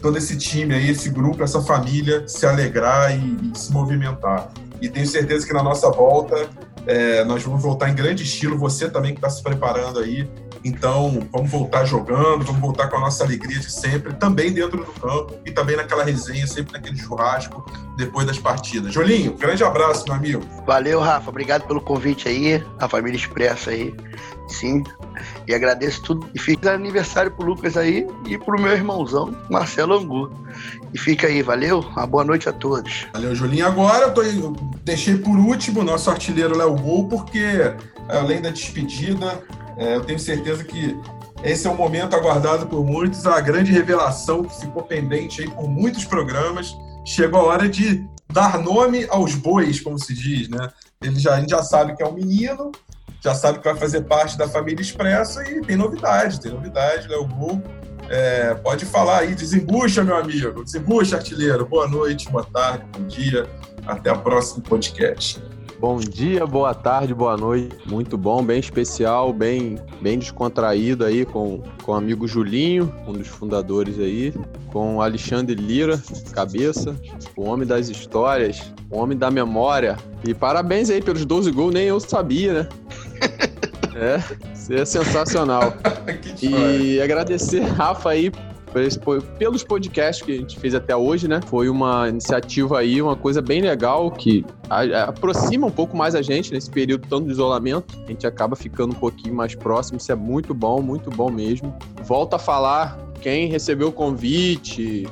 todo 0.00 0.16
esse 0.16 0.34
time 0.38 0.74
aí, 0.74 0.88
esse 0.88 1.10
grupo, 1.10 1.42
essa 1.42 1.60
família 1.60 2.26
se 2.26 2.46
alegrar 2.46 3.14
e, 3.14 3.52
e 3.52 3.58
se 3.58 3.70
movimentar. 3.70 4.50
E 4.80 4.88
tenho 4.88 5.06
certeza 5.06 5.46
que 5.46 5.52
na 5.52 5.62
nossa 5.62 5.90
volta 5.90 6.48
é, 6.86 7.22
nós 7.24 7.42
vamos 7.42 7.62
voltar 7.62 7.90
em 7.90 7.94
grande 7.94 8.22
estilo. 8.22 8.56
Você 8.56 8.88
também 8.88 9.12
que 9.12 9.18
está 9.18 9.28
se 9.28 9.42
preparando 9.42 9.98
aí 9.98 10.26
Então, 10.64 11.26
vamos 11.32 11.50
voltar 11.50 11.84
jogando, 11.84 12.44
vamos 12.44 12.60
voltar 12.60 12.88
com 12.88 12.96
a 12.96 13.00
nossa 13.00 13.24
alegria 13.24 13.58
de 13.58 13.70
sempre, 13.70 14.12
também 14.14 14.52
dentro 14.52 14.78
do 14.78 14.92
campo 14.92 15.34
e 15.44 15.50
também 15.50 15.76
naquela 15.76 16.04
resenha, 16.04 16.46
sempre 16.46 16.72
naquele 16.72 16.98
churrasco 16.98 17.64
depois 17.96 18.26
das 18.26 18.38
partidas. 18.38 18.92
Jolinho, 18.92 19.32
grande 19.34 19.64
abraço, 19.64 20.04
meu 20.06 20.14
amigo. 20.14 20.42
Valeu, 20.66 21.00
Rafa. 21.00 21.30
Obrigado 21.30 21.66
pelo 21.66 21.80
convite 21.80 22.28
aí, 22.28 22.62
a 22.78 22.88
família 22.88 23.16
Expressa 23.16 23.70
aí. 23.70 23.94
Sim. 24.48 24.82
E 25.46 25.54
agradeço 25.54 26.02
tudo. 26.02 26.28
E 26.34 26.38
fica 26.38 26.72
aniversário 26.72 27.30
pro 27.30 27.46
Lucas 27.46 27.76
aí 27.76 28.06
e 28.26 28.36
pro 28.36 28.60
meu 28.60 28.72
irmãozão, 28.72 29.34
Marcelo 29.48 29.94
Angu. 29.94 30.30
E 30.92 30.98
fica 30.98 31.26
aí, 31.26 31.42
valeu? 31.42 31.80
Uma 31.80 32.06
boa 32.06 32.24
noite 32.24 32.48
a 32.48 32.52
todos. 32.52 33.06
Valeu, 33.12 33.34
Julinho. 33.34 33.66
Agora 33.66 34.06
eu, 34.06 34.14
tô, 34.14 34.22
eu 34.22 34.52
deixei 34.84 35.16
por 35.16 35.38
último 35.38 35.80
o 35.80 35.84
nosso 35.84 36.10
artilheiro 36.10 36.56
Léo 36.56 36.74
Gol, 36.74 37.08
porque 37.08 37.74
além 38.08 38.40
da 38.40 38.50
despedida, 38.50 39.42
é, 39.80 39.96
eu 39.96 40.02
tenho 40.02 40.18
certeza 40.18 40.62
que 40.62 40.94
esse 41.42 41.66
é 41.66 41.70
um 41.70 41.74
momento 41.74 42.14
aguardado 42.14 42.66
por 42.66 42.84
muitos, 42.84 43.26
a 43.26 43.40
grande 43.40 43.72
revelação 43.72 44.44
que 44.44 44.60
ficou 44.60 44.82
pendente 44.82 45.40
aí 45.40 45.50
por 45.50 45.66
muitos 45.66 46.04
programas. 46.04 46.76
Chegou 47.02 47.40
a 47.40 47.44
hora 47.44 47.68
de 47.68 48.06
dar 48.30 48.58
nome 48.58 49.06
aos 49.08 49.34
bois, 49.34 49.80
como 49.80 49.98
se 49.98 50.12
diz, 50.12 50.50
né? 50.50 50.68
Ele 51.02 51.18
já, 51.18 51.34
a 51.34 51.40
gente 51.40 51.48
já 51.48 51.62
sabe 51.62 51.96
que 51.96 52.02
é 52.02 52.06
um 52.06 52.12
menino, 52.12 52.70
já 53.22 53.34
sabe 53.34 53.58
que 53.58 53.64
vai 53.64 53.74
fazer 53.74 54.02
parte 54.02 54.36
da 54.36 54.46
família 54.46 54.82
Expressa 54.82 55.42
e 55.48 55.62
tem 55.62 55.76
novidade, 55.76 56.38
tem 56.40 56.52
novidade, 56.52 57.08
Léo 57.08 57.26
Gol. 57.26 57.62
É, 58.10 58.54
pode 58.56 58.84
falar 58.84 59.20
aí, 59.20 59.34
desembucha, 59.34 60.04
meu 60.04 60.16
amigo, 60.16 60.62
desembucha, 60.62 61.16
artilheiro. 61.16 61.64
Boa 61.64 61.88
noite, 61.88 62.28
boa 62.28 62.44
tarde, 62.44 62.84
bom 62.92 63.06
dia, 63.06 63.48
até 63.86 64.12
o 64.12 64.20
próximo 64.20 64.62
podcast. 64.62 65.42
Bom 65.80 65.98
dia, 65.98 66.44
boa 66.44 66.74
tarde, 66.74 67.14
boa 67.14 67.38
noite. 67.38 67.74
Muito 67.86 68.18
bom, 68.18 68.44
bem 68.44 68.60
especial, 68.60 69.32
bem, 69.32 69.78
bem 70.02 70.18
descontraído 70.18 71.06
aí 71.06 71.24
com, 71.24 71.62
com 71.82 71.92
o 71.92 71.94
amigo 71.94 72.28
Julinho, 72.28 72.92
um 73.06 73.14
dos 73.14 73.28
fundadores 73.28 73.98
aí, 73.98 74.34
com 74.70 75.00
Alexandre 75.00 75.54
Lira, 75.54 75.98
cabeça, 76.32 76.94
o 77.34 77.44
homem 77.44 77.66
das 77.66 77.88
histórias, 77.88 78.70
o 78.90 78.98
homem 78.98 79.16
da 79.16 79.30
memória. 79.30 79.96
E 80.22 80.34
parabéns 80.34 80.90
aí 80.90 81.00
pelos 81.00 81.24
12 81.24 81.50
gols, 81.50 81.72
nem 81.72 81.86
eu 81.86 81.98
sabia, 81.98 82.52
né? 82.52 82.68
É, 83.92 84.16
isso 84.54 84.72
é 84.72 84.84
sensacional. 84.84 85.74
e 86.40 86.98
agradecer, 87.02 87.60
Rafa, 87.60 88.10
aí 88.10 88.32
pelos 89.38 89.64
podcasts 89.64 90.24
que 90.24 90.32
a 90.32 90.36
gente 90.36 90.58
fez 90.58 90.74
até 90.74 90.94
hoje, 90.94 91.26
né? 91.26 91.40
Foi 91.46 91.68
uma 91.68 92.08
iniciativa 92.08 92.78
aí, 92.78 93.02
uma 93.02 93.16
coisa 93.16 93.42
bem 93.42 93.60
legal 93.60 94.10
que 94.10 94.44
aproxima 95.06 95.66
um 95.66 95.70
pouco 95.70 95.96
mais 95.96 96.14
a 96.14 96.22
gente 96.22 96.52
nesse 96.52 96.70
período 96.70 97.06
tanto 97.08 97.26
de 97.26 97.32
isolamento. 97.32 97.98
A 98.04 98.08
gente 98.08 98.26
acaba 98.26 98.54
ficando 98.54 98.92
um 98.92 98.98
pouquinho 98.98 99.34
mais 99.34 99.54
próximo. 99.54 99.98
Isso 99.98 100.12
é 100.12 100.14
muito 100.14 100.54
bom, 100.54 100.80
muito 100.80 101.10
bom 101.10 101.30
mesmo. 101.30 101.76
Volta 102.02 102.36
a 102.36 102.38
falar 102.38 102.98
quem 103.20 103.48
recebeu 103.48 103.88
o 103.88 103.92
convite, 103.92 105.06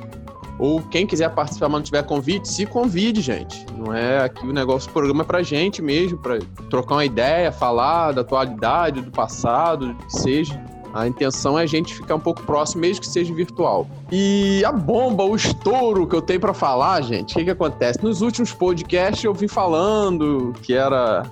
ou 0.57 0.81
quem 0.81 1.07
quiser 1.07 1.29
participar, 1.33 1.69
mas 1.69 1.79
não 1.79 1.83
tiver 1.83 2.03
convite, 2.03 2.47
se 2.49 2.65
convide, 2.65 3.21
gente. 3.21 3.65
Não 3.77 3.93
é 3.93 4.19
aqui 4.19 4.45
o 4.45 4.51
negócio, 4.51 4.89
o 4.89 4.93
programa 4.93 5.23
é 5.23 5.25
pra 5.25 5.41
gente 5.41 5.81
mesmo, 5.81 6.17
para 6.17 6.39
trocar 6.69 6.95
uma 6.95 7.05
ideia, 7.05 7.49
falar 7.49 8.11
da 8.11 8.21
atualidade, 8.21 8.99
do 9.01 9.09
passado, 9.09 9.95
que 9.95 10.19
seja. 10.19 10.61
A 10.93 11.07
intenção 11.07 11.57
é 11.57 11.63
a 11.63 11.65
gente 11.65 11.93
ficar 11.93 12.15
um 12.15 12.19
pouco 12.19 12.41
próximo, 12.43 12.81
mesmo 12.81 13.01
que 13.01 13.07
seja 13.07 13.33
virtual. 13.33 13.87
E 14.11 14.63
a 14.65 14.71
bomba, 14.71 15.23
o 15.23 15.35
estouro 15.35 16.07
que 16.07 16.15
eu 16.15 16.21
tenho 16.21 16.39
para 16.39 16.53
falar, 16.53 17.01
gente, 17.01 17.33
o 17.33 17.37
que, 17.37 17.45
que 17.45 17.51
acontece? 17.51 18.03
Nos 18.03 18.21
últimos 18.21 18.51
podcasts 18.53 19.23
eu 19.23 19.33
vim 19.33 19.47
falando 19.47 20.53
que 20.61 20.73
era 20.73 21.23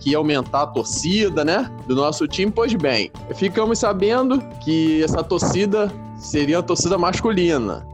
que 0.00 0.10
ia 0.10 0.18
aumentar 0.18 0.62
a 0.62 0.66
torcida, 0.66 1.44
né? 1.44 1.70
Do 1.86 1.94
nosso 1.94 2.26
time. 2.26 2.50
Pois 2.50 2.74
bem, 2.74 3.10
ficamos 3.34 3.78
sabendo 3.78 4.40
que 4.64 5.02
essa 5.02 5.22
torcida 5.22 5.92
seria 6.18 6.58
a 6.58 6.62
torcida 6.62 6.98
masculina. 6.98 7.86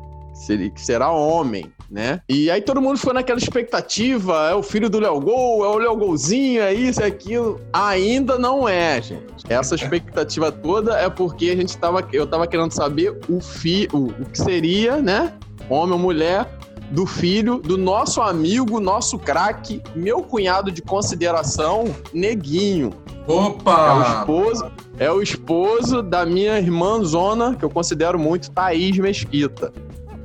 que 0.71 0.81
será 0.81 1.11
homem 1.11 1.71
né? 1.93 2.22
E 2.26 2.51
aí 2.51 2.62
todo 2.62 2.80
mundo 2.80 2.99
foi 2.99 3.12
naquela 3.12 3.38
expectativa, 3.38 4.49
é 4.51 4.55
o 4.55 4.62
filho 4.62 4.88
do 4.88 4.99
Léo 4.99 5.20
Gol, 5.20 5.62
é 5.62 5.68
o 5.68 5.76
Léo 5.76 5.97
Golzinho, 5.97 6.62
é 6.62 6.72
isso, 6.72 7.03
é 7.03 7.07
aquilo. 7.07 7.61
Ainda 7.70 8.38
não 8.38 8.66
é, 8.66 9.01
gente. 9.03 9.45
Essa 9.47 9.74
expectativa 9.74 10.51
toda 10.51 10.99
é 10.99 11.11
porque 11.11 11.51
a 11.51 11.57
gente 11.57 11.76
tava, 11.76 12.03
eu 12.11 12.26
tava 12.26 12.47
querendo 12.47 12.72
saber 12.72 13.20
o, 13.28 13.40
fi, 13.40 13.88
o, 13.93 14.07
o 14.07 14.24
que 14.24 14.38
seria, 14.38 14.97
né? 14.97 15.34
Homem 15.68 15.93
ou 15.93 15.99
mulher, 15.99 16.49
do 16.90 17.07
filho 17.07 17.59
do 17.59 17.76
nosso 17.76 18.22
amigo, 18.22 18.80
nosso 18.80 19.18
craque, 19.18 19.82
meu 19.95 20.22
cunhado 20.22 20.72
de 20.72 20.80
consideração, 20.80 21.84
Neguinho. 22.12 22.90
Opa! 23.26 23.72
É 23.86 23.93
o 23.93 24.03
esposo, 24.03 24.72
é 24.99 25.12
o 25.12 25.22
esposo 25.22 26.03
da 26.03 26.24
minha 26.24 26.59
irmã 26.59 27.03
Zona, 27.05 27.55
que 27.55 27.64
eu 27.64 27.70
considero 27.70 28.18
muito, 28.18 28.51
Thaís 28.51 28.99
Mesquita. 28.99 29.72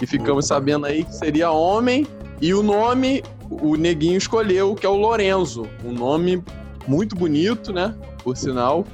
E 0.01 0.05
ficamos 0.05 0.47
sabendo 0.47 0.85
aí 0.85 1.03
que 1.03 1.15
seria 1.15 1.51
homem. 1.51 2.05
E 2.39 2.53
o 2.53 2.61
nome, 2.61 3.23
o 3.49 3.75
neguinho 3.75 4.17
escolheu, 4.17 4.75
que 4.75 4.85
é 4.85 4.89
o 4.89 4.95
Lorenzo. 4.95 5.67
Um 5.83 5.91
nome 5.91 6.43
muito 6.87 7.15
bonito, 7.15 7.73
né? 7.73 7.95
Por 8.23 8.37
sinal. 8.37 8.85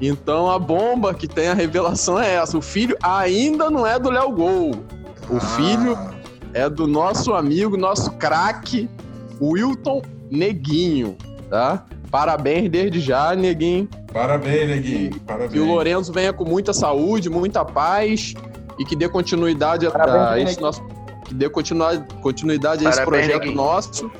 Então 0.00 0.50
a 0.50 0.58
bomba 0.58 1.14
que 1.14 1.26
tem 1.26 1.48
a 1.48 1.54
revelação 1.54 2.18
é 2.18 2.34
essa. 2.34 2.56
O 2.56 2.62
filho 2.62 2.96
ainda 3.02 3.70
não 3.70 3.86
é 3.86 3.98
do 3.98 4.10
Léo 4.10 4.30
Gol. 4.32 4.70
O 5.28 5.36
ah. 5.36 5.40
filho 5.40 5.98
é 6.52 6.68
do 6.68 6.86
nosso 6.86 7.32
amigo, 7.32 7.76
nosso 7.76 8.12
craque, 8.12 8.88
Wilton 9.40 10.02
Neguinho, 10.30 11.16
tá? 11.50 11.84
Parabéns 12.10 12.70
desde 12.70 13.00
já, 13.00 13.34
Neguinho. 13.34 13.88
Parabéns, 14.12 14.68
Neguinho. 14.68 15.20
Parabéns. 15.20 15.52
Que 15.52 15.58
o 15.58 15.66
Lorenzo 15.66 16.12
venha 16.12 16.32
com 16.32 16.44
muita 16.44 16.72
saúde, 16.72 17.28
muita 17.28 17.64
paz 17.64 18.34
e 18.78 18.84
que 18.84 18.96
dê 18.96 19.08
continuidade 19.08 19.88
Parabéns, 19.90 20.48
a, 20.48 20.52
esse 20.52 20.60
nosso 20.60 20.82
que 21.24 21.34
dê 21.34 21.48
continuidade, 21.48 22.04
continuidade 22.20 22.86
a 22.86 22.90
esse 22.90 22.98
Parabéns, 22.98 23.26
projeto 23.26 23.42
Neguinho. 23.42 23.56
nosso. 23.56 24.10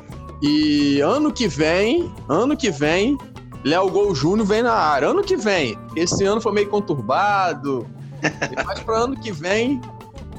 E 0.42 1.00
ano 1.00 1.32
que 1.32 1.46
vem, 1.46 2.12
ano 2.28 2.56
que 2.56 2.70
vem, 2.70 3.16
Léo 3.64 3.90
Gol 3.90 4.14
Júnior 4.14 4.46
vem 4.46 4.62
na 4.62 4.72
área. 4.72 5.08
Ano 5.08 5.22
que 5.22 5.36
vem. 5.36 5.78
Esse 5.96 6.24
ano 6.24 6.40
foi 6.40 6.52
meio 6.52 6.68
conturbado. 6.68 7.86
mas 8.66 8.80
para 8.80 8.98
ano 8.98 9.16
que 9.16 9.30
vem, 9.30 9.80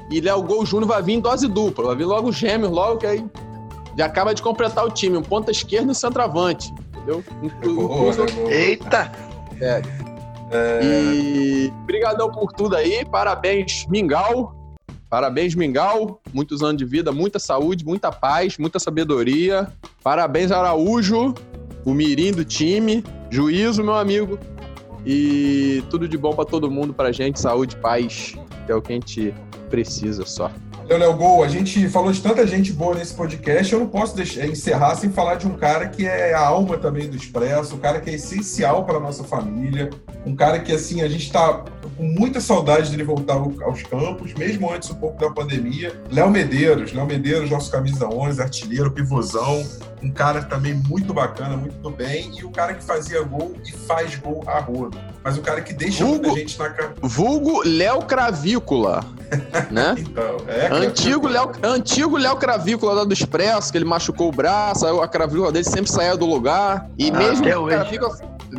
e 0.10 0.20
Léo 0.22 0.44
Gol 0.44 0.66
Júnior 0.66 0.88
vai 0.88 1.02
vir 1.02 1.14
em 1.14 1.20
dose 1.20 1.48
dupla. 1.48 1.86
Vai 1.88 1.96
vir 1.96 2.06
logo 2.06 2.32
gêmeos, 2.32 2.72
logo 2.72 2.98
que 2.98 3.08
aí 3.08 3.26
já 3.98 4.06
acaba 4.06 4.34
de 4.34 4.42
completar 4.42 4.86
o 4.86 4.92
time. 4.92 5.18
Um 5.18 5.24
ponta 5.24 5.52
esquerda 5.52 5.88
e 5.88 5.92
um 5.92 5.96
centroavante. 5.96 6.74
Entendeu? 6.96 7.24
Eita! 8.50 9.12
É. 9.62 9.82
É... 10.52 10.82
E 10.84 11.74
por 12.32 12.52
tudo 12.54 12.76
aí, 12.76 13.06
parabéns 13.06 13.86
Mingau, 13.88 14.56
parabéns 15.10 15.56
Mingau, 15.56 16.22
muitos 16.34 16.62
anos 16.62 16.78
de 16.78 16.86
vida, 16.86 17.12
muita 17.12 17.40
saúde, 17.40 17.86
muita 17.86 18.12
paz, 18.12 18.58
muita 18.58 18.80
sabedoria. 18.80 19.72
Parabéns 20.04 20.52
Araújo, 20.52 21.34
o 21.84 21.94
mirim 21.94 22.32
do 22.32 22.46
time, 22.46 23.04
juízo 23.30 23.84
meu 23.84 23.96
amigo. 23.96 24.40
E 25.06 25.84
tudo 25.90 26.08
de 26.08 26.18
bom 26.18 26.34
para 26.34 26.46
todo 26.46 26.70
mundo, 26.70 26.94
pra 26.94 27.12
gente, 27.12 27.40
saúde, 27.40 27.76
paz, 27.76 28.36
que 28.66 28.72
é 28.72 28.76
o 28.76 28.82
que 28.82 28.92
a 28.92 28.96
gente 28.96 29.34
precisa 29.70 30.26
só. 30.26 30.52
Léo 30.88 31.00
Léo 31.00 31.14
Gol, 31.16 31.44
a 31.44 31.48
gente 31.48 31.90
falou 31.90 32.12
de 32.12 32.22
tanta 32.22 32.46
gente 32.46 32.72
boa 32.72 32.94
nesse 32.94 33.14
podcast, 33.14 33.74
eu 33.74 33.80
não 33.80 33.88
posso 33.88 34.16
deixar, 34.16 34.46
encerrar 34.46 34.94
sem 34.96 35.12
falar 35.12 35.36
de 35.36 35.48
um 35.48 35.56
cara 35.56 35.88
que 35.88 36.06
é 36.06 36.34
a 36.34 36.46
alma 36.46 36.78
também 36.78 37.10
do 37.10 37.18
Expresso, 37.18 37.76
um 37.76 37.80
cara 37.80 38.00
que 38.00 38.12
é 38.12 38.14
essencial 38.14 38.86
para 38.86 39.00
nossa 39.00 39.24
família, 39.24 39.90
um 40.26 40.36
cara 40.36 40.60
que, 40.60 40.72
assim, 40.72 41.02
a 41.02 41.08
gente 41.08 41.26
está 41.26 41.64
com 41.98 42.04
muita 42.04 42.40
saudade 42.40 42.92
dele 42.92 43.04
voltar 43.04 43.34
aos 43.34 43.82
campos, 43.82 44.34
mesmo 44.36 44.72
antes 44.72 44.92
um 44.92 44.96
pouco 44.96 45.20
da 45.20 45.32
pandemia. 45.32 46.00
Léo 46.12 46.30
Medeiros, 46.30 46.94
Léo 46.94 47.08
Medeiros, 47.08 47.50
nosso 47.50 47.72
camisa 47.72 48.08
11, 48.08 48.42
artilheiro, 48.42 48.92
pivôzão, 48.92 49.66
um 50.06 50.12
cara 50.12 50.44
também 50.44 50.76
muito 50.76 51.12
bacana, 51.14 51.58
muito 51.58 51.78
do 51.80 51.90
bem, 51.90 52.32
e 52.38 52.46
o 52.46 52.52
cara 52.52 52.76
que 52.76 52.84
fazia 52.84 53.24
gol 53.24 53.56
e 53.66 53.72
faz 53.72 54.16
gol 54.18 54.44
a 54.46 54.60
rodo. 54.60 54.96
Mas 55.24 55.36
o 55.36 55.42
cara 55.42 55.62
que 55.62 55.74
deixa 55.74 56.06
vulgo, 56.06 56.28
muita 56.28 56.40
gente 56.40 56.60
na 56.60 56.70
cara. 56.70 56.94
Vulgo 57.02 57.64
Léo 57.66 58.04
Cravícola. 58.04 59.04
né? 59.72 59.96
então, 60.00 60.38
é, 60.48 60.68
antigo 60.68 61.28
Léo, 61.28 61.52
antigo 61.64 62.18
Léo 62.18 62.38
Cravícola 62.38 62.94
lá 62.94 63.04
do 63.04 63.14
Expresso, 63.14 63.72
que 63.72 63.80
ele 63.80 63.86
machucou 63.86 64.30
o 64.30 64.32
braço, 64.32 64.86
a 64.86 65.08
cravícula 65.08 65.52
dele 65.52 65.66
sempre 65.66 65.92
saía 65.92 66.16
do 66.16 66.28
lugar. 66.28 66.88
E 67.00 67.10
ah, 67.10 67.18
mesmo 67.18 67.64
o 67.64 67.68
cravícula, 67.68 68.16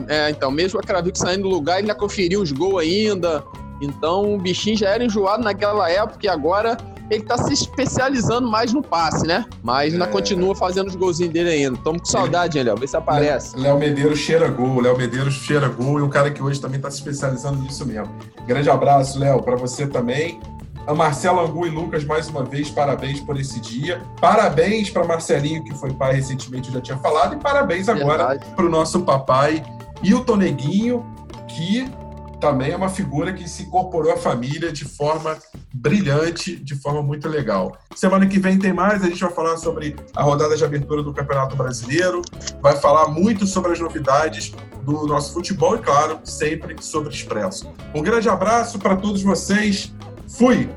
é, 0.08 0.30
então, 0.30 0.50
mesmo 0.50 0.80
a 0.80 0.82
cravícula 0.82 1.24
saindo 1.24 1.44
do 1.44 1.48
lugar, 1.48 1.74
ele 1.74 1.82
ainda 1.82 1.94
conferiu 1.94 2.42
os 2.42 2.50
gols 2.50 2.82
ainda. 2.82 3.44
Então 3.80 4.34
o 4.34 4.38
bichinho 4.38 4.76
já 4.76 4.88
era 4.88 5.04
enjoado 5.04 5.44
naquela 5.44 5.88
época 5.88 6.18
e 6.24 6.28
agora 6.28 6.76
ele 7.10 7.22
tá 7.22 7.38
se 7.38 7.52
especializando 7.52 8.48
mais 8.48 8.72
no 8.72 8.82
passe, 8.82 9.26
né? 9.26 9.44
Mas 9.62 9.92
ainda 9.92 10.06
é... 10.06 10.08
continua 10.08 10.54
fazendo 10.54 10.88
os 10.88 10.96
golzinhos 10.96 11.32
dele 11.32 11.50
ainda. 11.50 11.78
Tamo 11.78 11.98
com 11.98 12.04
saudade, 12.04 12.58
hein, 12.58 12.64
Léo? 12.64 12.76
Vê 12.76 12.86
se 12.86 12.96
aparece. 12.96 13.56
Léo 13.56 13.78
Medeiros 13.78 14.18
cheira 14.18 14.48
gol, 14.48 14.80
Léo 14.80 14.96
Medeiros 14.96 15.34
cheira 15.34 15.68
gol 15.68 16.00
e 16.00 16.02
um 16.02 16.08
cara 16.08 16.30
que 16.30 16.42
hoje 16.42 16.60
também 16.60 16.80
tá 16.80 16.90
se 16.90 16.98
especializando 16.98 17.60
nisso 17.62 17.86
mesmo. 17.86 18.12
Grande 18.46 18.68
abraço, 18.68 19.18
Léo, 19.18 19.42
para 19.42 19.56
você 19.56 19.86
também. 19.86 20.40
A 20.86 20.94
Marcela 20.94 21.42
Angu 21.42 21.66
e 21.66 21.70
Lucas, 21.70 22.04
mais 22.04 22.28
uma 22.28 22.44
vez, 22.44 22.70
parabéns 22.70 23.18
por 23.20 23.38
esse 23.40 23.58
dia. 23.58 24.00
Parabéns 24.20 24.88
para 24.88 25.04
Marcelinho, 25.04 25.64
que 25.64 25.74
foi 25.74 25.92
pai 25.92 26.14
recentemente, 26.14 26.68
eu 26.68 26.74
já 26.74 26.80
tinha 26.80 26.98
falado. 26.98 27.34
E 27.34 27.38
parabéns 27.38 27.88
agora 27.88 28.38
para 28.54 28.64
o 28.64 28.68
nosso 28.68 29.00
papai 29.00 29.64
Hilton 30.00 30.36
Neguinho, 30.36 31.04
que 31.48 31.90
também 32.40 32.72
é 32.72 32.76
uma 32.76 32.88
figura 32.88 33.32
que 33.32 33.48
se 33.48 33.64
incorporou 33.64 34.12
à 34.12 34.16
família 34.16 34.72
de 34.72 34.84
forma 34.84 35.36
brilhante, 35.72 36.56
de 36.56 36.74
forma 36.74 37.02
muito 37.02 37.28
legal. 37.28 37.76
Semana 37.94 38.26
que 38.26 38.38
vem 38.38 38.58
tem 38.58 38.72
mais, 38.72 39.02
a 39.02 39.06
gente 39.06 39.20
vai 39.20 39.32
falar 39.32 39.56
sobre 39.56 39.96
a 40.14 40.22
rodada 40.22 40.56
de 40.56 40.64
abertura 40.64 41.02
do 41.02 41.12
Campeonato 41.12 41.56
Brasileiro, 41.56 42.22
vai 42.60 42.76
falar 42.76 43.08
muito 43.08 43.46
sobre 43.46 43.72
as 43.72 43.80
novidades 43.80 44.54
do 44.82 45.06
nosso 45.06 45.32
futebol 45.32 45.76
e, 45.76 45.78
claro, 45.80 46.20
sempre 46.24 46.76
sobre 46.80 47.12
Expresso. 47.12 47.72
Um 47.94 48.02
grande 48.02 48.28
abraço 48.28 48.78
para 48.78 48.96
todos 48.96 49.22
vocês. 49.22 49.92
Fui! 50.28 50.68